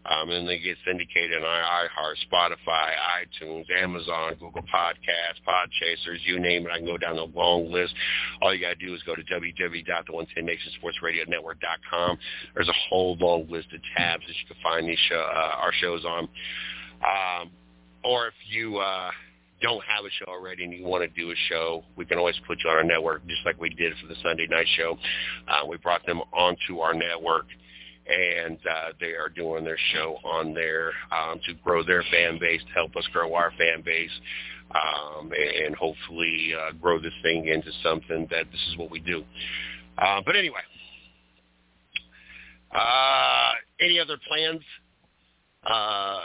[0.06, 2.92] um, and they get syndicated on iHeart, Spotify,
[3.22, 6.72] iTunes, Amazon, Google Podcasts, Podchasers, you name it.
[6.72, 7.94] I can go down the long list.
[8.40, 12.18] All you got to do is go to www.the110nationsportsradionetwork.com.
[12.54, 15.72] There's a whole long list of tabs that you can find these show, uh, our
[15.80, 16.28] shows on.
[17.02, 17.50] Um,
[18.04, 19.10] or if you uh,
[19.62, 22.34] don't have a show already and you want to do a show, we can always
[22.46, 24.98] put you on our network, just like we did for the Sunday night show.
[25.48, 27.46] Uh, we brought them onto our network,
[28.06, 32.60] and uh, they are doing their show on there um, to grow their fan base,
[32.66, 34.10] to help us grow our fan base,
[34.74, 39.24] um, and hopefully uh, grow this thing into something that this is what we do.
[39.98, 40.60] Uh, but anyway,
[42.74, 44.62] uh, any other plans
[45.64, 46.20] uh,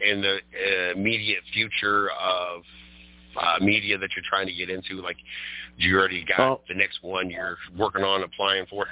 [0.00, 2.62] in the uh, immediate future of
[3.40, 5.00] uh, media that you're trying to get into?
[5.00, 5.16] Like,
[5.78, 6.60] do you already got Oh.
[6.68, 8.86] the next one you're working on applying for?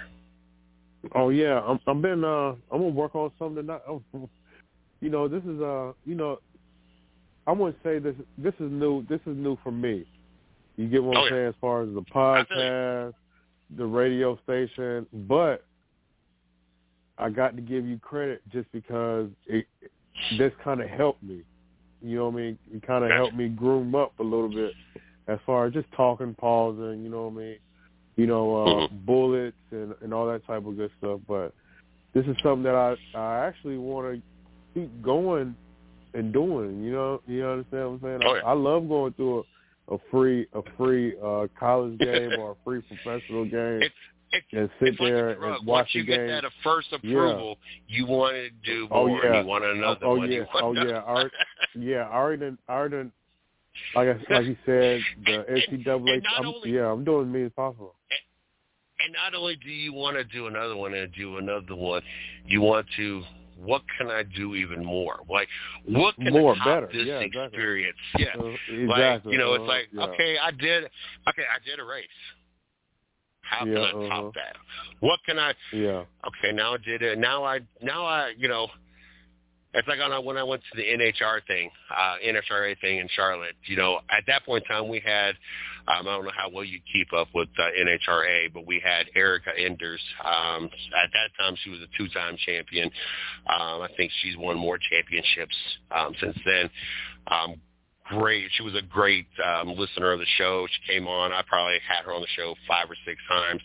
[1.14, 4.02] Oh yeah, I'm I'm been uh I'm gonna work on something that oh,
[5.00, 6.38] you know, this is uh you know
[7.46, 10.04] I wouldn't say this this is new this is new for me.
[10.76, 11.30] You get what Oh, I'm yeah.
[11.30, 12.64] saying as far as the I feel you.
[12.64, 13.14] podcast,
[13.76, 15.64] the radio station, but
[17.18, 19.66] I got to give you credit just because it
[20.38, 21.42] this kind of helped me.
[22.02, 22.58] You know what I mean?
[22.72, 23.18] It kind of Gotcha.
[23.20, 24.74] helped me groom up a little bit
[25.28, 27.02] as far as just talking, pausing.
[27.02, 27.56] You know what I mean?
[28.20, 29.06] You know, uh, Mhm.
[29.06, 31.20] bullets and and all that type of good stuff.
[31.26, 31.54] But
[32.12, 34.22] this is something that I I actually want to
[34.74, 35.54] keep going
[36.12, 36.82] and doing.
[36.84, 38.20] You know, you understand what I'm saying?
[38.24, 38.42] Oh, yeah.
[38.44, 39.44] I, I love going through
[39.88, 43.94] a, a free a free uh college game or a free professional game It's
[44.32, 45.58] it's and sit it's like there a drug.
[45.60, 47.56] and watch Once you the get that first approval,
[47.88, 49.18] you want to do Oh, more.
[49.24, 49.26] yeah.
[49.28, 50.30] and you want another Oh, one.
[50.30, 50.44] yeah.
[50.54, 50.98] Oh, yeah.
[50.98, 51.30] I already-
[51.74, 53.12] Yeah, I already done, I already done,
[53.94, 56.22] like I, like you said, the NCAA.
[56.38, 57.94] I'm, only- yeah, I'm doing as many as possible.
[58.10, 62.02] and And not only do you want to do another one and do another one,
[62.46, 63.22] you want to
[63.62, 65.20] what can I do even more?
[65.28, 65.48] Like,
[65.86, 66.88] what can more, I top better.
[66.92, 67.58] this yeah, exactly.
[67.58, 67.96] experience?
[68.18, 68.86] Yeah, Uh, exactly.
[68.86, 70.02] like you know, it's Uh, like yeah.
[70.04, 70.84] okay, I did,
[71.28, 72.08] okay, I did a race.
[73.42, 74.30] How can I top uh-huh.
[74.36, 74.56] that?
[75.00, 75.54] What can I?
[75.72, 76.04] Yeah.
[76.26, 77.18] Okay, now I did it.
[77.18, 78.68] Now I, now I, you know,
[79.72, 83.54] it's like on when I went to the NHR thing, uh, NHRA thing in Charlotte.
[83.66, 85.36] You know, at that point in time, we had,
[85.86, 89.06] um, I don't know how well you keep up with uh, NHRA, but we had
[89.14, 90.00] Erica Enders.
[90.24, 92.90] Um, at that time, she was a two-time champion.
[93.48, 95.56] Um, I think she's won more championships
[95.92, 96.70] um, since then.
[97.28, 97.60] Um,
[98.18, 98.50] great.
[98.56, 100.66] She was a great um, listener of the show.
[100.66, 101.32] She came on.
[101.32, 103.60] I probably had her on the show five or six times.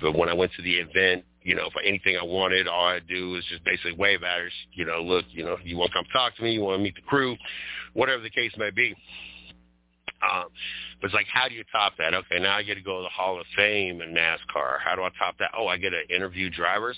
[0.00, 3.00] But when I went to the event, you know, for anything I wanted, all I
[3.00, 4.48] do is just basically wave at her.
[4.72, 6.82] You know, look, you know, you want to come talk to me, you want to
[6.82, 7.36] meet the crew,
[7.94, 8.94] whatever the case may be.
[10.22, 10.44] Um,
[11.00, 12.14] but it's like, how do you top that?
[12.14, 14.78] Okay, now I get to go to the Hall of Fame in NASCAR.
[14.84, 15.50] How do I top that?
[15.56, 16.96] Oh, I get to interview drivers.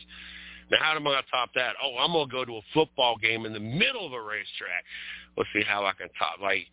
[0.70, 1.74] Now, how am I going to top that?
[1.82, 4.84] Oh, I'm going to go to a football game in the middle of a racetrack.
[5.36, 6.40] Let's see how I can top.
[6.40, 6.66] Like,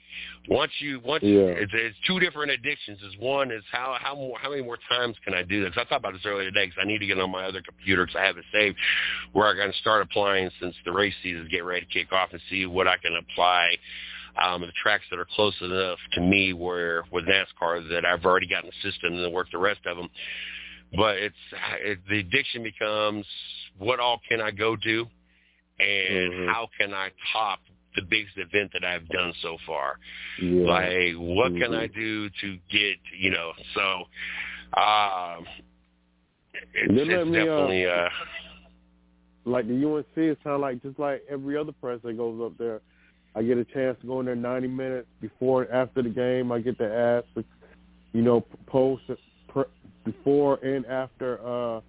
[0.48, 1.58] once you, once Yeah.
[1.58, 3.02] it's, it's two different addictions.
[3.02, 5.74] Is one is how how more how many more times can I do this?
[5.78, 8.06] I thought about this earlier today because I need to get on my other computer
[8.06, 8.78] because I have it saved
[9.34, 12.30] where I can start applying since the race season is getting ready to kick off
[12.32, 13.78] and see what I can apply
[14.42, 18.48] um, the tracks that are close enough to me where with NASCAR that I've already
[18.48, 20.10] gotten the system and then work the rest of them.
[20.96, 21.36] But it's
[21.82, 23.26] it, the addiction becomes
[23.78, 25.08] what all can I go do,
[25.80, 26.48] and Mhm.
[26.48, 27.60] how can I top
[27.96, 29.98] the biggest event that I've done so far?
[30.42, 30.68] Yeah.
[30.68, 31.78] Like, what can Mhm.
[31.78, 33.54] I do to get you know?
[33.74, 34.08] So,
[34.80, 35.46] um,
[36.74, 38.10] it's, it's let me, uh, definitely uh,
[39.46, 42.82] like the UNC kind of like just like every other press that goes up there.
[43.36, 46.52] I get a chance to go in there 90 minutes before and after the game.
[46.52, 47.46] I get to ask,
[48.14, 49.04] you know, post
[50.04, 51.82] before and after uh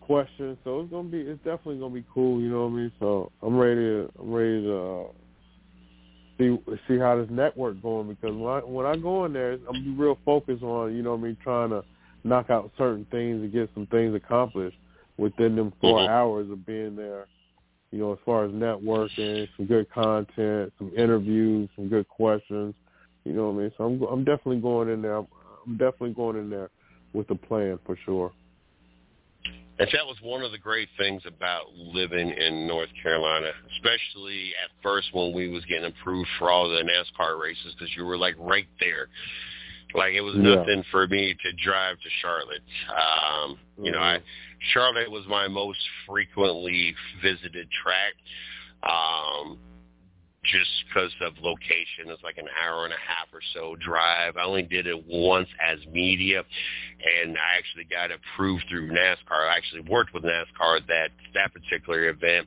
[0.00, 0.56] questions.
[0.64, 2.40] So it's gonna be, it's definitely gonna be cool.
[2.40, 2.92] You know what I mean?
[3.00, 5.04] So I'm ready to, I'm ready to uh,
[6.38, 6.58] see
[6.88, 9.80] see how this network going because when I when I go in there, I'm gonna
[9.80, 11.84] be real focused on, you know what I mean, trying to
[12.24, 14.76] knock out certain things and get some things accomplished
[15.16, 16.08] within them 4 Mhm.
[16.08, 17.28] hours of being there.
[17.92, 22.74] You know, as far as networking, some good content, some interviews, some good questions.
[23.24, 23.72] You know what I mean?
[23.78, 25.16] So I'm I'm definitely going in there.
[25.16, 25.28] I'm,
[25.66, 26.70] I'm definitely going in there
[27.12, 28.32] with a plan for sure.
[29.78, 34.70] And that was one of the great things about living in North Carolina, especially at
[34.82, 38.34] first when we was getting approved for all the NASCAR races because you were like
[38.38, 39.08] right there.
[39.94, 40.56] Like it was Yeah.
[40.56, 42.62] nothing for me to drive to Charlotte.
[42.88, 44.20] Um, you know, I
[44.72, 48.14] Charlotte was my most frequently visited track.
[48.82, 49.58] Um
[50.50, 52.06] just because of location.
[52.06, 54.36] It's like an hour and a half or so drive.
[54.36, 56.42] I only did it once as media,
[57.22, 59.48] and I actually got approved through NASCAR.
[59.50, 62.46] I actually worked with NASCAR at that that particular event.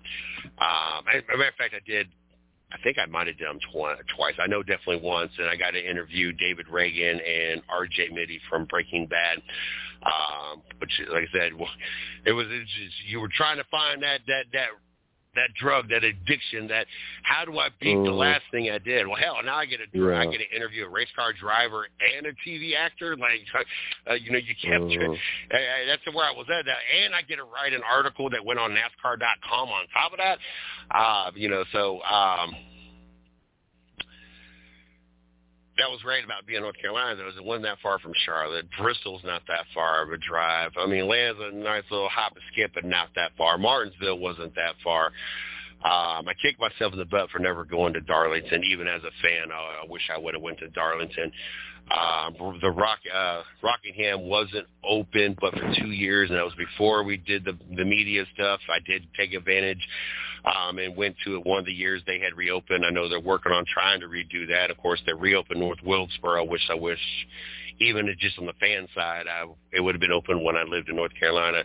[0.59, 2.07] Um, as a matter of fact, I did.
[2.71, 4.35] I think I might have done twi- twice.
[4.39, 8.09] I know definitely once, and I got to interview David Ragan and R.J.
[8.09, 9.41] Mitte from Breaking Bad.
[10.05, 11.51] Um, which, like I said,
[12.25, 14.67] it was, it just, you were trying to find that that that
[15.39, 16.85] that drug, that addiction, that
[17.23, 18.17] how do I beat the Mhm.
[18.17, 19.07] last thing I did?
[19.07, 20.31] Well, hell, now I get to I Yeah.
[20.31, 23.15] get to interview a race car driver and a TV actor.
[23.15, 23.41] Like,
[24.09, 25.19] uh, you know, you Mhm.
[25.51, 26.65] Hey, hey, that's where I was at.
[26.65, 30.17] Now, And I get to write an article that went on NASCAR.com on top of
[30.19, 30.39] that.
[30.91, 32.55] Uh, you know, so um,
[35.79, 37.15] that was great about being in North Carolina.
[37.15, 38.65] Though, is it wasn't that far from Charlotte.
[38.77, 40.71] Bristol's not that far of a drive.
[40.77, 43.57] I mean, Atlanta's a nice little hop and skip, but not that far.
[43.57, 45.11] Martinsville wasn't that far.
[45.79, 48.63] Um, I kicked myself in the butt for never going to Darlington.
[48.65, 51.31] Even as a fan, I, I wish I would have went to Darlington.
[51.89, 57.03] Um, the Rock uh, Rockingham wasn't open, but for two years, and that was before
[57.03, 58.59] we did the the media stuff.
[58.69, 59.87] I did take advantage
[60.45, 62.85] um, and went to it one of the years they had reopened.
[62.85, 64.69] I know they're working on trying to redo that.
[64.69, 66.99] Of course, they reopened North Wilkesboro, which I wish,
[67.79, 70.89] even just on the fan side, I, it would have been open when I lived
[70.89, 71.63] in North Carolina.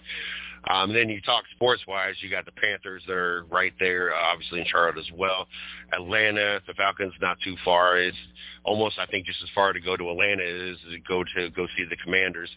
[0.68, 4.66] Um, then you talk sports-wise, you got the Panthers that are right there, obviously in
[4.66, 5.46] Charlotte as well.
[5.94, 7.98] Atlanta, the Falcons, not too far.
[7.98, 8.16] It's
[8.64, 11.66] almost, I think, just as far to go to Atlanta as to go to go
[11.76, 12.50] see the Commanders.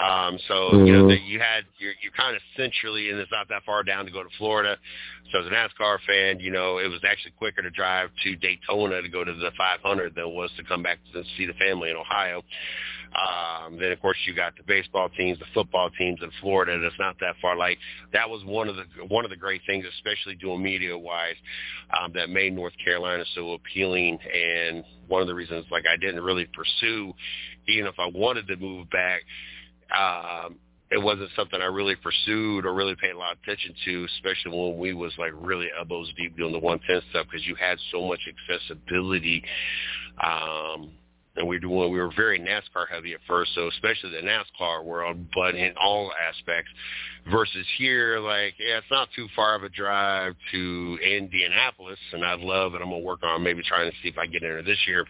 [0.00, 1.08] Um, so you know, Mhm.
[1.08, 4.10] the, you had you're, you're kind of centrally, and it's not that far down to
[4.10, 4.78] go to Florida.
[5.30, 9.00] So as a NASCAR fan, you know, it was actually quicker to drive to Daytona
[9.00, 11.90] to go to the 500 than it was to come back to see the family
[11.90, 12.42] in Ohio.
[13.14, 16.78] Um, then of course you got the baseball teams, the football teams in Florida.
[16.80, 17.56] That's not that far.
[17.56, 17.78] Like
[18.12, 21.36] that was one of the one of the great things, especially doing media wise,
[21.98, 24.18] um, that made North Carolina so appealing.
[24.32, 27.12] And one of the reasons, like I didn't really pursue,
[27.68, 29.22] even if I wanted to move back.
[29.96, 30.56] Um,
[30.92, 34.56] it wasn't something I really pursued or really paid a lot of attention to, especially
[34.56, 38.06] when we was like really elbows deep doing the 110 stuff because you had so
[38.06, 39.42] much accessibility.
[40.22, 40.90] Um,
[41.36, 45.16] and we were we were very NASCAR heavy at first, so especially the NASCAR world,
[45.34, 46.70] but in all aspects.
[47.30, 52.40] Versus here, like yeah, it's not too far of a drive to Indianapolis, and I'd
[52.40, 54.62] love, and I'm gonna work on maybe trying to see if I get in there
[54.62, 55.06] this year.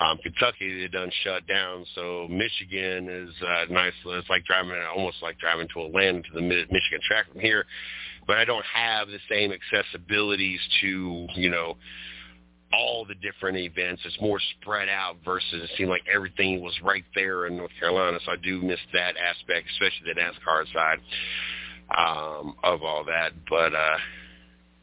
[0.00, 3.92] Um, Kentucky they done shut down, so Michigan is uh, nice.
[4.04, 7.64] It's like driving, almost like driving to Atlanta to the Michigan track from here,
[8.26, 11.76] but I don't have the same accessibilities to you know
[12.72, 14.02] all the different events.
[14.04, 18.18] It's more spread out versus it seemed like everything was right there in North Carolina.
[18.24, 20.98] So I do miss that aspect, especially the NASCAR side
[21.96, 23.32] um, of all that.
[23.48, 23.96] But uh,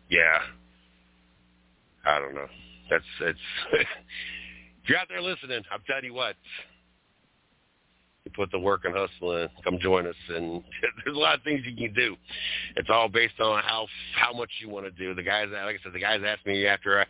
[0.09, 0.39] yeah,
[2.05, 2.47] I don't know.
[2.89, 3.39] That's it's.
[3.73, 6.35] if you're out there listening, I'm telling you what,
[8.25, 10.15] you put the work and hustle in, come join us.
[10.29, 10.63] And
[11.05, 12.15] there's a lot of things you can do.
[12.75, 15.13] It's all based on how how much you want to do.
[15.13, 17.05] The guys, like I said, the guys asked me after I,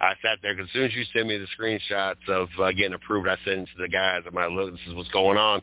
[0.00, 2.94] I sat there because as soon as you send me the screenshots of uh, getting
[2.94, 4.22] approved, I send to the guys.
[4.26, 5.62] I'm like, look, this is what's going on.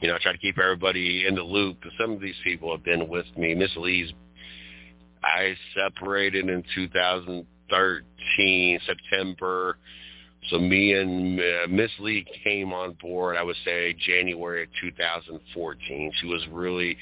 [0.00, 2.84] You know, I try to keep everybody in the loop some of these people have
[2.84, 3.54] been with me.
[3.54, 4.12] Miss Lee's,
[5.22, 9.78] I separated in 2013 September
[10.50, 16.12] so me and uh, Miss Lee came on board, I would say January of 2014.
[16.20, 16.96] She was really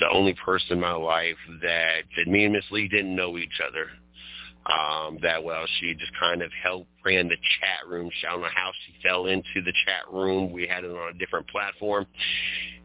[0.00, 3.60] the only person in my life that, that me and Miss Lee didn't know each
[3.66, 3.88] other
[4.66, 5.64] um, that well.
[5.80, 8.10] She just kind of helped ran the chat room.
[8.26, 10.52] I don't know how she fell into the chat room.
[10.52, 12.06] We had it on a different platform,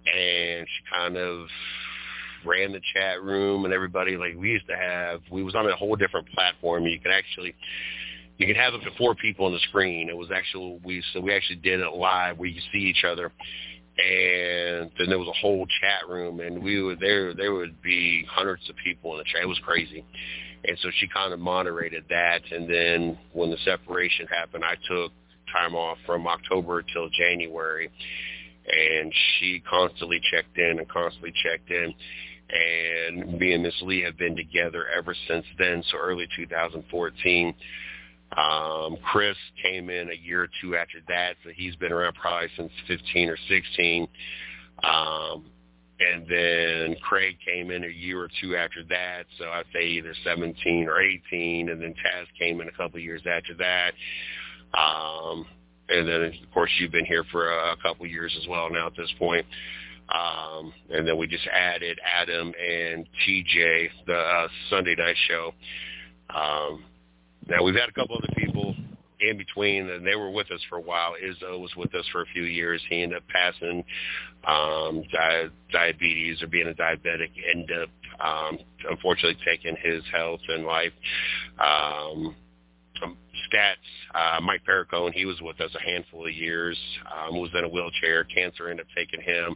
[0.06, 1.48] and she kind of
[2.46, 5.76] ran the chat room and everybody like we used to have we was on a
[5.76, 7.54] whole different platform you could actually
[8.38, 10.10] you could have up to four people on the screen.
[10.10, 13.32] It was actually we so we actually did it live where you see each other,
[13.98, 18.26] and then there was a whole chat room, and we were there there would be
[18.30, 19.42] hundreds of people in the chat.
[19.42, 20.06] It was crazy,
[20.66, 22.42] and so she kind of moderated that.
[22.52, 25.12] And then when the separation happened, I took
[25.52, 27.90] time off from October till January,
[28.72, 31.94] and she constantly checked in and constantly checked in.
[32.50, 35.84] And me and Miss Lee have been together ever since then.
[35.92, 37.54] So early 2014
[38.36, 42.50] um, Chris came in a year or two after that, so he's been around probably
[42.58, 44.08] since 15 or 16.
[44.84, 45.46] Um,
[46.00, 50.14] and then Craig came in a year or two after that, so I'd say either
[50.24, 51.70] 17 or 18.
[51.70, 53.94] And then Taz came in a couple of years after that.
[54.78, 55.46] Um,
[55.90, 58.70] and then, of course, you've been here for a, a couple of years as well
[58.70, 59.46] now at this point.
[60.10, 65.54] Um, and then we just added Adam and TJ, the uh, Sunday night show.
[66.30, 66.84] Um,
[67.50, 68.76] now we've had a couple other people
[69.20, 71.14] in between, and they were with us for a while.
[71.14, 72.82] Izzo was with us for a few years.
[72.90, 73.84] He ended up passing
[74.48, 77.30] um, di- diabetes or being a diabetic.
[77.52, 78.60] Ended up um,
[78.90, 80.94] unfortunately taking his health and life.
[81.60, 82.36] Um,
[83.52, 83.76] stats,
[84.14, 87.70] uh, Mike Perricone, he was with us a handful of years, um, was in a
[87.70, 88.24] wheelchair.
[88.24, 89.56] Cancer ended up taking him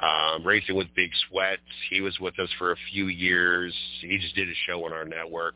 [0.00, 1.58] um, Racing with Big Sweat.
[1.90, 3.74] He was with us for a few years.
[4.00, 5.54] He just did a show on our network.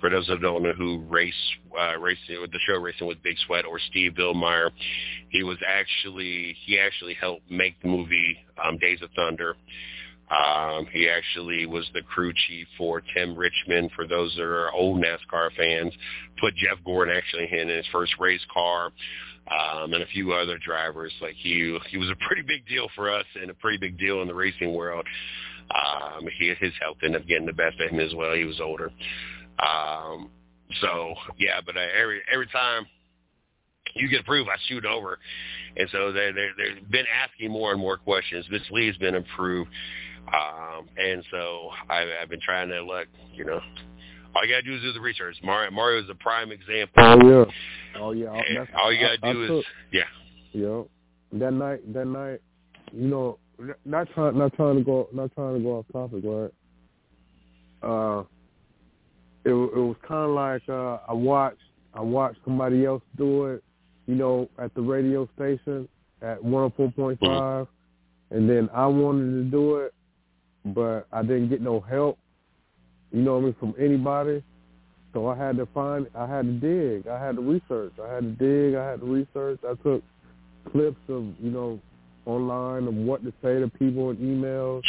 [0.00, 1.34] For those that don't know who race
[1.78, 4.70] uh, racing with the show Racing with Big Sweat or Steve Billmeyer,
[5.30, 9.56] he was actually he actually helped make the movie um, Days of Thunder.
[10.30, 13.90] Um, he actually was the crew chief for Tim Richmond.
[13.96, 15.92] For those that are old NASCAR fans,
[16.38, 18.92] put Jeff Gordon actually in his first race car
[19.50, 21.12] um, and a few other drivers.
[21.20, 24.20] Like he he was a pretty big deal for us and a pretty big deal
[24.22, 25.06] in the racing world.
[25.74, 28.34] Um, he his health ended up getting the best of him as well.
[28.34, 28.90] He was older.
[29.58, 30.30] Um,
[30.80, 32.86] so yeah, but uh, every every time
[33.94, 35.18] you get approved, I shoot over,
[35.76, 38.46] and so they they they've been asking more and more questions.
[38.50, 39.70] Miss Lee's been approved,
[40.34, 43.60] um, and so I, I've been trying to look, you know,
[44.34, 45.36] all you gotta do is do the research.
[45.42, 46.92] Mario Mario is a prime example.
[46.96, 47.44] Oh yeah.
[48.00, 48.64] Oh yeah.
[48.76, 50.02] All you gotta I, do I is took, yeah.
[50.52, 50.82] Yeah.
[51.32, 52.40] That night that night,
[52.92, 53.38] you know,
[53.84, 56.52] not trying not trying to go not trying to go off topic, right?
[57.82, 58.24] Uh
[59.44, 61.58] it it was kinda like uh I watched
[61.94, 63.64] I watched somebody else do it,
[64.06, 65.88] you know, at the radio station
[66.22, 68.36] at one oh four point five mm-hmm.
[68.36, 69.94] and then I wanted to do it
[70.74, 72.18] but I didn't get no help
[73.10, 74.42] you know what I mean, from anybody.
[75.12, 78.20] So I had to find, I had to dig, I had to research, I had
[78.20, 79.58] to dig, I had to research.
[79.64, 80.02] I took
[80.70, 81.80] clips of, you know,
[82.26, 84.82] online of what to say to people in emails,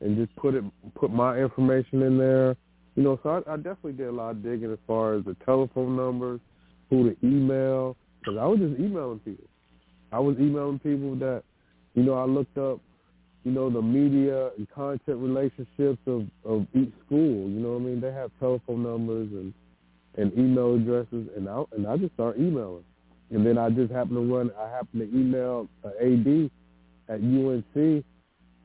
[0.00, 0.64] and just put it,
[0.94, 2.54] put my information in there.
[2.96, 5.34] You know, so I, I definitely did a lot of digging as far as the
[5.46, 6.40] telephone numbers,
[6.90, 9.46] who to email, because I was just emailing people.
[10.12, 11.42] I was emailing people that,
[11.94, 12.80] you know, I looked up
[13.44, 17.48] you know, the media and content relationships of, of each school.
[17.48, 18.00] You know what I mean?
[18.00, 19.52] They have telephone numbers and,
[20.16, 22.84] and email addresses, and I, and I just start emailing.
[23.30, 26.50] And then I just happen to run, I happen to email uh, AD
[27.08, 28.04] at UNC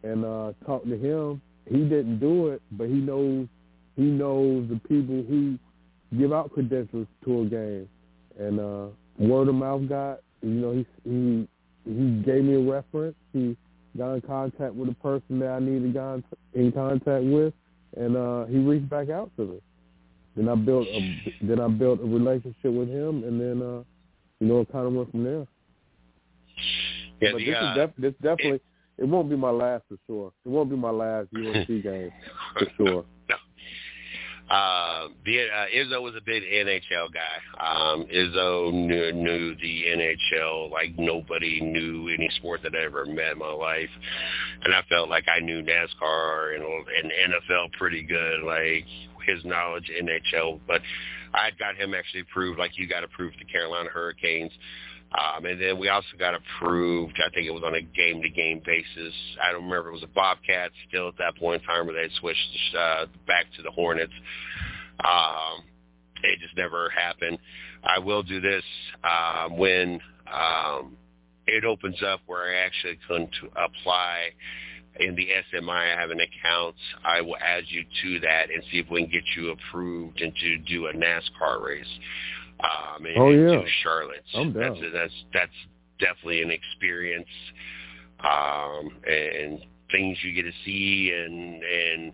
[0.03, 1.41] and uh, talk to him.
[1.69, 3.47] He didn't do it, but he knows
[3.95, 5.57] he knows the people who
[6.17, 7.89] give out credentials to a game.
[8.39, 8.87] And uh,
[9.17, 11.47] word of mouth got, you know, he he
[11.85, 13.15] he gave me a reference.
[13.33, 13.57] He
[13.97, 17.53] got in contact with the person that I needed to get in contact with,
[17.95, 19.61] and uh, he reached back out to me.
[20.35, 23.83] Then I built a then I built a relationship with him, and then uh,
[24.39, 25.47] you know it kind of went from there.
[27.19, 28.61] Yeah, but the, this uh, is def- this definitely
[28.97, 30.31] it, it won't be my last for sure.
[30.45, 32.11] It won't be my last UNC game
[32.57, 33.05] for sure.
[34.49, 37.37] Uh, uh, Izzo was a big NHL guy.
[37.59, 43.33] Um, Izzo knew, knew the NHL like nobody knew any sport that I ever met
[43.33, 43.89] in my life,
[44.63, 48.43] and I felt like I knew NASCAR and, and NFL pretty good.
[48.43, 48.85] Like
[49.25, 50.81] his knowledge NHL, but
[51.33, 54.51] I got him actually approved, like you got approved the Carolina Hurricanes.
[55.17, 59.13] Um, and then we also got approved, I think it was on a game-to-game basis.
[59.43, 59.89] I don't remember.
[59.89, 63.45] It was a Bobcats still at that point in time where they switched uh, back
[63.55, 64.13] to the Hornets.
[65.03, 65.63] Um,
[66.23, 67.39] it just never happened.
[67.83, 68.63] I will do this
[69.03, 69.99] um, when
[70.31, 70.97] um,
[71.47, 74.29] it opens up where I actually can apply
[74.99, 75.95] in the SMI.
[75.95, 76.75] I have an account.
[77.05, 80.33] I will add you to that and see if we can get you approved and
[80.35, 81.85] to do a NASCAR race
[82.59, 83.61] um, and, oh, yeah.
[83.61, 84.23] to Charlotte.
[84.35, 84.79] I'm down.
[84.81, 85.51] That's that's that's
[85.99, 87.27] definitely an experience
[88.19, 89.59] um, and
[89.91, 92.13] things you get to see and and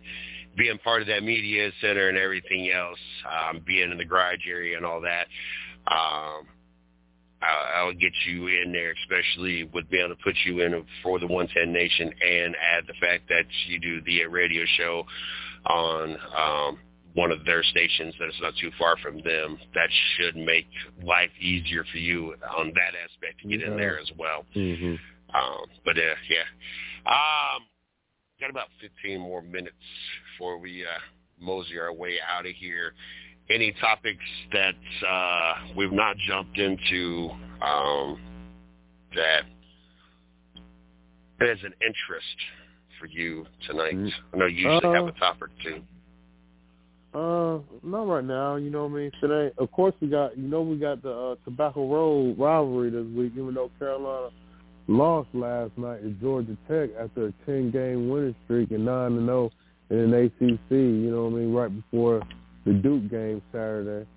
[0.55, 4.77] being part of that media center and everything else, um, being in the garage area
[4.77, 5.27] and all that.
[5.87, 6.45] Um,
[7.41, 11.19] I'll, I'll get you in there, especially with being able to put you in for
[11.19, 15.05] the 110 Nation and add the fact that you do the radio show
[15.65, 16.77] on um,
[17.13, 19.57] one of their stations that's not too far from them.
[19.73, 20.67] That should make
[21.03, 23.67] life easier for you on that aspect to get yeah.
[23.67, 24.45] in there as well.
[24.55, 24.95] Mm-hmm.
[25.35, 26.43] Um, but uh, yeah,
[27.05, 27.63] um,
[28.39, 29.75] got about 15 more minutes
[30.33, 30.99] before we uh,
[31.39, 32.93] mosey our way out of here.
[33.49, 34.23] Any topics
[34.53, 34.75] that
[35.07, 37.29] uh, we've not jumped into
[37.61, 38.19] um,
[39.15, 39.43] that
[41.41, 42.37] is an interest
[42.99, 44.13] for you tonight?
[44.33, 45.81] I know you usually have a topic too.
[47.13, 48.55] Uh, not right now.
[48.55, 49.11] You know what I mean.
[49.21, 53.05] Today, of course, we got you know we got the uh, Tobacco Road rivalry this
[53.15, 53.33] week.
[53.33, 54.29] Even though Carolina
[54.87, 59.27] lost last night at Georgia Tech after a ten game winning streak and nine and
[59.27, 59.51] zero
[59.91, 60.71] in an ACC.
[60.71, 61.53] You know what I mean.
[61.53, 62.21] Right before
[62.65, 64.07] the Duke game Saturday.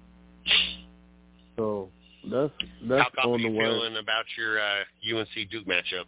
[1.57, 1.89] So
[2.31, 2.53] that's
[2.89, 3.59] that's How on the way.
[3.65, 6.05] feeling about your uh, UNC Duke matchup?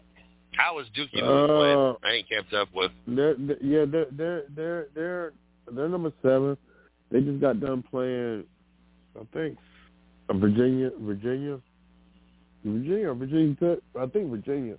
[0.53, 1.97] How is Duke even Uh, playing?
[2.05, 2.91] I ain't kept up with.
[3.07, 5.33] They're, they're yeah they're they're they're they're
[5.73, 6.57] they're number seven.
[7.11, 8.45] They just got done playing,
[9.19, 9.59] I think,
[10.31, 11.61] Virginia, Virginia,
[12.65, 13.79] Virginia, or Virginia Tech.
[13.99, 14.77] I think Virginia,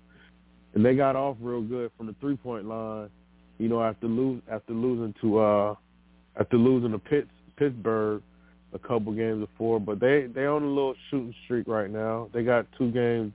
[0.74, 3.08] and they got off real good from the three point line.
[3.58, 5.74] You know, after lose after losing to uh
[6.38, 8.22] after losing to Pitts, Pittsburgh
[8.72, 12.28] a couple games before, but they they on a little shooting streak right now.
[12.32, 13.32] They got two games.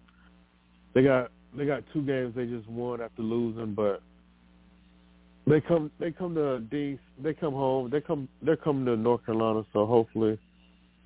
[0.93, 4.01] They got they got two games they just won after losing, but
[5.47, 9.25] they come they come to Dean they come home they come they're coming to North
[9.25, 10.39] Carolina so hopefully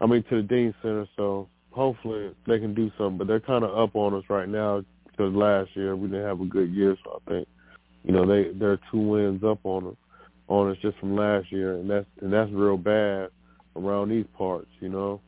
[0.01, 3.63] I mean to the Dean Center so hopefully they can do something but they're kind
[3.63, 6.95] of up on us right now because last year we didn't have a good year
[7.03, 7.47] so I think
[8.03, 9.95] you know they they're two wins up on us
[10.47, 13.29] on us just from last year and that's and that's real bad
[13.75, 15.21] around these parts you know?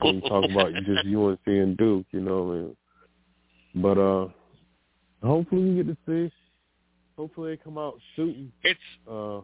[0.00, 2.76] When you talk about just UNC and Duke you know what I mean?
[3.76, 4.28] But uh
[5.22, 6.32] hopefully we get to see
[7.16, 8.52] hopefully they come out shooting.
[8.62, 8.80] It's
[9.10, 9.40] Uh,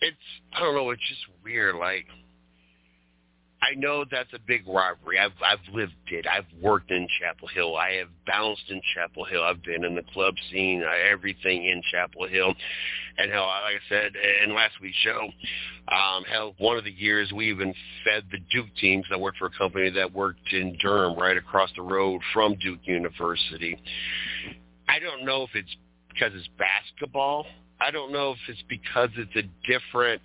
[0.00, 0.16] it's
[0.54, 0.90] I don't know.
[0.90, 1.74] It's just weird.
[1.76, 2.06] Like
[3.62, 5.18] I know that's a big rivalry.
[5.18, 6.26] I've I've lived it.
[6.26, 7.76] I've worked in Chapel Hill.
[7.76, 9.42] I have bounced in Chapel Hill.
[9.42, 10.84] I've been in the club scene.
[10.84, 12.54] uh, Everything in Chapel Hill.
[13.18, 14.12] And hell, like I said
[14.44, 15.30] in last week's show,
[15.90, 17.74] um, hell, one of the years we even
[18.04, 19.06] fed the Duke teams.
[19.10, 22.80] I worked for a company that worked in Durham, right across the road from Duke
[22.84, 23.78] University.
[24.88, 25.76] I don't know if it's
[26.12, 27.46] because it's basketball.
[27.80, 30.22] I don't know if it's because it's a different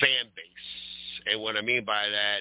[0.00, 1.32] fan base.
[1.32, 2.40] And what I mean by that,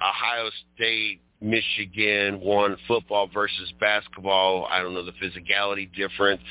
[0.00, 4.66] Ohio State, Michigan, one football versus basketball.
[4.70, 6.42] I don't know the physicality difference,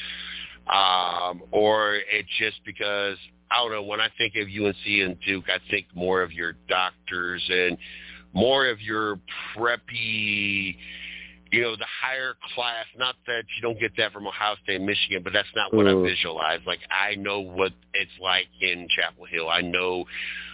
[0.67, 3.17] um, or it's just because
[3.51, 3.83] I don't know.
[3.83, 7.77] When I think of UNC and Duke, I think more of your doctors and
[8.33, 9.19] more of your
[9.55, 10.77] preppy
[11.51, 12.85] you know, the higher class.
[12.97, 15.99] Not that you don't get that from Ohio State, Michigan, but that's not what mm.
[15.99, 16.59] I visualize.
[16.65, 19.49] Like I know what it's like in Chapel Hill.
[19.49, 20.05] I know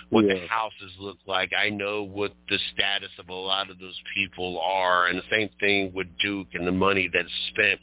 [0.10, 0.36] what yeah.
[0.36, 1.52] the houses look like.
[1.57, 5.49] I know what the status of a lot of those people are, and the same
[5.60, 7.80] thing with Duke and the money that's spent.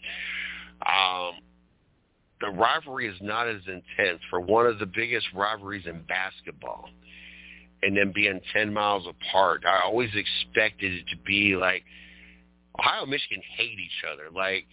[0.87, 1.32] Um,
[2.41, 6.89] the rivalry is not as intense for one of the biggest rivalries in basketball
[7.82, 9.65] and then being 10 miles apart.
[9.66, 11.85] I always expected it to be like
[12.78, 14.30] Ohio and Michigan hate each other.
[14.34, 14.66] Like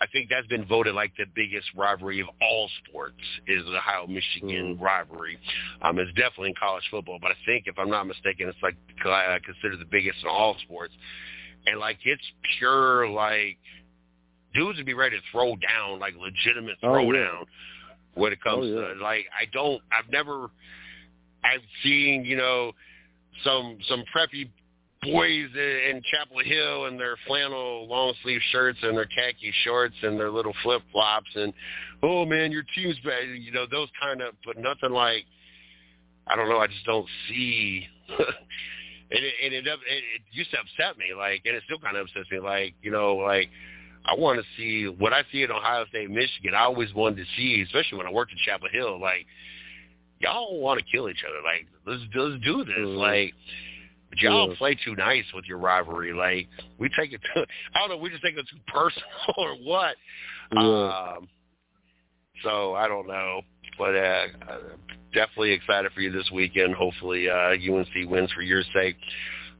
[0.00, 3.16] I think that's been voted like the biggest rivalry of all sports
[3.46, 4.80] is the Ohio Michigan mm.
[4.80, 5.38] rivalry.
[5.82, 8.76] Um, it's definitely in college football, but I think if I'm not mistaken, it's like
[9.04, 10.94] uh, considered the biggest in all sports.
[11.66, 12.22] And like it's
[12.58, 13.58] pure like
[14.54, 17.44] dudes would be ready to throw down, like legitimate throwdown oh, yeah.
[18.14, 18.94] when it comes oh, yeah.
[18.94, 20.50] to like I don't I've never
[21.42, 22.72] I've seen, you know,
[23.42, 24.48] some some preppy
[25.02, 30.18] boys in Chapel Hill in their flannel long sleeve shirts and their khaki shorts and
[30.18, 31.52] their little flip flops and
[32.02, 35.24] oh man, your team's bad, you know those kind of, but nothing like
[36.26, 36.58] I don't know.
[36.58, 37.86] I just don't see.
[38.08, 38.18] and
[39.10, 42.06] it, and it, it, it used to upset me, like, and it still kind of
[42.06, 43.48] upsets me, like, you know, like
[44.04, 46.54] I want to see what I see at Ohio State, Michigan.
[46.54, 49.26] I always wanted to see, especially when I worked in Chapel Hill, like
[50.20, 51.38] y'all want to kill each other.
[51.44, 52.74] Like let's let's do this.
[52.78, 52.96] Mm-hmm.
[52.96, 53.34] Like
[54.20, 54.54] y'all yeah.
[54.56, 56.12] play too nice with your rivalry.
[56.12, 59.54] Like we take it to, I don't know, we just take it too personal or
[59.56, 59.96] what.
[60.52, 61.14] Yeah.
[61.16, 61.28] Um,
[62.42, 63.42] so I don't know,
[63.78, 64.26] but uh,
[65.12, 66.74] definitely excited for you this weekend.
[66.74, 68.96] Hopefully uh, UNC wins for your sake.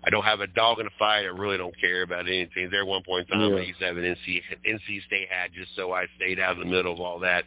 [0.05, 1.23] I don't have a dog in the fight.
[1.23, 2.69] I really don't care about anything.
[2.71, 3.59] There, at one point in time, yeah.
[3.59, 6.59] I used to have an NC NC State hat just so I stayed out of
[6.59, 7.45] the middle of all that.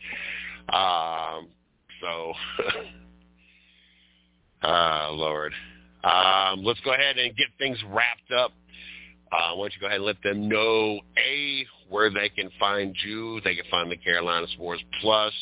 [0.69, 1.47] Um,
[2.01, 2.33] so,
[4.63, 5.53] ah, Lord.
[6.03, 8.51] Um, let's go ahead and get things wrapped up.
[9.31, 12.95] Uh, why don't you go ahead and let them know, A, where they can find
[13.05, 13.39] you.
[13.41, 15.33] They can find the Carolina Sports Plus.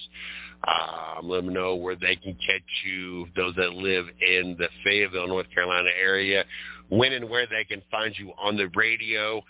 [0.67, 5.27] Um, let them know where they can catch you, those that live in the Fayetteville,
[5.27, 6.43] North Carolina area,
[6.89, 9.41] when and where they can find you on the radio,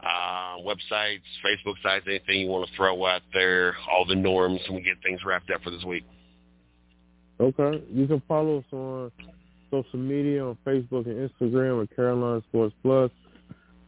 [0.00, 4.74] uh, websites, Facebook sites, anything you want to throw out there, all the norms, and
[4.74, 6.04] we get things wrapped up for this week.
[7.40, 7.84] Okay.
[7.92, 9.12] You can follow us on
[9.70, 13.10] social media on Facebook and Instagram at Carolina Sports Plus.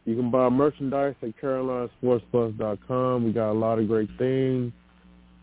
[0.04, 3.24] You can buy merchandise at carolinasportsplus.com.
[3.24, 4.72] We got a lot of great things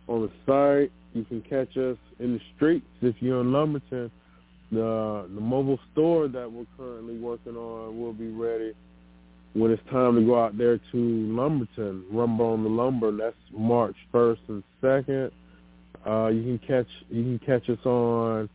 [0.07, 0.91] on the site.
[1.14, 4.11] You can catch us in the streets if you're in Lumberton.
[4.72, 8.73] The the mobile store that we're currently working on will be ready
[9.53, 13.15] when it's time to go out there to Lumberton, Rumble on the Lumber.
[13.15, 15.31] That's March 1st and 2nd.
[16.05, 18.49] Uh, you can catch you can catch us on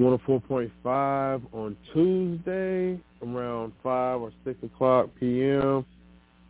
[0.00, 5.84] 104.5 on Tuesday around 5 or 6 o'clock p.m.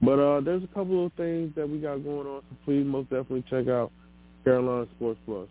[0.00, 3.10] But uh, there's a couple of things that we got going on, so please most
[3.10, 3.92] definitely check out
[4.44, 5.48] Carolina Sports Plus.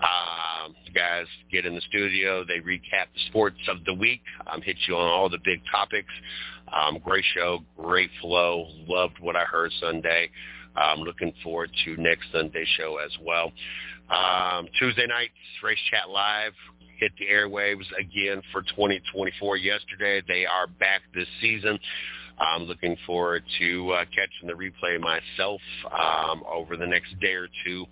[0.00, 2.44] Um, you guys get in the studio.
[2.44, 6.12] They recap the sports of the week, um, hit you on all the big topics.
[6.72, 8.66] Um, great show, great flow.
[8.88, 10.30] Loved what I heard Sunday.
[10.76, 13.52] I'm looking forward to next Sunday show as well.
[14.10, 15.32] Um, Tuesday nights,
[15.62, 16.52] Race Chat Live
[16.98, 20.22] hit the airwaves again for 2024 yesterday.
[20.26, 21.78] They are back this season.
[22.38, 27.48] I'm looking forward to uh, catching the replay myself um, over the next day or
[27.64, 27.86] two.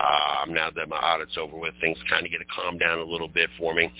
[0.00, 3.04] Um, now that my audit's over with, things kind of get to calm down a
[3.04, 3.92] little bit for me.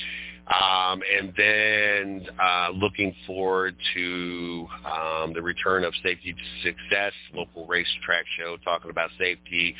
[0.52, 7.66] Um, and then uh, looking forward to um, the return of Safety to Success, local
[7.66, 9.74] racetrack show, talking about safety,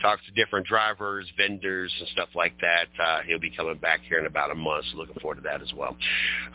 [0.00, 2.86] talks to different drivers, vendors, and stuff like that.
[3.02, 5.62] Uh, he'll be coming back here in about a month, so looking forward to that
[5.62, 5.96] as well.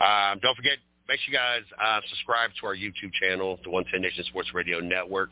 [0.00, 0.78] Um, don't forget,
[1.10, 4.78] make sure you guys uh, subscribe to our YouTube channel, the 110 Nation Sports Radio
[4.78, 5.30] Network.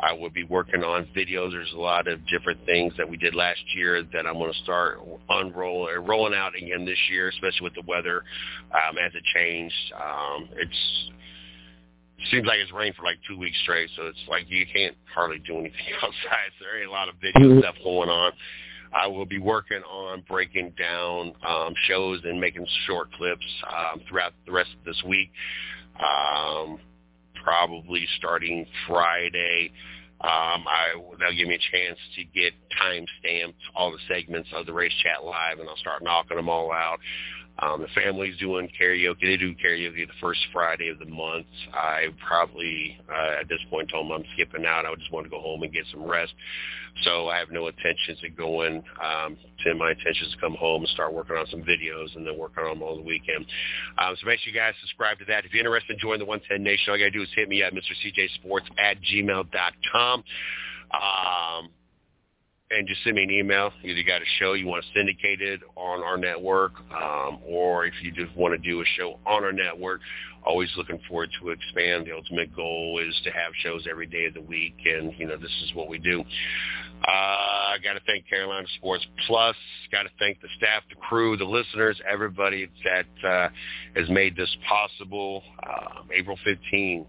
[0.00, 1.52] I will be working on videos.
[1.52, 4.58] There's a lot of different things that we did last year that I'm going to
[4.64, 4.98] start
[5.28, 8.24] unrolling, rolling out again this year, especially with the weather
[8.74, 9.92] um, as it changed.
[9.94, 11.10] Um, it's
[12.30, 15.38] seems like it's rained for like two weeks straight, so it's like you can't hardly
[15.38, 16.50] do anything outside.
[16.58, 17.60] So there ain't a lot of video mm-hmm.
[17.60, 18.32] stuff going on.
[18.92, 24.32] I will be working on breaking down um, shows and making short clips um, throughout
[24.46, 25.30] the rest of this week.
[25.98, 26.78] Um,
[27.42, 29.72] probably starting Friday.
[30.22, 34.66] Um, I that'll give me a chance to get time stamped all the segments of
[34.66, 36.98] the Race Chat Live, and I'll start knocking them all out.
[37.62, 39.20] Um, the family's doing karaoke.
[39.20, 41.46] They do karaoke the first Friday of the month.
[41.74, 44.86] I probably, uh, at this point, told them I'm skipping out.
[44.86, 46.32] I just want to go home and get some rest.
[47.02, 48.82] So I have no intentions of going.
[49.02, 52.38] Um, to my intentions to come home and start working on some videos and then
[52.38, 53.46] working on them all the weekend.
[53.98, 55.44] Um, so make sure you guys subscribe to that.
[55.44, 57.48] If you're interested in joining the 110 Nation, all you got to do is hit
[57.48, 60.24] me at mrcjsports at gmail.com.
[60.92, 61.68] Um,
[62.70, 63.72] and just send me an email.
[63.82, 67.84] Either you got a show you want to syndicate it on our network, um, or
[67.84, 70.00] if you just want to do a show on our network,
[70.44, 72.06] always looking forward to expand.
[72.06, 75.36] The ultimate goal is to have shows every day of the week, and you know
[75.36, 76.20] this is what we do.
[76.20, 79.56] Uh, I got to thank Carolina Sports Plus.
[79.90, 83.48] Got to thank the staff, the crew, the listeners, everybody that uh,
[83.96, 85.42] has made this possible.
[85.62, 87.06] Uh, April 15,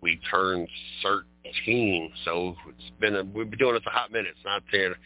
[0.00, 0.68] we turned
[1.04, 1.22] cert
[1.64, 2.10] team.
[2.24, 4.32] So it's been a, we've been doing it a hot minute.
[4.36, 4.96] It's not there.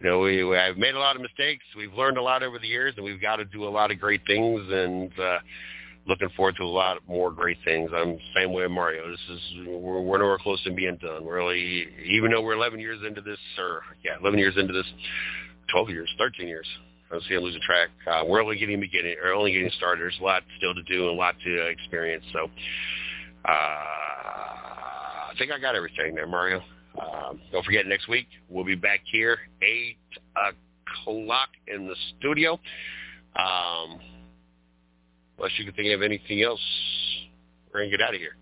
[0.00, 1.64] You know, we, we I've made a lot of mistakes.
[1.76, 3.98] We've learned a lot over the years, and we've got to do a lot of
[3.98, 4.60] great things.
[4.70, 5.38] And uh,
[6.06, 7.90] looking forward to a lot more great things.
[7.94, 9.10] I'm same way Mario.
[9.10, 11.24] This is we're, we're nowhere close to being done.
[11.24, 14.86] We're really, even though we're 11 years into this, or yeah, 11 years into this,
[15.72, 16.66] 12 years, 13 years.
[17.10, 17.88] I see I'm losing track.
[18.06, 20.02] Uh, we're only getting beginning, or only getting started.
[20.02, 22.24] There's a lot still to do and a lot to experience.
[22.32, 22.50] So.
[23.44, 24.17] Uh,
[25.28, 26.62] I think I got everything there, Mario.
[27.00, 29.96] Um, don't forget, next week we'll be back here, 8
[31.04, 32.52] o'clock in the studio.
[33.36, 34.00] Um,
[35.36, 36.60] unless you can think of anything else,
[37.72, 38.36] we're going to get out of here.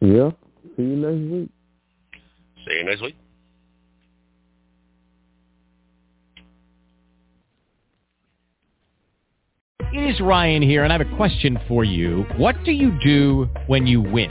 [0.00, 0.30] Yeah.
[0.76, 1.50] See you next week.
[2.66, 3.16] See you next week.
[9.92, 12.24] It is Ryan here, and I have a question for you.
[12.36, 14.30] What do you do when you win?